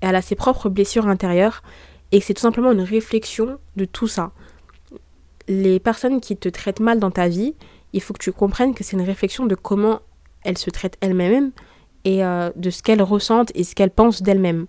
elle 0.00 0.16
a 0.16 0.22
ses 0.22 0.34
propres 0.34 0.68
blessures 0.68 1.06
intérieures 1.06 1.62
et 2.12 2.20
que 2.20 2.24
c'est 2.24 2.34
tout 2.34 2.42
simplement 2.42 2.72
une 2.72 2.82
réflexion 2.82 3.58
de 3.76 3.84
tout 3.84 4.06
ça. 4.06 4.32
Les 5.48 5.80
personnes 5.80 6.20
qui 6.20 6.36
te 6.36 6.48
traitent 6.48 6.80
mal 6.80 7.00
dans 7.00 7.10
ta 7.10 7.26
vie, 7.26 7.54
il 7.92 8.00
faut 8.00 8.12
que 8.12 8.22
tu 8.22 8.32
comprennes 8.32 8.74
que 8.74 8.84
c'est 8.84 8.96
une 8.96 9.02
réflexion 9.02 9.46
de 9.46 9.54
comment 9.54 10.00
elles 10.44 10.58
se 10.58 10.70
traitent 10.70 10.96
elles-mêmes 11.00 11.50
et 12.04 12.24
euh, 12.24 12.50
de 12.54 12.70
ce 12.70 12.82
qu'elles 12.82 13.02
ressentent 13.02 13.50
et 13.54 13.64
ce 13.64 13.74
qu'elles 13.74 13.90
pensent 13.90 14.22
d'elles-mêmes. 14.22 14.66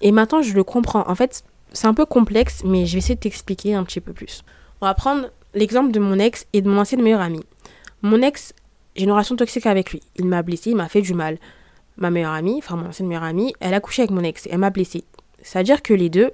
Et 0.00 0.12
maintenant, 0.12 0.42
je 0.42 0.54
le 0.54 0.64
comprends. 0.64 1.08
En 1.08 1.14
fait, 1.14 1.44
c'est 1.72 1.86
un 1.86 1.94
peu 1.94 2.06
complexe, 2.06 2.62
mais 2.64 2.86
je 2.86 2.92
vais 2.92 2.98
essayer 2.98 3.14
de 3.14 3.20
t'expliquer 3.20 3.74
un 3.74 3.84
petit 3.84 4.00
peu 4.00 4.12
plus. 4.12 4.42
On 4.80 4.86
va 4.86 4.94
prendre 4.94 5.30
l'exemple 5.54 5.92
de 5.92 6.00
mon 6.00 6.18
ex 6.18 6.46
et 6.52 6.62
de 6.62 6.68
mon 6.68 6.80
ancienne 6.80 7.02
meilleure 7.02 7.20
amie. 7.20 7.44
Mon 8.02 8.20
ex, 8.22 8.54
j'ai 8.96 9.04
une 9.04 9.12
relation 9.12 9.36
toxique 9.36 9.66
avec 9.66 9.92
lui. 9.92 10.00
Il 10.16 10.26
m'a 10.26 10.42
blessé, 10.42 10.70
il 10.70 10.76
m'a 10.76 10.88
fait 10.88 11.02
du 11.02 11.14
mal. 11.14 11.38
Ma 11.96 12.10
meilleure 12.10 12.32
amie, 12.32 12.56
enfin 12.58 12.76
mon 12.76 12.86
ancienne 12.86 13.08
meilleure 13.08 13.22
amie, 13.22 13.52
elle 13.60 13.74
a 13.74 13.80
couché 13.80 14.02
avec 14.02 14.10
mon 14.10 14.24
ex 14.24 14.46
et 14.46 14.50
elle 14.52 14.58
m'a 14.58 14.70
blessé. 14.70 15.04
C'est-à-dire 15.42 15.82
que 15.82 15.94
les 15.94 16.08
deux, 16.08 16.32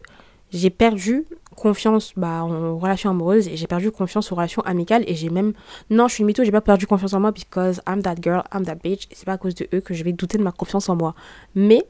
j'ai 0.53 0.71
perdu 0.71 1.27
confiance 1.59 2.13
bah, 2.17 2.45
en 2.45 2.79
relation 2.79 3.11
amoureuse 3.11 3.49
et 3.49 3.57
j'ai 3.57 3.67
perdu 3.67 3.91
confiance 3.91 4.31
en 4.33 4.37
relation 4.37 4.63
amicale 4.63 5.05
et 5.07 5.15
j'ai 5.15 5.29
même 5.29 5.53
non 5.91 6.09
je 6.09 6.15
suis 6.15 6.25
mytho 6.25 6.45
j'ai 6.45 6.53
pas 6.53 6.61
perdu 6.61 6.87
confiance 6.87 7.13
en 7.13 7.21
moi 7.21 7.33
because 7.33 7.81
I'm 7.87 8.03
that 8.03 8.17
girl 8.23 8.43
I'm 8.55 8.65
that 8.65 8.77
bitch 8.77 9.07
et 9.11 9.15
c'est 9.15 9.25
pas 9.25 9.33
à 9.33 9.39
cause 9.39 9.55
de 9.55 9.69
eux 9.75 9.81
que 9.81 9.93
je 9.93 10.05
vais 10.05 10.13
douter 10.13 10.39
de 10.39 10.43
ma 10.43 10.53
confiance 10.53 10.89
en 10.89 10.97
moi. 10.97 11.15
Mais 11.55 11.85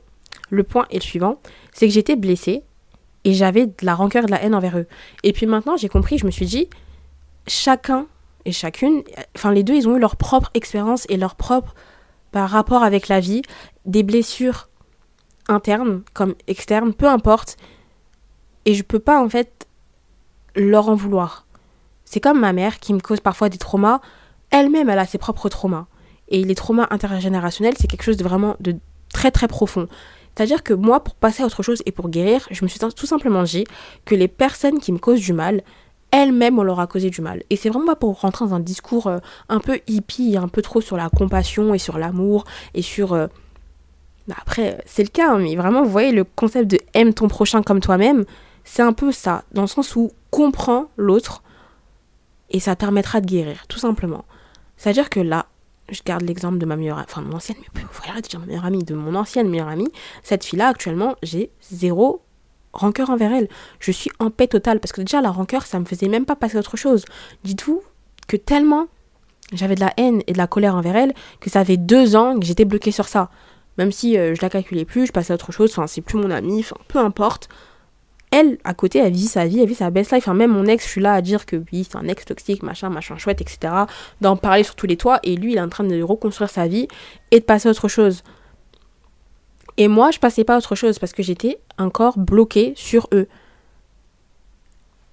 le 0.50 0.64
point 0.64 0.86
est 0.90 0.96
le 0.96 1.02
suivant 1.02 1.40
c'est 1.72 1.86
que 1.86 1.92
j'étais 1.92 2.16
blessée 2.16 2.62
et 3.24 3.34
j'avais 3.34 3.66
de 3.66 3.74
la 3.82 3.94
rancœur 3.94 4.24
et 4.24 4.26
de 4.26 4.30
la 4.30 4.42
haine 4.42 4.54
envers 4.54 4.78
eux. 4.78 4.86
Et 5.22 5.32
puis 5.32 5.46
maintenant 5.46 5.76
j'ai 5.76 5.88
compris 5.88 6.18
je 6.18 6.26
me 6.26 6.30
suis 6.30 6.46
dit 6.46 6.68
chacun 7.46 8.06
et 8.44 8.52
chacune 8.52 9.02
enfin 9.36 9.52
les 9.52 9.62
deux 9.62 9.74
ils 9.74 9.86
ont 9.86 9.96
eu 9.96 10.00
leur 10.00 10.16
propre 10.16 10.50
expérience 10.54 11.04
et 11.10 11.16
leur 11.16 11.34
propre 11.34 11.74
bah, 12.32 12.46
rapport 12.46 12.82
avec 12.82 13.08
la 13.08 13.20
vie 13.20 13.42
des 13.84 14.02
blessures 14.02 14.68
internes 15.48 16.02
comme 16.14 16.34
externes 16.46 16.94
peu 16.94 17.06
importe 17.06 17.56
et 18.68 18.74
je 18.74 18.82
peux 18.82 18.98
pas 18.98 19.18
en 19.18 19.30
fait 19.30 19.66
leur 20.54 20.90
en 20.90 20.94
vouloir. 20.94 21.46
C'est 22.04 22.20
comme 22.20 22.38
ma 22.38 22.52
mère 22.52 22.80
qui 22.80 22.92
me 22.92 23.00
cause 23.00 23.18
parfois 23.18 23.48
des 23.48 23.56
traumas. 23.56 24.02
Elle-même, 24.50 24.90
elle 24.90 24.98
a 24.98 25.06
ses 25.06 25.16
propres 25.16 25.48
traumas. 25.48 25.86
Et 26.28 26.44
les 26.44 26.54
traumas 26.54 26.86
intergénérationnels, 26.90 27.76
c'est 27.78 27.86
quelque 27.86 28.02
chose 28.02 28.18
de 28.18 28.24
vraiment 28.24 28.56
de 28.60 28.76
très 29.10 29.30
très 29.30 29.48
profond. 29.48 29.88
C'est-à-dire 30.34 30.62
que 30.62 30.74
moi, 30.74 31.02
pour 31.02 31.14
passer 31.14 31.42
à 31.42 31.46
autre 31.46 31.62
chose 31.62 31.82
et 31.86 31.92
pour 31.92 32.10
guérir, 32.10 32.46
je 32.50 32.62
me 32.62 32.68
suis 32.68 32.78
tout 32.78 33.06
simplement 33.06 33.42
dit 33.42 33.64
que 34.04 34.14
les 34.14 34.28
personnes 34.28 34.80
qui 34.80 34.92
me 34.92 34.98
causent 34.98 35.22
du 35.22 35.32
mal, 35.32 35.62
elles-mêmes, 36.10 36.58
on 36.58 36.62
leur 36.62 36.78
a 36.78 36.86
causé 36.86 37.08
du 37.08 37.22
mal. 37.22 37.44
Et 37.48 37.56
c'est 37.56 37.70
vraiment 37.70 37.86
pas 37.86 37.96
pour 37.96 38.20
rentrer 38.20 38.44
dans 38.44 38.54
un 38.54 38.60
discours 38.60 39.06
euh, 39.06 39.16
un 39.48 39.60
peu 39.60 39.80
hippie, 39.86 40.36
un 40.36 40.48
peu 40.48 40.60
trop 40.60 40.82
sur 40.82 40.98
la 40.98 41.08
compassion 41.08 41.72
et 41.72 41.78
sur 41.78 41.96
l'amour 41.96 42.44
et 42.74 42.82
sur... 42.82 43.14
Euh, 43.14 43.28
bah, 44.26 44.36
après, 44.42 44.78
c'est 44.84 45.02
le 45.02 45.08
cas, 45.08 45.32
hein, 45.32 45.38
mais 45.38 45.56
vraiment, 45.56 45.82
vous 45.82 45.90
voyez 45.90 46.12
le 46.12 46.24
concept 46.24 46.70
de 46.70 46.78
aime 46.92 47.14
ton 47.14 47.28
prochain 47.28 47.62
comme 47.62 47.80
toi-même, 47.80 48.26
c'est 48.70 48.82
un 48.82 48.92
peu 48.92 49.12
ça, 49.12 49.44
dans 49.52 49.62
le 49.62 49.66
sens 49.66 49.96
où 49.96 50.12
comprends 50.30 50.90
l'autre 50.98 51.42
et 52.50 52.60
ça 52.60 52.76
permettra 52.76 53.22
de 53.22 53.26
guérir, 53.26 53.66
tout 53.66 53.78
simplement. 53.78 54.26
C'est-à-dire 54.76 55.08
que 55.08 55.20
là, 55.20 55.46
je 55.88 56.02
garde 56.04 56.22
l'exemple 56.22 56.58
de 56.58 56.66
ma 56.66 56.76
meilleure 56.76 56.98
enfin 56.98 57.22
mon 57.22 57.32
ancienne, 57.32 57.56
dire 58.22 58.40
ma 58.40 58.46
meilleure 58.46 58.66
amie, 58.66 58.84
de 58.84 58.94
mon 58.94 59.14
ancienne 59.14 59.48
meilleure 59.48 59.68
amie, 59.68 59.90
cette 60.22 60.44
fille-là, 60.44 60.68
actuellement, 60.68 61.16
j'ai 61.22 61.50
zéro 61.62 62.20
rancœur 62.74 63.08
envers 63.08 63.32
elle. 63.32 63.48
Je 63.80 63.90
suis 63.90 64.10
en 64.18 64.30
paix 64.30 64.48
totale 64.48 64.80
parce 64.80 64.92
que 64.92 65.00
déjà 65.00 65.22
la 65.22 65.30
rancœur, 65.30 65.64
ça 65.64 65.80
me 65.80 65.86
faisait 65.86 66.08
même 66.08 66.26
pas 66.26 66.36
passer 66.36 66.58
à 66.58 66.60
autre 66.60 66.76
chose. 66.76 67.06
Dites-vous 67.44 67.82
que 68.26 68.36
tellement 68.36 68.88
j'avais 69.54 69.76
de 69.76 69.80
la 69.80 69.94
haine 69.96 70.22
et 70.26 70.34
de 70.34 70.38
la 70.38 70.46
colère 70.46 70.76
envers 70.76 70.94
elle 70.94 71.14
que 71.40 71.48
ça 71.48 71.64
fait 71.64 71.78
deux 71.78 72.16
ans 72.16 72.38
que 72.38 72.44
j'étais 72.44 72.66
bloquée 72.66 72.92
sur 72.92 73.08
ça. 73.08 73.30
Même 73.78 73.92
si 73.92 74.18
euh, 74.18 74.34
je 74.34 74.42
la 74.42 74.50
calculais 74.50 74.84
plus, 74.84 75.06
je 75.06 75.12
passais 75.12 75.32
à 75.32 75.34
autre 75.34 75.52
chose, 75.52 75.70
enfin 75.70 75.86
c'est 75.86 76.02
plus 76.02 76.18
mon 76.18 76.30
amie, 76.30 76.60
enfin 76.60 76.76
peu 76.86 76.98
importe 76.98 77.48
elle, 78.30 78.58
à 78.64 78.74
côté, 78.74 78.98
elle 78.98 79.12
vit 79.12 79.26
sa 79.26 79.46
vie, 79.46 79.60
elle 79.60 79.68
vit 79.68 79.74
sa 79.74 79.90
best 79.90 80.12
life. 80.12 80.24
Enfin, 80.24 80.34
même 80.34 80.52
mon 80.52 80.66
ex, 80.66 80.84
je 80.84 80.90
suis 80.90 81.00
là 81.00 81.14
à 81.14 81.22
dire 81.22 81.46
que 81.46 81.56
oui, 81.72 81.86
c'est 81.88 81.96
un 81.96 82.06
ex 82.08 82.24
toxique, 82.24 82.62
machin, 82.62 82.90
machin 82.90 83.16
chouette, 83.16 83.40
etc. 83.40 83.72
D'en 84.20 84.36
parler 84.36 84.64
sur 84.64 84.74
tous 84.74 84.86
les 84.86 84.96
toits. 84.96 85.18
Et 85.22 85.36
lui, 85.36 85.52
il 85.52 85.58
est 85.58 85.62
en 85.62 85.68
train 85.68 85.84
de 85.84 86.02
reconstruire 86.02 86.50
sa 86.50 86.66
vie 86.66 86.88
et 87.30 87.40
de 87.40 87.44
passer 87.44 87.68
à 87.68 87.70
autre 87.70 87.88
chose. 87.88 88.22
Et 89.78 89.88
moi, 89.88 90.10
je 90.10 90.18
passais 90.18 90.44
pas 90.44 90.54
à 90.54 90.58
autre 90.58 90.74
chose 90.74 90.98
parce 90.98 91.12
que 91.12 91.22
j'étais 91.22 91.58
encore 91.78 92.18
bloquée 92.18 92.72
sur 92.76 93.08
eux. 93.12 93.28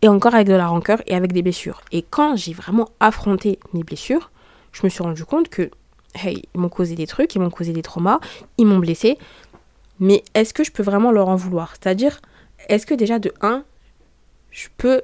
Et 0.01 0.09
encore 0.09 0.35
avec 0.35 0.47
de 0.47 0.53
la 0.53 0.67
rancœur 0.67 1.01
et 1.07 1.15
avec 1.15 1.31
des 1.31 1.41
blessures. 1.41 1.81
Et 1.91 2.01
quand 2.01 2.35
j'ai 2.35 2.53
vraiment 2.53 2.89
affronté 2.99 3.59
mes 3.73 3.83
blessures, 3.83 4.31
je 4.71 4.81
me 4.83 4.89
suis 4.89 5.03
rendu 5.03 5.23
compte 5.23 5.49
que, 5.49 5.71
hey, 6.15 6.43
ils 6.53 6.59
m'ont 6.59 6.69
causé 6.69 6.95
des 6.95 7.07
trucs, 7.07 7.33
ils 7.35 7.39
m'ont 7.39 7.49
causé 7.49 7.71
des 7.71 7.81
traumas, 7.81 8.19
ils 8.57 8.65
m'ont 8.65 8.79
blessé. 8.79 9.17
Mais 9.99 10.23
est-ce 10.33 10.53
que 10.53 10.63
je 10.63 10.71
peux 10.71 10.83
vraiment 10.83 11.11
leur 11.11 11.29
en 11.29 11.35
vouloir? 11.35 11.75
C'est-à-dire, 11.79 12.19
est-ce 12.69 12.85
que 12.85 12.93
déjà 12.93 13.19
de 13.19 13.33
1, 13.41 13.63
je 14.51 14.67
peux, 14.77 15.01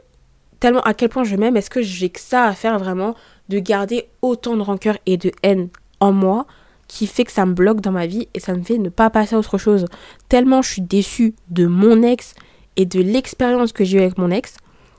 tellement 0.59 0.81
à 0.81 0.93
quel 0.93 1.09
point 1.09 1.23
je 1.23 1.35
m'aime, 1.35 1.57
est-ce 1.57 1.69
que 1.69 1.81
j'ai 1.81 2.09
que 2.09 2.19
ça 2.19 2.45
à 2.45 2.53
faire 2.53 2.79
vraiment 2.79 3.15
de 3.49 3.59
garder 3.59 4.09
autant 4.21 4.55
de 4.55 4.61
rancœur 4.61 4.97
et 5.05 5.17
de 5.17 5.31
haine 5.43 5.69
en 5.99 6.11
moi 6.11 6.45
qui 6.87 7.07
fait 7.07 7.23
que 7.23 7.31
ça 7.31 7.45
me 7.45 7.53
bloque 7.53 7.81
dans 7.81 7.91
ma 7.91 8.07
vie 8.07 8.27
et 8.33 8.39
ça 8.39 8.53
me 8.53 8.63
fait 8.63 8.77
ne 8.77 8.89
pas 8.89 9.09
passer 9.09 9.35
à 9.35 9.39
autre 9.39 9.57
chose? 9.57 9.85
Tellement 10.29 10.61
je 10.61 10.71
suis 10.71 10.81
déçue 10.81 11.35
de 11.49 11.65
mon 11.65 12.01
ex 12.03 12.33
et 12.77 12.85
de 12.85 13.01
l'expérience 13.01 13.73
que 13.73 13.83
j'ai 13.83 13.97
eue 13.97 14.01
avec 14.01 14.17
mon 14.17 14.31
ex, 14.31 14.57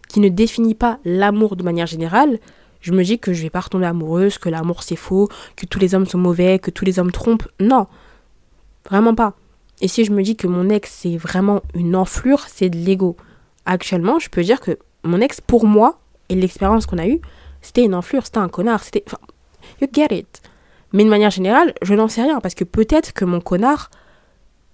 qui 0.08 0.20
ne 0.20 0.28
définit 0.28 0.74
pas 0.74 0.98
l'amour 1.04 1.56
de 1.56 1.62
manière 1.62 1.86
générale, 1.86 2.38
je 2.80 2.92
me 2.92 3.02
dis 3.04 3.18
que 3.18 3.32
je 3.32 3.42
vais 3.42 3.50
pas 3.50 3.60
retomber 3.60 3.86
amoureuse, 3.86 4.38
que 4.38 4.48
l'amour 4.48 4.82
c'est 4.82 4.96
faux, 4.96 5.28
que 5.56 5.66
tous 5.66 5.78
les 5.78 5.94
hommes 5.94 6.06
sont 6.06 6.18
mauvais, 6.18 6.58
que 6.58 6.70
tous 6.70 6.84
les 6.84 6.98
hommes 6.98 7.12
trompent. 7.12 7.48
Non, 7.60 7.86
vraiment 8.90 9.14
pas. 9.14 9.34
Et 9.82 9.88
si 9.88 10.04
je 10.04 10.12
me 10.12 10.22
dis 10.22 10.36
que 10.36 10.46
mon 10.46 10.70
ex, 10.70 10.90
c'est 10.90 11.16
vraiment 11.16 11.60
une 11.74 11.96
enflure, 11.96 12.44
c'est 12.46 12.70
de 12.70 12.78
l'ego. 12.78 13.16
Actuellement, 13.66 14.20
je 14.20 14.30
peux 14.30 14.42
dire 14.42 14.60
que 14.60 14.78
mon 15.02 15.20
ex, 15.20 15.40
pour 15.40 15.66
moi, 15.66 15.98
et 16.28 16.36
l'expérience 16.36 16.86
qu'on 16.86 16.98
a 16.98 17.08
eue, 17.08 17.20
c'était 17.60 17.84
une 17.84 17.94
enflure, 17.94 18.24
c'était 18.24 18.38
un 18.38 18.48
connard, 18.48 18.84
c'était... 18.84 19.02
Enfin, 19.06 19.18
you 19.80 19.88
get 19.92 20.16
it. 20.16 20.40
Mais 20.92 21.04
de 21.04 21.08
manière 21.10 21.30
générale, 21.30 21.74
je 21.82 21.94
n'en 21.94 22.06
sais 22.06 22.22
rien, 22.22 22.40
parce 22.40 22.54
que 22.54 22.62
peut-être 22.62 23.12
que 23.12 23.24
mon 23.24 23.40
connard, 23.40 23.90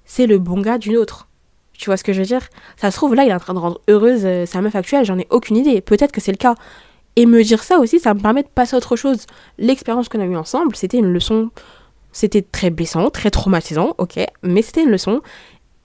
c'est 0.05 0.27
le 0.27 0.39
bon 0.39 0.61
gars 0.61 0.77
d'une 0.77 0.99
autre. 0.99 1.27
Tu 1.73 1.87
vois 1.87 1.97
ce 1.97 2.05
que 2.05 2.13
je 2.13 2.21
veux 2.21 2.27
dire? 2.27 2.47
Ça 2.77 2.91
se 2.91 2.97
trouve, 2.97 3.15
là, 3.15 3.25
il 3.25 3.31
est 3.31 3.35
en 3.35 3.41
train 3.41 3.55
de 3.55 3.59
rendre 3.59 3.81
heureuse 3.89 4.27
euh, 4.27 4.45
sa 4.45 4.61
meuf 4.61 4.75
actuelle, 4.75 5.07
j'en 5.07 5.19
ai 5.19 5.27
aucune 5.31 5.57
idée. 5.57 5.81
Peut-être 5.81 6.13
que 6.13 6.21
c'est 6.21 6.33
le 6.33 6.37
cas. 6.37 6.55
Et 7.17 7.25
me 7.25 7.43
dire 7.43 7.63
ça 7.63 7.79
aussi, 7.79 7.99
ça 7.99 8.13
me 8.13 8.21
permet 8.21 8.43
de 8.43 8.49
passer 8.49 8.75
à 8.75 8.77
autre 8.77 8.95
chose. 8.95 9.25
L'expérience 9.57 10.11
qu'on 10.11 10.21
a 10.21 10.27
eue 10.27 10.37
ensemble, 10.37 10.77
c'était 10.77 10.99
une 10.99 11.11
leçon 11.11 11.51
c'était 12.13 12.43
très 12.43 12.71
blessant, 12.71 13.11
très 13.11 13.31
traumatisant, 13.31 13.95
ok, 13.99 14.19
mais 14.43 14.63
c'était 14.63 14.83
une 14.83 14.91
leçon. 14.91 15.21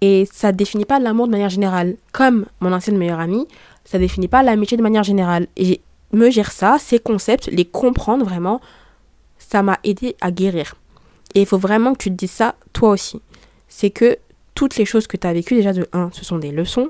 Et 0.02 0.28
ça 0.32 0.52
définit 0.52 0.86
pas 0.86 1.00
l'amour 1.00 1.28
de 1.28 1.32
manière 1.32 1.50
générale. 1.50 1.96
Comme 2.12 2.46
mon 2.60 2.74
ancienne 2.74 2.98
meilleure 2.98 3.22
amie, 3.22 3.48
ça 3.86 4.00
définit 4.00 4.28
pas 4.28 4.44
l'amitié 4.44 4.76
de 4.76 4.84
manière 4.84 5.04
générale. 5.04 5.48
Et 5.56 5.80
me 6.12 6.30
dire 6.30 6.52
ça, 6.52 6.78
ces 6.80 7.00
concepts, 7.00 7.48
les 7.48 7.66
comprendre 7.66 8.26
vraiment, 8.26 8.60
ça 9.38 9.64
m'a 9.64 9.80
aidé 9.84 10.16
à 10.20 10.32
guérir. 10.32 10.76
Et 11.36 11.42
il 11.42 11.46
faut 11.46 11.58
vraiment 11.58 11.94
que 11.94 12.00
tu 12.00 12.10
te 12.10 12.16
dises 12.16 12.32
ça 12.32 12.56
toi 12.74 12.90
aussi. 12.90 13.22
C'est 13.68 13.90
que 13.92 14.18
toutes 14.56 14.76
les 14.76 14.86
choses 14.86 15.08
que 15.08 15.18
tu 15.18 15.26
as 15.26 15.34
vécues 15.34 15.56
déjà 15.56 15.74
de 15.74 15.88
1, 15.94 16.10
ce 16.12 16.26
sont 16.26 16.38
des 16.38 16.52
leçons. 16.52 16.90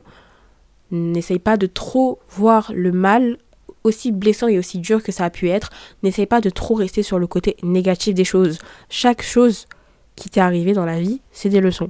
N'essaye 0.91 1.39
pas 1.39 1.58
de 1.58 1.67
trop 1.67 2.19
voir 2.30 2.72
le 2.74 2.91
mal 2.91 3.38
aussi 3.84 4.12
blessant 4.12 4.48
et 4.48 4.58
aussi 4.58 4.80
dur 4.80 5.04
que 5.04 5.12
ça 5.12 5.26
a 5.26 5.30
pu 5.30 5.50
être, 5.50 5.69
n'essaye 6.04 6.26
pas 6.26 6.41
de 6.41 6.50
trop 6.50 6.76
rester 6.76 7.04
sur 7.04 7.19
le 7.19 7.28
côté 7.28 7.58
négatif 7.63 8.13
des 8.13 8.26
choses. 8.26 8.60
Chaque 8.89 9.22
chose 9.22 9.67
qui 10.15 10.30
t'est 10.30 10.39
arrivée 10.39 10.74
dans 10.74 10.86
la 10.86 11.00
vie, 11.00 11.22
c'est 11.32 11.50
des 11.50 11.62
leçons. 11.62 11.89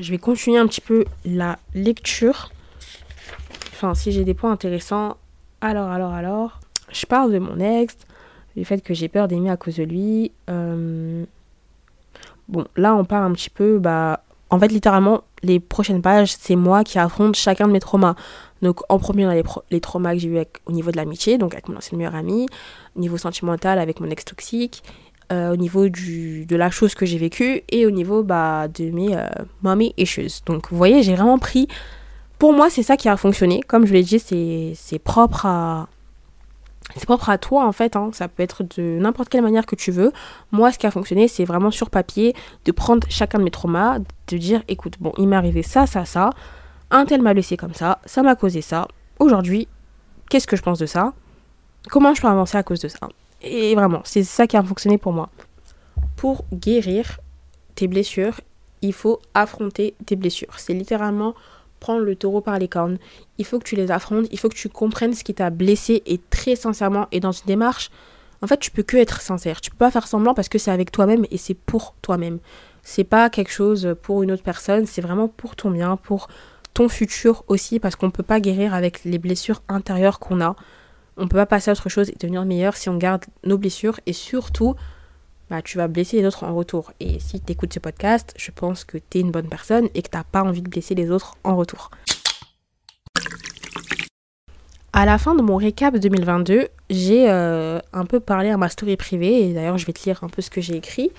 Je 0.00 0.10
vais 0.10 0.18
continuer 0.18 0.58
un 0.58 0.66
petit 0.66 0.80
peu 0.80 1.04
la 1.24 1.58
lecture. 1.74 2.50
Enfin, 3.72 3.94
si 3.94 4.12
j'ai 4.12 4.24
des 4.24 4.34
points 4.34 4.52
intéressants. 4.52 5.16
Alors, 5.60 5.90
alors, 5.90 6.12
alors. 6.12 6.60
Je 6.92 7.06
parle 7.06 7.32
de 7.32 7.38
mon 7.38 7.58
ex, 7.58 7.96
du 8.56 8.64
fait 8.64 8.80
que 8.80 8.94
j'ai 8.94 9.08
peur 9.08 9.28
d'aimer 9.28 9.50
à 9.50 9.56
cause 9.56 9.76
de 9.76 9.84
lui. 9.84 10.32
Euh, 10.48 11.24
bon, 12.48 12.66
là, 12.76 12.94
on 12.94 13.04
parle 13.04 13.30
un 13.30 13.32
petit 13.32 13.50
peu, 13.50 13.78
bah, 13.78 14.22
en 14.50 14.58
fait, 14.58 14.68
littéralement, 14.68 15.22
les 15.42 15.60
prochaines 15.60 16.02
pages, 16.02 16.34
c'est 16.38 16.56
moi 16.56 16.84
qui 16.84 16.98
affronte 16.98 17.36
chacun 17.36 17.66
de 17.66 17.72
mes 17.72 17.80
traumas. 17.80 18.14
Donc, 18.62 18.80
en 18.88 18.98
premier, 18.98 19.42
les, 19.70 19.80
traumas 19.80 20.12
que 20.12 20.18
j'ai 20.18 20.28
eu 20.28 20.38
au 20.66 20.72
niveau 20.72 20.90
de 20.90 20.96
l'amitié, 20.96 21.38
donc 21.38 21.52
avec 21.52 21.68
mon 21.68 21.76
ancienne 21.76 21.98
meilleure 21.98 22.14
amie, 22.14 22.46
au 22.96 23.00
niveau 23.00 23.16
sentimental 23.16 23.78
avec 23.78 24.00
mon 24.00 24.10
ex 24.10 24.24
toxique, 24.24 24.82
euh, 25.30 25.52
au 25.52 25.56
niveau 25.56 25.88
de 25.88 26.56
la 26.56 26.70
chose 26.70 26.94
que 26.94 27.04
j'ai 27.04 27.18
vécue 27.18 27.62
et 27.68 27.86
au 27.86 27.90
niveau 27.90 28.22
bah, 28.22 28.66
de 28.68 28.90
mes 28.90 29.14
euh, 29.14 29.28
mommy 29.62 29.94
issues. 29.96 30.42
Donc, 30.46 30.70
vous 30.70 30.76
voyez, 30.76 31.02
j'ai 31.02 31.14
vraiment 31.14 31.38
pris. 31.38 31.68
Pour 32.38 32.52
moi, 32.52 32.70
c'est 32.70 32.82
ça 32.82 32.96
qui 32.96 33.08
a 33.08 33.16
fonctionné. 33.16 33.62
Comme 33.66 33.86
je 33.86 33.92
l'ai 33.92 34.02
dit, 34.02 34.18
c'est 34.18 34.98
propre 34.98 35.46
à. 35.46 35.88
C'est 36.96 37.04
propre 37.04 37.28
à 37.28 37.36
toi 37.36 37.66
en 37.66 37.72
fait, 37.72 37.96
hein. 37.96 38.08
ça 38.14 38.28
peut 38.28 38.42
être 38.42 38.62
de 38.62 38.98
n'importe 38.98 39.28
quelle 39.28 39.42
manière 39.42 39.66
que 39.66 39.76
tu 39.76 39.90
veux. 39.90 40.10
Moi, 40.52 40.72
ce 40.72 40.78
qui 40.78 40.86
a 40.86 40.90
fonctionné, 40.90 41.28
c'est 41.28 41.44
vraiment 41.44 41.70
sur 41.70 41.90
papier 41.90 42.34
de 42.64 42.72
prendre 42.72 43.06
chacun 43.10 43.38
de 43.38 43.44
mes 43.44 43.50
traumas, 43.50 43.98
de 43.98 44.36
dire 44.38 44.62
écoute, 44.68 44.94
bon, 44.98 45.12
il 45.18 45.28
m'est 45.28 45.36
arrivé 45.36 45.62
ça, 45.62 45.86
ça, 45.86 46.06
ça 46.06 46.30
un 46.90 47.04
tel 47.04 47.22
m'a 47.22 47.34
laissé 47.34 47.56
comme 47.56 47.74
ça, 47.74 47.98
ça 48.04 48.22
m'a 48.22 48.34
causé 48.34 48.62
ça. 48.62 48.88
Aujourd'hui, 49.18 49.68
qu'est-ce 50.30 50.46
que 50.46 50.56
je 50.56 50.62
pense 50.62 50.78
de 50.78 50.86
ça, 50.86 51.12
comment 51.90 52.14
je 52.14 52.20
peux 52.20 52.28
avancer 52.28 52.56
à 52.56 52.62
cause 52.62 52.80
de 52.80 52.88
ça? 52.88 53.08
Et 53.42 53.74
vraiment, 53.74 54.00
c'est 54.04 54.24
ça 54.24 54.46
qui 54.46 54.56
a 54.56 54.62
fonctionné 54.62 54.98
pour 54.98 55.12
moi. 55.12 55.28
Pour 56.16 56.44
guérir 56.52 57.20
tes 57.74 57.86
blessures, 57.86 58.40
il 58.82 58.92
faut 58.92 59.20
affronter 59.34 59.94
tes 60.06 60.16
blessures. 60.16 60.54
C'est 60.56 60.74
littéralement 60.74 61.34
prendre 61.80 62.00
le 62.00 62.16
taureau 62.16 62.40
par 62.40 62.58
les 62.58 62.68
cornes. 62.68 62.98
Il 63.38 63.44
faut 63.44 63.58
que 63.58 63.64
tu 63.64 63.76
les 63.76 63.90
affrontes, 63.90 64.26
il 64.32 64.38
faut 64.38 64.48
que 64.48 64.56
tu 64.56 64.68
comprennes 64.68 65.14
ce 65.14 65.22
qui 65.22 65.34
t'a 65.34 65.50
blessé 65.50 66.02
et 66.06 66.20
très 66.30 66.56
sincèrement 66.56 67.06
et 67.12 67.20
dans 67.20 67.32
une 67.32 67.46
démarche, 67.46 67.90
en 68.42 68.46
fait, 68.46 68.58
tu 68.58 68.70
peux 68.70 68.82
que 68.82 68.96
être 68.96 69.20
sincère. 69.20 69.60
Tu 69.60 69.70
peux 69.70 69.76
pas 69.76 69.90
faire 69.90 70.06
semblant 70.06 70.34
parce 70.34 70.48
que 70.48 70.58
c'est 70.58 70.70
avec 70.70 70.92
toi-même 70.92 71.24
et 71.30 71.38
c'est 71.38 71.54
pour 71.54 71.94
toi-même. 72.02 72.38
C'est 72.82 73.04
pas 73.04 73.30
quelque 73.30 73.50
chose 73.50 73.96
pour 74.02 74.22
une 74.22 74.32
autre 74.32 74.42
personne, 74.42 74.86
c'est 74.86 75.02
vraiment 75.02 75.28
pour 75.28 75.56
ton 75.56 75.70
bien, 75.70 75.96
pour 75.96 76.28
ton 76.78 76.88
futur 76.88 77.42
aussi 77.48 77.80
parce 77.80 77.96
qu'on 77.96 78.12
peut 78.12 78.22
pas 78.22 78.38
guérir 78.38 78.72
avec 78.72 79.02
les 79.02 79.18
blessures 79.18 79.62
intérieures 79.68 80.20
qu'on 80.20 80.40
a. 80.40 80.54
On 81.16 81.26
peut 81.26 81.36
pas 81.36 81.44
passer 81.44 81.70
à 81.70 81.72
autre 81.72 81.88
chose 81.88 82.08
et 82.08 82.14
devenir 82.20 82.44
meilleur 82.44 82.76
si 82.76 82.88
on 82.88 82.96
garde 82.96 83.24
nos 83.42 83.58
blessures 83.58 83.98
et 84.06 84.12
surtout 84.12 84.76
bah, 85.50 85.60
tu 85.60 85.76
vas 85.76 85.88
blesser 85.88 86.18
les 86.18 86.26
autres 86.26 86.44
en 86.44 86.54
retour. 86.54 86.92
Et 87.00 87.18
si 87.18 87.40
tu 87.40 87.50
écoutes 87.50 87.74
ce 87.74 87.80
podcast, 87.80 88.32
je 88.36 88.52
pense 88.52 88.84
que 88.84 88.96
tu 88.96 89.18
es 89.18 89.20
une 89.22 89.32
bonne 89.32 89.48
personne 89.48 89.88
et 89.96 90.02
que 90.02 90.08
tu 90.08 90.16
n'as 90.16 90.22
pas 90.22 90.44
envie 90.44 90.62
de 90.62 90.68
blesser 90.68 90.94
les 90.94 91.10
autres 91.10 91.34
en 91.42 91.56
retour. 91.56 91.90
À 94.92 95.04
la 95.04 95.18
fin 95.18 95.34
de 95.34 95.42
mon 95.42 95.56
récap 95.56 95.96
2022, 95.96 96.68
j'ai 96.90 97.28
euh, 97.28 97.80
un 97.92 98.04
peu 98.04 98.20
parlé 98.20 98.50
à 98.50 98.56
ma 98.56 98.68
story 98.68 98.96
privée, 98.96 99.48
et 99.48 99.52
d'ailleurs 99.52 99.78
je 99.78 99.86
vais 99.86 99.92
te 99.92 100.04
lire 100.04 100.22
un 100.22 100.28
peu 100.28 100.42
ce 100.42 100.50
que 100.50 100.60
j'ai 100.60 100.76
écrit. 100.76 101.10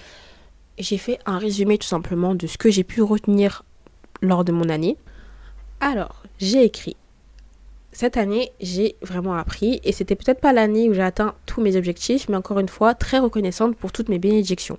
J'ai 0.77 0.97
fait 0.97 1.19
un 1.25 1.37
résumé 1.37 1.77
tout 1.77 1.87
simplement 1.87 2.33
de 2.33 2.47
ce 2.47 2.57
que 2.57 2.71
j'ai 2.71 2.85
pu 2.85 3.01
retenir 3.01 3.65
lors 4.21 4.45
de 4.45 4.53
mon 4.53 4.69
année. 4.69 4.95
Alors, 5.79 6.23
j'ai 6.39 6.63
écrit 6.63 6.97
cette 7.91 8.17
année, 8.17 8.51
j'ai 8.61 8.95
vraiment 9.01 9.33
appris 9.33 9.81
et 9.83 9.91
c'était 9.91 10.15
peut-être 10.15 10.39
pas 10.39 10.53
l'année 10.53 10.89
où 10.89 10.93
j'ai 10.93 11.01
atteint 11.01 11.33
tous 11.45 11.59
mes 11.59 11.75
objectifs, 11.75 12.29
mais 12.29 12.37
encore 12.37 12.59
une 12.59 12.69
fois, 12.69 12.93
très 12.93 13.19
reconnaissante 13.19 13.75
pour 13.75 13.91
toutes 13.91 14.09
mes 14.09 14.19
bénédictions. 14.19 14.77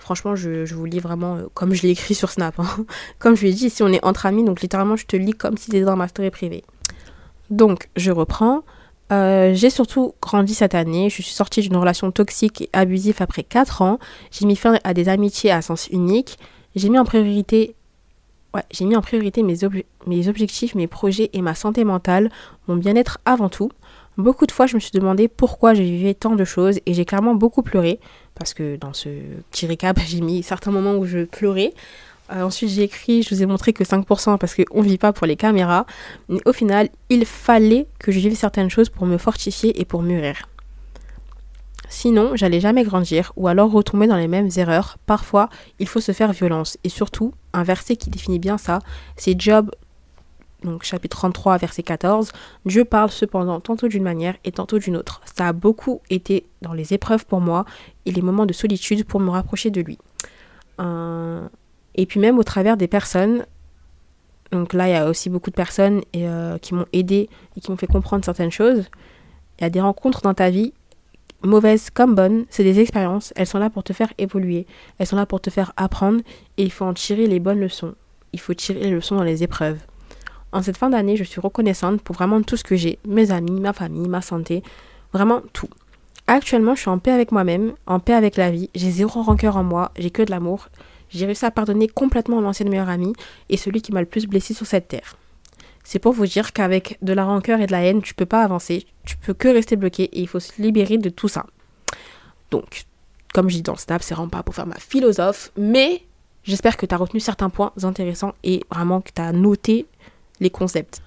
Franchement, 0.00 0.34
je, 0.36 0.72
vous 0.74 0.84
lis 0.84 0.98
vraiment 0.98 1.36
euh, 1.36 1.42
comme 1.52 1.74
je 1.74 1.82
l'ai 1.82 1.90
écrit 1.90 2.14
sur 2.14 2.30
Snap. 2.30 2.58
Hein. 2.58 2.86
Comme 3.18 3.34
je 3.34 3.42
lui 3.42 3.50
ai 3.50 3.52
dit, 3.52 3.70
si 3.70 3.82
on 3.82 3.88
est 3.88 4.04
entre 4.04 4.26
amis, 4.26 4.44
donc 4.44 4.62
littéralement, 4.62 4.96
je 4.96 5.04
te 5.04 5.16
lis 5.16 5.32
comme 5.32 5.56
si 5.56 5.68
tu 5.70 5.76
étais 5.76 5.84
dans 5.84 5.96
ma 5.96 6.06
story 6.06 6.30
privée. 6.30 6.62
Donc, 7.50 7.88
je 7.96 8.12
reprends. 8.12 8.62
Euh, 9.12 9.52
j'ai 9.54 9.70
surtout 9.70 10.14
grandi 10.22 10.54
cette 10.54 10.74
année. 10.76 11.10
Je 11.10 11.14
suis 11.14 11.24
sortie 11.24 11.60
d'une 11.60 11.76
relation 11.76 12.10
toxique 12.12 12.62
et 12.62 12.70
abusive 12.72 13.16
après 13.18 13.42
4 13.42 13.82
ans. 13.82 13.98
J'ai 14.30 14.46
mis 14.46 14.56
fin 14.56 14.78
à 14.84 14.94
des 14.94 15.08
amitiés 15.08 15.50
à 15.50 15.60
sens 15.60 15.88
unique. 15.88 16.38
J'ai 16.76 16.88
mis 16.88 16.98
en 16.98 17.04
priorité 17.04 17.74
j'ai 18.70 18.84
mis 18.84 18.96
en 18.96 19.02
priorité 19.02 19.42
mes, 19.42 19.64
objectifs, 20.28 20.74
mes 20.74 20.86
projets 20.86 21.30
et 21.32 21.42
ma 21.42 21.54
santé 21.54 21.84
mentale, 21.84 22.30
mon 22.68 22.76
bien-être 22.76 23.18
avant 23.24 23.48
tout. 23.48 23.70
Beaucoup 24.16 24.46
de 24.46 24.52
fois, 24.52 24.66
je 24.66 24.74
me 24.74 24.80
suis 24.80 24.92
demandé 24.92 25.28
pourquoi 25.28 25.74
je 25.74 25.82
vivais 25.82 26.14
tant 26.14 26.36
de 26.36 26.44
choses 26.44 26.80
et 26.86 26.94
j'ai 26.94 27.04
clairement 27.04 27.34
beaucoup 27.34 27.62
pleuré 27.62 28.00
parce 28.34 28.54
que 28.54 28.76
dans 28.76 28.92
ce 28.92 29.08
petit 29.50 29.66
récap, 29.66 29.98
j'ai 30.06 30.20
mis 30.20 30.42
certains 30.42 30.70
moments 30.70 30.94
où 30.94 31.04
je 31.04 31.24
pleurais. 31.24 31.72
Euh, 32.32 32.42
ensuite, 32.42 32.70
j'ai 32.70 32.82
écrit, 32.82 33.22
je 33.22 33.34
vous 33.34 33.42
ai 33.42 33.46
montré 33.46 33.72
que 33.72 33.84
5% 33.84 34.38
parce 34.38 34.54
qu'on 34.54 34.82
ne 34.82 34.88
vit 34.88 34.98
pas 34.98 35.12
pour 35.12 35.26
les 35.26 35.36
caméras. 35.36 35.86
Mais 36.28 36.40
au 36.44 36.52
final, 36.52 36.88
il 37.08 37.24
fallait 37.24 37.86
que 37.98 38.10
je 38.10 38.18
vive 38.18 38.34
certaines 38.34 38.70
choses 38.70 38.88
pour 38.88 39.06
me 39.06 39.18
fortifier 39.18 39.80
et 39.80 39.84
pour 39.84 40.02
mûrir. 40.02 40.48
Sinon, 41.88 42.34
j'allais 42.34 42.60
jamais 42.60 42.84
grandir 42.84 43.32
ou 43.36 43.48
alors 43.48 43.70
retomber 43.70 44.06
dans 44.06 44.16
les 44.16 44.28
mêmes 44.28 44.48
erreurs. 44.56 44.98
Parfois, 45.06 45.48
il 45.78 45.88
faut 45.88 46.00
se 46.00 46.12
faire 46.12 46.32
violence. 46.32 46.78
Et 46.84 46.88
surtout, 46.88 47.32
un 47.52 47.62
verset 47.62 47.96
qui 47.96 48.10
définit 48.10 48.38
bien 48.38 48.58
ça, 48.58 48.80
c'est 49.16 49.40
Job, 49.40 49.70
donc 50.64 50.82
chapitre 50.82 51.16
33, 51.16 51.58
verset 51.58 51.82
14. 51.82 52.32
Dieu 52.64 52.84
parle 52.84 53.10
cependant 53.10 53.60
tantôt 53.60 53.88
d'une 53.88 54.02
manière 54.02 54.34
et 54.44 54.52
tantôt 54.52 54.78
d'une 54.78 54.96
autre. 54.96 55.20
Ça 55.36 55.48
a 55.48 55.52
beaucoup 55.52 56.00
été 56.10 56.46
dans 56.62 56.72
les 56.72 56.92
épreuves 56.92 57.24
pour 57.24 57.40
moi 57.40 57.64
et 58.04 58.12
les 58.12 58.22
moments 58.22 58.46
de 58.46 58.52
solitude 58.52 59.04
pour 59.04 59.20
me 59.20 59.30
rapprocher 59.30 59.70
de 59.70 59.80
lui. 59.80 59.98
Euh, 60.80 61.46
et 61.94 62.06
puis 62.06 62.20
même 62.20 62.38
au 62.38 62.42
travers 62.42 62.76
des 62.76 62.88
personnes. 62.88 63.46
Donc 64.52 64.72
là, 64.72 64.88
il 64.88 64.92
y 64.92 64.96
a 64.96 65.08
aussi 65.08 65.30
beaucoup 65.30 65.50
de 65.50 65.56
personnes 65.56 66.02
euh, 66.14 66.58
qui 66.58 66.74
m'ont 66.74 66.86
aidé 66.92 67.28
et 67.56 67.60
qui 67.60 67.70
m'ont 67.70 67.76
fait 67.76 67.86
comprendre 67.86 68.24
certaines 68.24 68.50
choses. 68.50 68.84
Il 69.58 69.62
y 69.62 69.66
a 69.66 69.70
des 69.70 69.80
rencontres 69.80 70.22
dans 70.22 70.34
ta 70.34 70.50
vie 70.50 70.72
mauvaises 71.42 71.90
comme 71.90 72.14
bonnes, 72.14 72.44
c'est 72.50 72.64
des 72.64 72.80
expériences, 72.80 73.32
elles 73.36 73.46
sont 73.46 73.58
là 73.58 73.70
pour 73.70 73.84
te 73.84 73.92
faire 73.92 74.12
évoluer, 74.18 74.66
elles 74.98 75.06
sont 75.06 75.16
là 75.16 75.26
pour 75.26 75.40
te 75.40 75.50
faire 75.50 75.72
apprendre 75.76 76.20
et 76.56 76.64
il 76.64 76.72
faut 76.72 76.84
en 76.84 76.94
tirer 76.94 77.26
les 77.26 77.40
bonnes 77.40 77.60
leçons. 77.60 77.94
Il 78.32 78.40
faut 78.40 78.54
tirer 78.54 78.80
les 78.80 78.90
leçons 78.90 79.16
dans 79.16 79.22
les 79.22 79.42
épreuves. 79.42 79.78
En 80.52 80.62
cette 80.62 80.76
fin 80.76 80.90
d'année, 80.90 81.16
je 81.16 81.24
suis 81.24 81.40
reconnaissante 81.40 82.00
pour 82.02 82.14
vraiment 82.16 82.42
tout 82.42 82.56
ce 82.56 82.64
que 82.64 82.76
j'ai, 82.76 82.98
mes 83.06 83.30
amis, 83.30 83.60
ma 83.60 83.72
famille, 83.72 84.08
ma 84.08 84.22
santé, 84.22 84.62
vraiment 85.12 85.42
tout. 85.52 85.68
Actuellement, 86.26 86.74
je 86.74 86.80
suis 86.80 86.90
en 86.90 86.98
paix 86.98 87.12
avec 87.12 87.30
moi-même, 87.30 87.74
en 87.86 88.00
paix 88.00 88.14
avec 88.14 88.36
la 88.36 88.50
vie, 88.50 88.70
j'ai 88.74 88.90
zéro 88.90 89.22
rancœur 89.22 89.56
en 89.56 89.64
moi, 89.64 89.92
j'ai 89.96 90.10
que 90.10 90.22
de 90.22 90.30
l'amour. 90.30 90.68
J'ai 91.08 91.26
réussi 91.26 91.44
à 91.44 91.50
pardonner 91.50 91.86
complètement 91.88 92.40
mon 92.40 92.48
ancienne 92.48 92.68
meilleure 92.68 92.88
amie 92.88 93.12
et 93.48 93.56
celui 93.56 93.80
qui 93.80 93.92
m'a 93.92 94.00
le 94.00 94.06
plus 94.06 94.26
blessé 94.26 94.54
sur 94.54 94.66
cette 94.66 94.88
terre. 94.88 95.16
C'est 95.88 96.00
pour 96.00 96.12
vous 96.12 96.26
dire 96.26 96.52
qu'avec 96.52 96.98
de 97.00 97.12
la 97.12 97.24
rancœur 97.24 97.60
et 97.60 97.66
de 97.68 97.70
la 97.70 97.84
haine, 97.84 98.02
tu 98.02 98.12
peux 98.12 98.26
pas 98.26 98.42
avancer, 98.42 98.86
tu 99.04 99.16
peux 99.16 99.34
que 99.34 99.46
rester 99.46 99.76
bloqué 99.76 100.02
et 100.02 100.20
il 100.20 100.26
faut 100.26 100.40
se 100.40 100.60
libérer 100.60 100.98
de 100.98 101.10
tout 101.10 101.28
ça. 101.28 101.46
Donc, 102.50 102.86
comme 103.32 103.48
je 103.48 103.54
dis 103.54 103.62
dans 103.62 103.74
le 103.74 103.78
snap, 103.78 104.02
c'est 104.02 104.14
vraiment 104.14 104.28
pas 104.28 104.42
pour 104.42 104.56
faire 104.56 104.66
ma 104.66 104.80
philosophe, 104.80 105.52
mais 105.56 106.02
j'espère 106.42 106.76
que 106.76 106.86
tu 106.86 106.92
as 106.92 106.98
retenu 106.98 107.20
certains 107.20 107.50
points 107.50 107.70
intéressants 107.84 108.34
et 108.42 108.64
vraiment 108.68 109.00
que 109.00 109.10
tu 109.14 109.22
as 109.22 109.30
noté 109.30 109.86
les 110.40 110.50
concepts. 110.50 111.02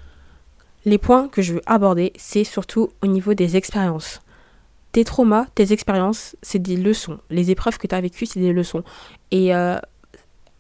Les 0.86 0.98
points 0.98 1.28
que 1.28 1.42
je 1.42 1.56
veux 1.56 1.62
aborder, 1.66 2.14
c'est 2.16 2.46
surtout 2.46 2.90
au 3.04 3.08
niveau 3.08 3.34
des 3.34 3.58
expériences. 3.58 4.22
Tes 4.94 5.04
traumas, 5.04 5.48
tes 5.56 5.74
expériences, 5.74 6.38
c'est 6.42 6.58
des 6.58 6.78
leçons. 6.78 7.20
Les 7.30 7.52
épreuves 7.52 7.78
que 7.80 7.88
tu 7.88 7.96
as 7.96 8.00
vécues, 8.00 8.26
c'est 8.26 8.40
des 8.40 8.54
leçons. 8.54 8.86
Et 9.32 9.54
euh, 9.54 9.78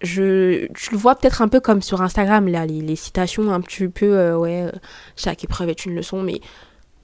je, 0.02 0.68
tu 0.74 0.91
le 0.91 0.97
vois 0.97 1.16
peut-être 1.16 1.41
un 1.41 1.47
peu 1.47 1.60
comme 1.60 1.82
sur 1.82 2.02
Instagram, 2.02 2.47
là, 2.47 2.66
les, 2.66 2.95
citations 2.95 3.52
un 3.52 3.62
petit 3.62 3.88
peu, 3.88 4.18
euh, 4.18 4.38
ouais, 4.38 4.64
euh, 4.64 4.72
chaque 5.16 5.43
épreuve 5.43 5.70
est 5.70 5.86
une 5.86 5.95
leçon, 5.95 6.22
mais 6.22 6.41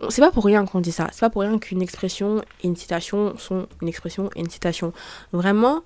c'est 0.10 0.22
pas 0.22 0.32
pour 0.32 0.46
rien 0.46 0.66
qu'on 0.66 0.82
dit 0.82 0.92
ça. 0.92 1.08
C'est 1.12 1.22
pas 1.22 1.30
pour 1.30 1.42
rien 1.42 1.58
qu'une 1.58 1.82
expression 1.82 2.42
et 2.62 2.68
une 2.68 2.76
citation 2.76 3.38
sont 3.38 3.68
une 3.82 3.88
expression 3.88 4.30
et 4.36 4.40
une 4.40 4.50
citation. 4.50 4.94
Vraiment, 5.32 5.84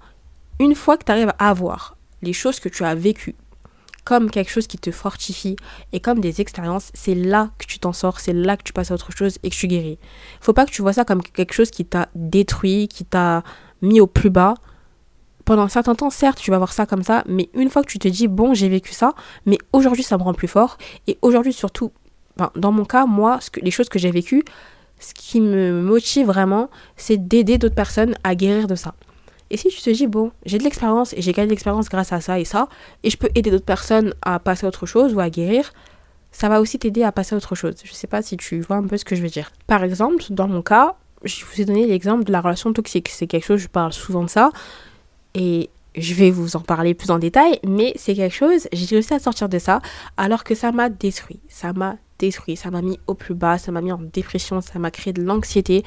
une 0.59 0.75
fois 0.75 0.97
que 0.97 1.05
tu 1.05 1.11
arrives 1.11 1.33
à 1.39 1.49
avoir 1.49 1.95
les 2.21 2.33
choses 2.33 2.59
que 2.59 2.69
tu 2.69 2.83
as 2.83 2.95
vécues 2.95 3.35
comme 4.03 4.31
quelque 4.31 4.49
chose 4.49 4.65
qui 4.65 4.79
te 4.79 4.91
fortifie 4.91 5.55
et 5.93 5.99
comme 5.99 6.19
des 6.19 6.41
expériences, 6.41 6.89
c'est 6.95 7.13
là 7.13 7.51
que 7.59 7.65
tu 7.65 7.77
t'en 7.77 7.93
sors, 7.93 8.19
c'est 8.19 8.33
là 8.33 8.57
que 8.57 8.63
tu 8.63 8.73
passes 8.73 8.89
à 8.89 8.95
autre 8.95 9.11
chose 9.11 9.37
et 9.43 9.49
que 9.49 9.55
tu 9.55 9.67
guéris. 9.67 9.99
Faut 10.41 10.53
pas 10.53 10.65
que 10.65 10.71
tu 10.71 10.81
vois 10.81 10.93
ça 10.93 11.05
comme 11.05 11.21
quelque 11.21 11.53
chose 11.53 11.69
qui 11.69 11.85
t'a 11.85 12.09
détruit, 12.15 12.87
qui 12.87 13.05
t'a 13.05 13.43
mis 13.81 14.01
au 14.01 14.07
plus 14.07 14.31
bas 14.31 14.55
pendant 15.49 15.63
un 15.63 15.67
certain 15.67 15.95
temps, 15.95 16.11
certes, 16.11 16.37
tu 16.37 16.51
vas 16.51 16.59
voir 16.59 16.71
ça 16.71 16.85
comme 16.85 17.01
ça, 17.01 17.23
mais 17.27 17.49
une 17.55 17.71
fois 17.71 17.81
que 17.81 17.89
tu 17.89 17.97
te 17.97 18.07
dis, 18.07 18.27
bon, 18.27 18.53
j'ai 18.53 18.69
vécu 18.69 18.93
ça, 18.93 19.15
mais 19.47 19.57
aujourd'hui, 19.73 20.03
ça 20.03 20.15
me 20.15 20.21
rend 20.21 20.35
plus 20.35 20.47
fort. 20.47 20.77
Et 21.07 21.17
aujourd'hui, 21.23 21.53
surtout, 21.53 21.91
dans 22.55 22.71
mon 22.71 22.85
cas, 22.85 23.07
moi, 23.07 23.39
les 23.59 23.71
choses 23.71 23.89
que 23.89 23.97
j'ai 23.97 24.11
vécues, 24.11 24.43
ce 24.99 25.11
qui 25.15 25.41
me 25.41 25.81
motive 25.81 26.27
vraiment, 26.27 26.69
c'est 26.97 27.17
d'aider 27.17 27.57
d'autres 27.57 27.73
personnes 27.73 28.13
à 28.23 28.35
guérir 28.35 28.67
de 28.67 28.75
ça. 28.75 28.93
Et 29.49 29.57
si 29.57 29.69
tu 29.69 29.81
te 29.81 29.89
dis, 29.89 30.05
bon, 30.05 30.31
j'ai 30.45 30.59
de 30.59 30.63
l'expérience 30.63 31.13
et 31.13 31.23
j'ai 31.23 31.31
gagné 31.31 31.47
de 31.47 31.53
l'expérience 31.53 31.89
grâce 31.89 32.13
à 32.13 32.21
ça 32.21 32.39
et 32.39 32.45
ça, 32.45 32.69
et 33.01 33.09
je 33.09 33.17
peux 33.17 33.29
aider 33.33 33.49
d'autres 33.49 33.65
personnes 33.65 34.13
à 34.21 34.37
passer 34.37 34.67
à 34.67 34.69
autre 34.69 34.85
chose 34.85 35.15
ou 35.15 35.19
à 35.19 35.31
guérir, 35.31 35.73
ça 36.31 36.47
va 36.47 36.61
aussi 36.61 36.77
t'aider 36.77 37.01
à 37.01 37.11
passer 37.11 37.33
à 37.33 37.39
autre 37.39 37.55
chose. 37.55 37.73
Je 37.83 37.91
sais 37.91 38.05
pas 38.05 38.21
si 38.21 38.37
tu 38.37 38.61
vois 38.61 38.75
un 38.75 38.85
peu 38.85 38.97
ce 38.97 39.03
que 39.03 39.15
je 39.15 39.23
veux 39.23 39.29
dire. 39.29 39.51
Par 39.65 39.83
exemple, 39.83 40.23
dans 40.29 40.47
mon 40.47 40.61
cas, 40.61 40.93
je 41.23 41.43
vous 41.43 41.59
ai 41.59 41.65
donné 41.65 41.87
l'exemple 41.87 42.23
de 42.23 42.31
la 42.31 42.39
relation 42.39 42.71
toxique. 42.71 43.09
C'est 43.09 43.25
quelque 43.25 43.47
chose, 43.47 43.61
je 43.61 43.67
parle 43.67 43.93
souvent 43.93 44.23
de 44.23 44.29
ça 44.29 44.51
et 45.35 45.69
je 45.95 46.13
vais 46.13 46.31
vous 46.31 46.55
en 46.55 46.61
parler 46.61 46.93
plus 46.93 47.11
en 47.11 47.19
détail, 47.19 47.59
mais 47.67 47.93
c'est 47.95 48.15
quelque 48.15 48.35
chose, 48.35 48.67
j'ai 48.71 48.95
réussi 48.95 49.13
à 49.13 49.19
sortir 49.19 49.49
de 49.49 49.59
ça 49.59 49.81
alors 50.17 50.43
que 50.43 50.55
ça 50.55 50.71
m'a 50.71 50.89
détruit. 50.89 51.39
Ça 51.49 51.73
m'a 51.73 51.97
détruit, 52.19 52.55
ça 52.55 52.71
m'a 52.71 52.81
mis 52.81 52.99
au 53.07 53.13
plus 53.13 53.33
bas, 53.33 53.57
ça 53.57 53.71
m'a 53.71 53.81
mis 53.81 53.91
en 53.91 53.99
dépression, 53.99 54.61
ça 54.61 54.77
m'a 54.79 54.91
créé 54.91 55.13
de 55.13 55.21
l'anxiété 55.21 55.83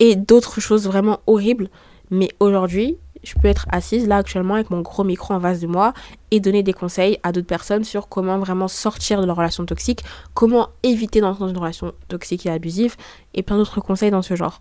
et 0.00 0.16
d'autres 0.16 0.60
choses 0.60 0.86
vraiment 0.86 1.20
horribles. 1.26 1.68
Mais 2.10 2.30
aujourd'hui, 2.40 2.98
je 3.22 3.34
peux 3.34 3.48
être 3.48 3.66
assise 3.70 4.06
là 4.08 4.16
actuellement 4.16 4.54
avec 4.54 4.70
mon 4.70 4.80
gros 4.80 5.04
micro 5.04 5.32
en 5.32 5.40
face 5.40 5.60
de 5.60 5.66
moi 5.66 5.94
et 6.30 6.40
donner 6.40 6.62
des 6.62 6.72
conseils 6.72 7.18
à 7.22 7.32
d'autres 7.32 7.46
personnes 7.46 7.84
sur 7.84 8.08
comment 8.08 8.38
vraiment 8.38 8.68
sortir 8.68 9.20
de 9.20 9.26
leur 9.26 9.36
relation 9.36 9.64
toxique, 9.64 10.02
comment 10.34 10.68
éviter 10.82 11.20
d'entrer 11.20 11.44
dans 11.44 11.50
une 11.50 11.58
relation 11.58 11.92
toxique 12.08 12.46
et 12.46 12.50
abusive 12.50 12.96
et 13.34 13.42
plein 13.42 13.56
d'autres 13.56 13.80
conseils 13.80 14.10
dans 14.10 14.22
ce 14.22 14.34
genre. 14.34 14.60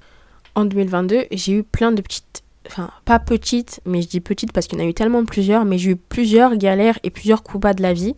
En 0.54 0.66
2022, 0.66 1.26
j'ai 1.32 1.54
eu 1.54 1.64
plein 1.64 1.92
de 1.92 2.02
petites 2.02 2.44
enfin 2.68 2.90
pas 3.06 3.20
petite, 3.20 3.82
mais 3.86 4.02
je 4.02 4.08
dis 4.08 4.20
petite 4.20 4.52
parce 4.52 4.68
qu'il 4.68 4.80
y 4.80 4.82
en 4.82 4.86
a 4.86 4.88
eu 4.88 4.94
tellement 4.94 5.26
plusieurs, 5.26 5.66
mais 5.66 5.78
j'ai 5.78 5.92
eu 5.92 5.96
plusieurs 5.96 6.56
galères 6.56 7.00
et 7.04 7.10
plusieurs 7.10 7.44
coups 7.44 7.62
bas 7.62 7.74
de 7.74 7.82
la 7.82 7.94
vie. 7.94 8.16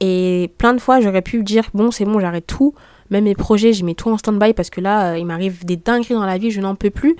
Et 0.00 0.52
plein 0.58 0.74
de 0.74 0.80
fois, 0.80 1.00
j'aurais 1.00 1.22
pu 1.22 1.42
dire, 1.42 1.64
bon, 1.74 1.90
c'est 1.90 2.04
bon, 2.04 2.20
j'arrête 2.20 2.46
tout. 2.46 2.74
Même 3.10 3.24
mes 3.24 3.34
projets, 3.34 3.72
je 3.72 3.84
mets 3.84 3.94
tout 3.94 4.10
en 4.10 4.18
stand-by 4.18 4.52
parce 4.52 4.70
que 4.70 4.80
là, 4.80 5.12
euh, 5.12 5.18
il 5.18 5.26
m'arrive 5.26 5.64
des 5.64 5.76
dingueries 5.76 6.14
dans 6.14 6.26
la 6.26 6.38
vie, 6.38 6.50
je 6.50 6.60
n'en 6.60 6.74
peux 6.74 6.90
plus. 6.90 7.16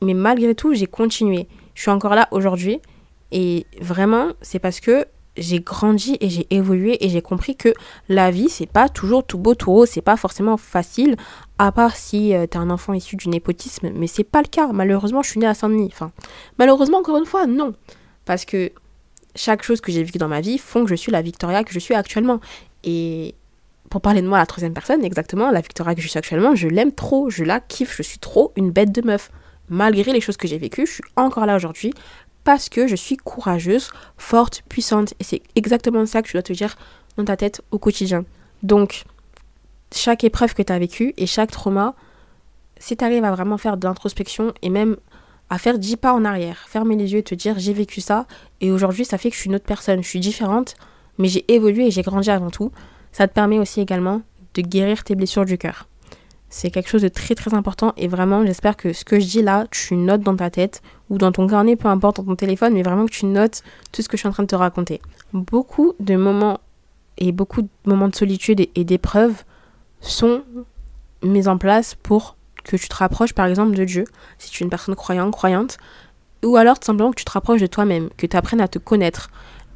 Mais 0.00 0.14
malgré 0.14 0.54
tout, 0.54 0.74
j'ai 0.74 0.86
continué. 0.86 1.48
Je 1.74 1.82
suis 1.82 1.90
encore 1.90 2.14
là 2.14 2.28
aujourd'hui. 2.30 2.80
Et 3.32 3.66
vraiment, 3.80 4.28
c'est 4.42 4.58
parce 4.58 4.80
que 4.80 5.06
j'ai 5.36 5.60
grandi 5.60 6.16
et 6.20 6.28
j'ai 6.28 6.46
évolué 6.50 7.04
et 7.04 7.08
j'ai 7.08 7.22
compris 7.22 7.56
que 7.56 7.72
la 8.08 8.30
vie, 8.30 8.48
c'est 8.48 8.66
pas 8.70 8.88
toujours 8.88 9.24
tout 9.24 9.38
beau, 9.38 9.54
tout 9.54 9.72
rose, 9.72 9.88
c'est 9.88 10.00
pas 10.00 10.16
forcément 10.16 10.56
facile, 10.56 11.16
à 11.58 11.72
part 11.72 11.96
si 11.96 12.28
tu 12.30 12.34
euh, 12.34 12.46
t'es 12.46 12.58
un 12.58 12.70
enfant 12.70 12.92
issu 12.92 13.16
du 13.16 13.28
népotisme, 13.28 13.90
mais 13.94 14.06
c'est 14.06 14.24
pas 14.24 14.42
le 14.42 14.48
cas. 14.48 14.68
Malheureusement, 14.72 15.22
je 15.22 15.30
suis 15.30 15.40
née 15.40 15.46
à 15.46 15.54
Saint-Denis. 15.54 15.90
Enfin, 15.92 16.12
malheureusement, 16.58 16.98
encore 16.98 17.16
une 17.16 17.26
fois, 17.26 17.46
non. 17.46 17.74
Parce 18.24 18.44
que 18.44 18.72
chaque 19.34 19.62
chose 19.62 19.80
que 19.80 19.90
j'ai 19.90 20.02
vécue 20.02 20.18
dans 20.18 20.28
ma 20.28 20.40
vie 20.40 20.58
font 20.58 20.84
que 20.84 20.90
je 20.90 20.94
suis 20.94 21.10
la 21.10 21.22
Victoria 21.22 21.64
que 21.64 21.72
je 21.72 21.78
suis 21.78 21.94
actuellement. 21.94 22.40
Et 22.84 23.34
pour 23.90 24.00
parler 24.00 24.22
de 24.22 24.28
moi 24.28 24.38
à 24.38 24.42
la 24.42 24.46
troisième 24.46 24.74
personne, 24.74 25.04
exactement, 25.04 25.50
la 25.50 25.60
Victoria 25.60 25.94
que 25.94 26.00
je 26.00 26.08
suis 26.08 26.18
actuellement, 26.18 26.54
je 26.54 26.68
l'aime 26.68 26.92
trop, 26.92 27.30
je 27.30 27.44
la 27.44 27.60
kiffe, 27.60 27.96
je 27.96 28.02
suis 28.02 28.18
trop 28.18 28.52
une 28.56 28.70
bête 28.70 28.92
de 28.92 29.02
meuf. 29.02 29.30
Malgré 29.68 30.12
les 30.12 30.20
choses 30.20 30.36
que 30.36 30.46
j'ai 30.46 30.58
vécues, 30.58 30.86
je 30.86 30.92
suis 30.92 31.04
encore 31.16 31.46
là 31.46 31.56
aujourd'hui 31.56 31.94
parce 32.44 32.68
que 32.68 32.86
je 32.86 32.96
suis 32.96 33.16
courageuse, 33.16 33.90
forte, 34.16 34.62
puissante. 34.68 35.14
Et 35.18 35.24
c'est 35.24 35.42
exactement 35.54 36.06
ça 36.06 36.22
que 36.22 36.28
tu 36.28 36.34
dois 36.34 36.42
te 36.42 36.52
dire 36.52 36.76
dans 37.16 37.24
ta 37.24 37.36
tête 37.36 37.62
au 37.70 37.78
quotidien. 37.78 38.24
Donc, 38.62 39.04
chaque 39.92 40.24
épreuve 40.24 40.54
que 40.54 40.62
tu 40.62 40.72
as 40.72 40.78
vécue 40.78 41.14
et 41.16 41.26
chaque 41.26 41.50
trauma, 41.50 41.94
si 42.78 42.96
tu 42.96 43.04
arrives 43.04 43.24
à 43.24 43.30
vraiment 43.30 43.58
faire 43.58 43.76
de 43.76 43.86
l'introspection 43.86 44.52
et 44.62 44.70
même 44.70 44.96
à 45.50 45.58
faire 45.58 45.78
10 45.78 45.96
pas 45.96 46.12
en 46.12 46.24
arrière, 46.24 46.64
fermer 46.68 46.96
les 46.96 47.12
yeux 47.12 47.18
et 47.18 47.22
te 47.22 47.34
dire 47.34 47.58
j'ai 47.58 47.72
vécu 47.72 48.00
ça 48.00 48.26
et 48.60 48.72
aujourd'hui 48.72 49.04
ça 49.04 49.18
fait 49.18 49.28
que 49.28 49.36
je 49.36 49.40
suis 49.40 49.48
une 49.48 49.56
autre 49.56 49.66
personne, 49.66 50.02
je 50.02 50.08
suis 50.08 50.20
différente, 50.20 50.74
mais 51.18 51.28
j'ai 51.28 51.44
évolué 51.52 51.86
et 51.86 51.90
j'ai 51.90 52.02
grandi 52.02 52.30
avant 52.30 52.50
tout, 52.50 52.72
ça 53.12 53.28
te 53.28 53.34
permet 53.34 53.58
aussi 53.58 53.80
également 53.80 54.22
de 54.54 54.62
guérir 54.62 55.04
tes 55.04 55.14
blessures 55.14 55.44
du 55.44 55.58
cœur. 55.58 55.86
C'est 56.56 56.70
quelque 56.70 56.88
chose 56.88 57.02
de 57.02 57.08
très 57.08 57.34
très 57.34 57.52
important 57.52 57.94
et 57.96 58.06
vraiment 58.06 58.46
j'espère 58.46 58.76
que 58.76 58.92
ce 58.92 59.04
que 59.04 59.18
je 59.18 59.26
dis 59.26 59.42
là, 59.42 59.66
tu 59.72 59.96
notes 59.96 60.20
dans 60.20 60.36
ta 60.36 60.50
tête 60.50 60.82
ou 61.10 61.18
dans 61.18 61.32
ton 61.32 61.48
carnet, 61.48 61.74
peu 61.74 61.88
importe, 61.88 62.18
dans 62.18 62.24
ton 62.26 62.36
téléphone, 62.36 62.74
mais 62.74 62.84
vraiment 62.84 63.06
que 63.06 63.10
tu 63.10 63.26
notes 63.26 63.64
tout 63.90 64.02
ce 64.02 64.08
que 64.08 64.16
je 64.16 64.20
suis 64.20 64.28
en 64.28 64.30
train 64.30 64.44
de 64.44 64.48
te 64.48 64.54
raconter. 64.54 65.02
Beaucoup 65.32 65.94
de 65.98 66.14
moments 66.14 66.60
et 67.18 67.32
beaucoup 67.32 67.62
de 67.62 67.68
moments 67.86 68.06
de 68.06 68.14
solitude 68.14 68.68
et 68.72 68.84
d'épreuves 68.84 69.42
sont 70.00 70.44
mis 71.24 71.48
en 71.48 71.58
place 71.58 71.96
pour 71.96 72.36
que 72.62 72.76
tu 72.76 72.88
te 72.88 72.94
rapproches 72.94 73.32
par 73.32 73.46
exemple 73.46 73.74
de 73.74 73.84
Dieu, 73.84 74.04
si 74.38 74.48
tu 74.52 74.62
es 74.62 74.64
une 74.64 74.70
personne 74.70 74.94
croyante, 74.94 75.32
croyante, 75.32 75.78
ou 76.44 76.56
alors 76.56 76.78
tout 76.78 76.86
simplement 76.86 77.10
que 77.10 77.18
tu 77.18 77.24
te 77.24 77.32
rapproches 77.32 77.62
de 77.62 77.66
toi-même, 77.66 78.10
que 78.16 78.28
tu 78.28 78.36
apprennes 78.36 78.60
à 78.60 78.68
te 78.68 78.78
connaître. 78.78 79.28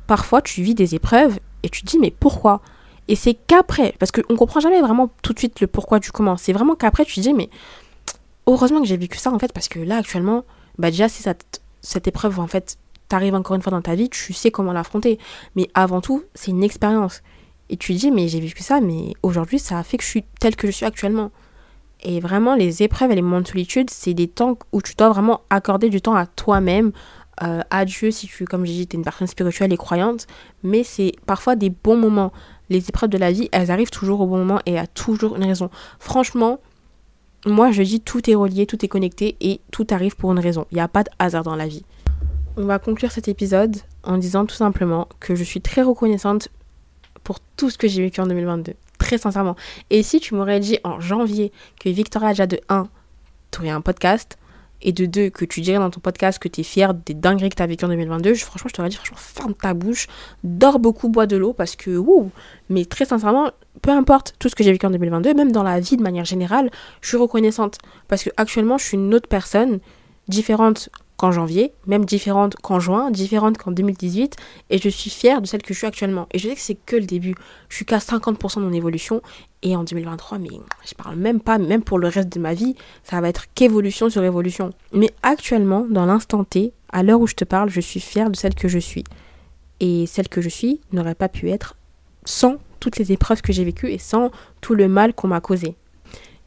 Parfois 0.07 0.43
tu 0.43 0.63
vis 0.63 0.77
des 0.77 0.95
épreuves 0.95 1.41
et 1.65 1.71
tu 1.71 1.83
te 1.83 1.87
dis 1.87 1.99
mais 1.99 2.13
pourquoi? 2.13 2.61
Et 3.09 3.17
c'est 3.17 3.35
qu'après, 3.35 3.95
parce 3.99 4.13
qu'on 4.13 4.33
ne 4.33 4.39
comprend 4.39 4.61
jamais 4.61 4.81
vraiment 4.81 5.11
tout 5.23 5.33
de 5.33 5.39
suite 5.39 5.61
le 5.61 5.67
pourquoi 5.67 5.99
du 5.99 6.13
comment, 6.13 6.37
c'est 6.37 6.53
vraiment 6.53 6.77
qu'après 6.77 7.05
tu 7.05 7.15
te 7.15 7.21
dis 7.21 7.33
mais 7.33 7.49
heureusement 8.47 8.81
que 8.81 8.87
j'ai 8.87 8.97
vécu 8.97 9.19
ça 9.19 9.33
en 9.33 9.39
fait, 9.39 9.53
parce 9.53 9.69
que 9.69 9.79
là 9.79 9.97
actuellement, 9.97 10.45
bah 10.79 10.91
déjà 10.91 11.09
si 11.09 11.23
cette, 11.23 11.63
cette 11.81 12.07
épreuve 12.07 12.39
en 12.39 12.47
fait 12.47 12.79
t'arrive 13.09 13.35
encore 13.35 13.57
une 13.57 13.63
fois 13.63 13.71
dans 13.71 13.83
ta 13.83 13.95
vie, 13.95 14.09
tu 14.09 14.33
sais 14.33 14.51
comment 14.51 14.73
l'affronter. 14.73 15.19
Mais 15.57 15.69
avant 15.75 16.01
tout, 16.01 16.25
c'est 16.35 16.51
une 16.51 16.63
expérience. 16.63 17.23
Et 17.71 17.77
tu 17.77 17.95
te 17.95 17.99
dis, 17.99 18.11
mais 18.11 18.29
j'ai 18.29 18.41
vécu 18.41 18.63
ça, 18.63 18.81
mais 18.81 19.15
aujourd'hui, 19.23 19.59
ça 19.59 19.79
a 19.79 19.83
fait 19.83 19.97
que 19.97 20.05
je 20.05 20.09
suis 20.09 20.25
telle 20.41 20.57
que 20.57 20.67
je 20.67 20.73
suis 20.73 20.87
actuellement. 20.87 21.31
Et 22.03 22.21
vraiment, 22.21 22.55
les 22.55 22.83
épreuves 22.83 23.11
et 23.11 23.15
les 23.15 23.23
moments 23.23 23.41
de 23.41 23.49
solitude, 23.49 23.91
c'est 23.91 24.15
des 24.15 24.29
temps 24.29 24.59
où 24.73 24.81
tu 24.81 24.95
dois 24.95 25.09
vraiment 25.09 25.41
accorder 25.51 25.89
du 25.89 26.01
temps 26.01 26.15
à 26.15 26.27
toi-même, 26.27 26.93
euh, 27.43 27.61
à 27.71 27.85
Dieu, 27.85 28.11
si 28.11 28.27
tu, 28.27 28.45
comme 28.45 28.65
j'ai 28.65 28.73
dit, 28.73 28.87
tu 28.87 28.97
es 28.97 28.99
une 28.99 29.05
personne 29.05 29.27
spirituelle 29.27 29.73
et 29.73 29.77
croyante. 29.77 30.27
Mais 30.63 30.85
c'est 30.85 31.13
parfois 31.27 31.57
des 31.57 31.71
bons 31.71 31.97
moments. 31.97 32.33
Les 32.71 32.89
épreuves 32.89 33.11
de 33.11 33.19
la 33.19 33.33
vie, 33.33 33.49
elles 33.53 33.71
arrivent 33.71 33.91
toujours 33.91 34.21
au 34.21 34.27
bon 34.27 34.39
moment 34.39 34.61
et 34.67 34.79
à 34.79 34.87
toujours 34.87 35.37
une 35.37 35.45
raison. 35.45 35.71
Franchement, 35.99 36.61
moi, 37.47 37.71
je 37.71 37.83
dis 37.83 38.01
tout 38.01 38.29
est 38.29 38.35
relié, 38.35 38.67
tout 38.67 38.85
est 38.85 38.89
connecté 38.89 39.37
et 39.41 39.61
tout 39.71 39.87
arrive 39.91 40.17
pour 40.17 40.33
une 40.33 40.39
raison. 40.39 40.67
Il 40.71 40.75
n'y 40.75 40.81
a 40.81 40.89
pas 40.89 41.05
de 41.05 41.11
hasard 41.19 41.45
dans 41.45 41.57
la 41.57 41.67
vie. 41.67 41.85
On 42.57 42.65
va 42.65 42.79
conclure 42.79 43.13
cet 43.13 43.29
épisode 43.29 43.77
en 44.03 44.19
disant 44.19 44.45
tout 44.45 44.57
simplement 44.57 45.09
que 45.21 45.35
je 45.35 45.45
suis 45.45 45.61
très 45.61 45.83
reconnaissante 45.83 46.49
pour 47.23 47.41
tout 47.57 47.71
ce 47.71 47.79
que 47.79 47.89
j'ai 47.89 48.03
vécu 48.03 48.21
en 48.21 48.27
2022. 48.27 48.75
Très 48.99 49.19
sincèrement. 49.19 49.55
Et 49.91 50.03
si 50.03 50.19
tu 50.19 50.35
m'aurais 50.35 50.61
dit 50.61 50.79
en 50.83 50.99
janvier 50.99 51.53
que 51.79 51.89
Victoria 51.89 52.31
déjà 52.31 52.47
de 52.47 52.59
1, 52.69 52.89
tu 53.51 53.61
aurais 53.61 53.71
un 53.71 53.81
podcast, 53.81 54.38
et 54.83 54.93
de 54.93 55.07
2, 55.07 55.31
que 55.31 55.45
tu 55.45 55.61
dirais 55.61 55.79
dans 55.79 55.91
ton 55.91 56.01
podcast 56.01 56.39
que 56.39 56.49
tu 56.49 56.61
es 56.61 56.65
fier 56.65 56.95
des 56.95 57.15
dingueries 57.15 57.51
que 57.51 57.57
tu 57.57 57.63
as 57.63 57.67
vécu 57.67 57.85
en 57.85 57.89
2022, 57.89 58.35
franchement, 58.35 58.69
je 58.69 58.75
t'aurais 58.75 58.89
dit, 58.89 58.97
franchement, 58.97 59.17
ferme 59.19 59.55
ta 59.55 59.75
bouche, 59.75 60.07
dors 60.45 60.79
beaucoup, 60.79 61.09
bois 61.09 61.27
de 61.27 61.37
l'eau, 61.37 61.53
parce 61.53 61.77
que, 61.77 61.97
ouh, 61.97 62.31
mais 62.69 62.85
très 62.85 63.05
sincèrement, 63.05 63.51
peu 63.83 63.91
importe 63.91 64.35
tout 64.39 64.49
ce 64.49 64.55
que 64.55 64.63
j'ai 64.63 64.73
vécu 64.73 64.87
en 64.87 64.91
2022, 64.91 65.35
même 65.35 65.53
dans 65.53 65.63
la 65.63 65.81
vie 65.81 65.97
de 65.97 66.03
manière 66.03 66.25
générale, 66.25 66.71
je 67.01 67.09
suis 67.09 67.17
reconnaissante. 67.17 67.79
Parce 68.07 68.23
que 68.23 68.31
actuellement, 68.37 68.79
je 68.79 68.85
suis 68.85 68.97
une 68.97 69.15
autre 69.15 69.29
personne, 69.29 69.81
différente 70.29 70.91
qu'en 71.19 71.33
janvier, 71.33 71.73
même 71.87 72.05
différente 72.05 72.57
qu'en 72.57 72.79
juin, 72.79 73.11
différente 73.11 73.59
qu'en 73.59 73.73
2018, 73.73 74.37
et 74.71 74.79
je 74.79 74.89
suis 74.89 75.11
fière 75.11 75.43
de 75.43 75.47
celle 75.47 75.63
que 75.63 75.75
je 75.75 75.79
suis 75.79 75.87
actuellement. 75.87 76.29
Et 76.33 76.39
je 76.39 76.49
sais 76.49 76.55
que 76.55 76.61
c'est 76.61 76.79
que 76.87 76.97
le 76.97 77.05
début. 77.05 77.35
Je 77.69 77.77
suis 77.77 77.85
qu'à 77.85 77.99
50% 77.99 78.61
de 78.61 78.65
mon 78.65 78.73
évolution, 78.73 79.21
et 79.63 79.75
en 79.75 79.83
2023, 79.83 80.39
mais 80.39 80.49
je 80.87 80.95
parle 80.95 81.17
même 81.17 81.41
pas, 81.41 81.59
même 81.59 81.83
pour 81.83 81.99
le 81.99 82.07
reste 82.07 82.29
de 82.29 82.39
ma 82.39 82.55
vie, 82.55 82.77
ça 83.03 83.21
va 83.21 83.29
être 83.29 83.47
qu'évolution 83.55 84.09
sur 84.09 84.23
évolution. 84.23 84.71
Mais 84.93 85.11
actuellement, 85.25 85.85
dans 85.91 86.07
l'instant 86.07 86.45
T, 86.45 86.73
à 86.91 87.03
l'heure 87.03 87.21
où 87.21 87.27
je 87.27 87.35
te 87.35 87.45
parle, 87.45 87.69
je 87.69 87.81
suis 87.81 88.01
fière 88.01 88.31
de 88.31 88.37
celle 88.37 88.55
que 88.55 88.69
je 88.69 88.79
suis. 88.79 89.05
Et 89.81 90.07
celle 90.07 90.29
que 90.29 90.41
je 90.41 90.49
suis 90.49 90.81
n'aurait 90.93 91.17
pas 91.17 91.29
pu 91.29 91.51
être 91.51 91.77
sans 92.25 92.59
toutes 92.79 92.97
les 92.97 93.11
épreuves 93.11 93.43
que 93.43 93.53
j'ai 93.53 93.65
vécues 93.65 93.91
et 93.91 93.99
sans 93.99 94.31
tout 94.61 94.75
le 94.75 94.87
mal 94.87 95.15
qu'on 95.15 95.29
m'a 95.29 95.41
causé. 95.41 95.75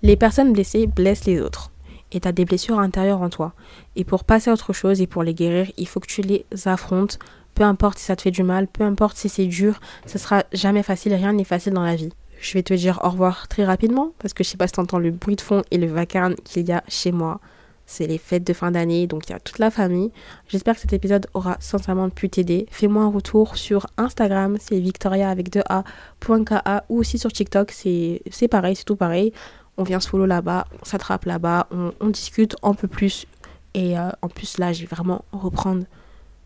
Les 0.01 0.15
personnes 0.15 0.53
blessées 0.53 0.87
blessent 0.87 1.25
les 1.25 1.41
autres 1.41 1.71
et 2.11 2.19
tu 2.19 2.33
des 2.33 2.45
blessures 2.45 2.79
intérieures 2.79 3.21
en 3.21 3.29
toi. 3.29 3.53
Et 3.95 4.03
pour 4.03 4.23
passer 4.23 4.49
à 4.49 4.53
autre 4.53 4.73
chose 4.73 5.01
et 5.01 5.07
pour 5.07 5.23
les 5.23 5.33
guérir, 5.33 5.71
il 5.77 5.87
faut 5.87 5.99
que 5.99 6.07
tu 6.07 6.21
les 6.21 6.45
affrontes. 6.65 7.19
Peu 7.55 7.63
importe 7.63 7.97
si 7.99 8.05
ça 8.05 8.15
te 8.15 8.21
fait 8.21 8.31
du 8.31 8.43
mal, 8.43 8.67
peu 8.67 8.83
importe 8.83 9.17
si 9.17 9.29
c'est 9.29 9.45
dur, 9.45 9.79
ce 10.05 10.17
sera 10.17 10.43
jamais 10.53 10.83
facile, 10.83 11.13
rien 11.13 11.33
n'est 11.33 11.43
facile 11.43 11.73
dans 11.73 11.83
la 11.83 11.95
vie. 11.95 12.11
Je 12.39 12.53
vais 12.53 12.63
te 12.63 12.73
dire 12.73 12.99
au 13.03 13.09
revoir 13.09 13.47
très 13.47 13.65
rapidement 13.65 14.13
parce 14.19 14.33
que 14.33 14.43
je 14.43 14.49
sais 14.49 14.57
pas 14.57 14.67
si 14.67 14.79
entends 14.79 14.99
le 14.99 15.11
bruit 15.11 15.35
de 15.35 15.41
fond 15.41 15.61
et 15.69 15.77
le 15.77 15.87
vacarme 15.87 16.35
qu'il 16.43 16.67
y 16.67 16.71
a 16.71 16.83
chez 16.87 17.11
moi. 17.11 17.39
C'est 17.85 18.07
les 18.07 18.17
fêtes 18.17 18.45
de 18.45 18.53
fin 18.53 18.71
d'année, 18.71 19.05
donc 19.05 19.27
il 19.27 19.33
y 19.33 19.35
a 19.35 19.39
toute 19.39 19.59
la 19.59 19.69
famille. 19.69 20.11
J'espère 20.47 20.75
que 20.75 20.81
cet 20.81 20.93
épisode 20.93 21.27
aura 21.33 21.57
sincèrement 21.59 22.09
pu 22.09 22.29
t'aider. 22.29 22.65
Fais-moi 22.71 23.03
un 23.03 23.09
retour 23.09 23.57
sur 23.57 23.85
Instagram, 23.97 24.55
c'est 24.61 24.79
victoria 24.79 25.29
avec 25.29 25.51
2a.ka 25.51 26.85
ou 26.87 26.99
aussi 26.99 27.19
sur 27.19 27.33
TikTok, 27.33 27.71
c'est 27.71 28.47
pareil, 28.49 28.77
c'est 28.77 28.85
tout 28.85 28.95
pareil 28.95 29.33
on 29.81 29.83
vient 29.83 29.99
se 29.99 30.07
follow 30.07 30.25
là-bas, 30.25 30.67
on 30.79 30.85
s'attrape 30.85 31.25
là-bas, 31.25 31.67
on, 31.71 32.09
discute 32.09 32.55
un 32.61 32.73
peu 32.73 32.87
plus. 32.87 33.25
Et 33.73 33.97
euh, 33.97 34.09
en 34.21 34.29
plus, 34.29 34.57
là, 34.57 34.73
j'ai 34.73 34.85
vraiment 34.85 35.25
reprendre 35.31 35.85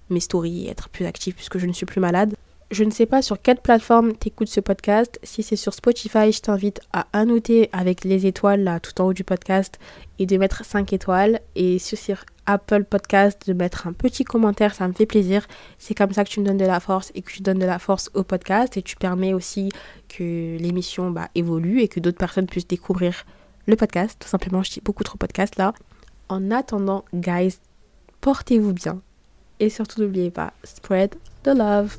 mes 0.09 0.19
stories 0.19 0.65
et 0.65 0.69
être 0.69 0.89
plus 0.89 1.05
active 1.05 1.35
puisque 1.35 1.57
je 1.57 1.65
ne 1.65 1.73
suis 1.73 1.85
plus 1.85 1.99
malade. 1.99 2.35
Je 2.71 2.83
ne 2.83 2.89
sais 2.89 3.05
pas 3.05 3.21
sur 3.21 3.39
quelle 3.39 3.59
plateforme 3.59 4.13
t'écoutes 4.13 4.47
ce 4.47 4.59
podcast. 4.59 5.19
Si 5.21 5.43
c'est 5.43 5.55
sur 5.55 5.73
Spotify, 5.73 6.31
je 6.31 6.41
t'invite 6.41 6.81
à 6.93 7.05
annoter 7.13 7.69
avec 7.71 8.03
les 8.03 8.25
étoiles 8.25 8.63
là 8.63 8.79
tout 8.79 8.99
en 8.99 9.05
haut 9.05 9.13
du 9.13 9.23
podcast 9.23 9.77
et 10.17 10.25
de 10.25 10.35
mettre 10.37 10.65
5 10.65 10.91
étoiles. 10.91 11.41
Et 11.55 11.77
sur 11.77 12.25
Apple 12.47 12.83
Podcast, 12.83 13.47
de 13.47 13.53
mettre 13.53 13.85
un 13.85 13.93
petit 13.93 14.23
commentaire, 14.23 14.73
ça 14.73 14.87
me 14.87 14.93
fait 14.93 15.05
plaisir. 15.05 15.45
C'est 15.77 15.93
comme 15.93 16.11
ça 16.11 16.23
que 16.23 16.29
tu 16.29 16.39
me 16.39 16.45
donnes 16.45 16.57
de 16.57 16.65
la 16.65 16.79
force 16.79 17.11
et 17.13 17.21
que 17.21 17.31
tu 17.31 17.43
donnes 17.43 17.59
de 17.59 17.65
la 17.65 17.77
force 17.77 18.09
au 18.15 18.23
podcast 18.23 18.77
et 18.77 18.81
tu 18.81 18.95
permets 18.95 19.33
aussi 19.33 19.69
que 20.09 20.57
l'émission 20.57 21.11
bah, 21.11 21.29
évolue 21.35 21.81
et 21.81 21.87
que 21.87 21.99
d'autres 21.99 22.17
personnes 22.17 22.47
puissent 22.47 22.67
découvrir 22.67 23.25
le 23.67 23.75
podcast. 23.75 24.17
Tout 24.19 24.27
simplement, 24.27 24.63
je 24.63 24.71
dis 24.71 24.81
beaucoup 24.81 25.03
trop 25.03 25.17
podcast 25.17 25.55
là. 25.57 25.73
En 26.29 26.49
attendant, 26.49 27.05
guys, 27.13 27.59
portez-vous 28.21 28.73
bien. 28.73 29.01
Et 29.59 29.69
surtout, 29.69 30.01
n'oubliez 30.01 30.31
pas, 30.31 30.51
spread 30.63 31.13
the 31.43 31.49
love. 31.49 31.97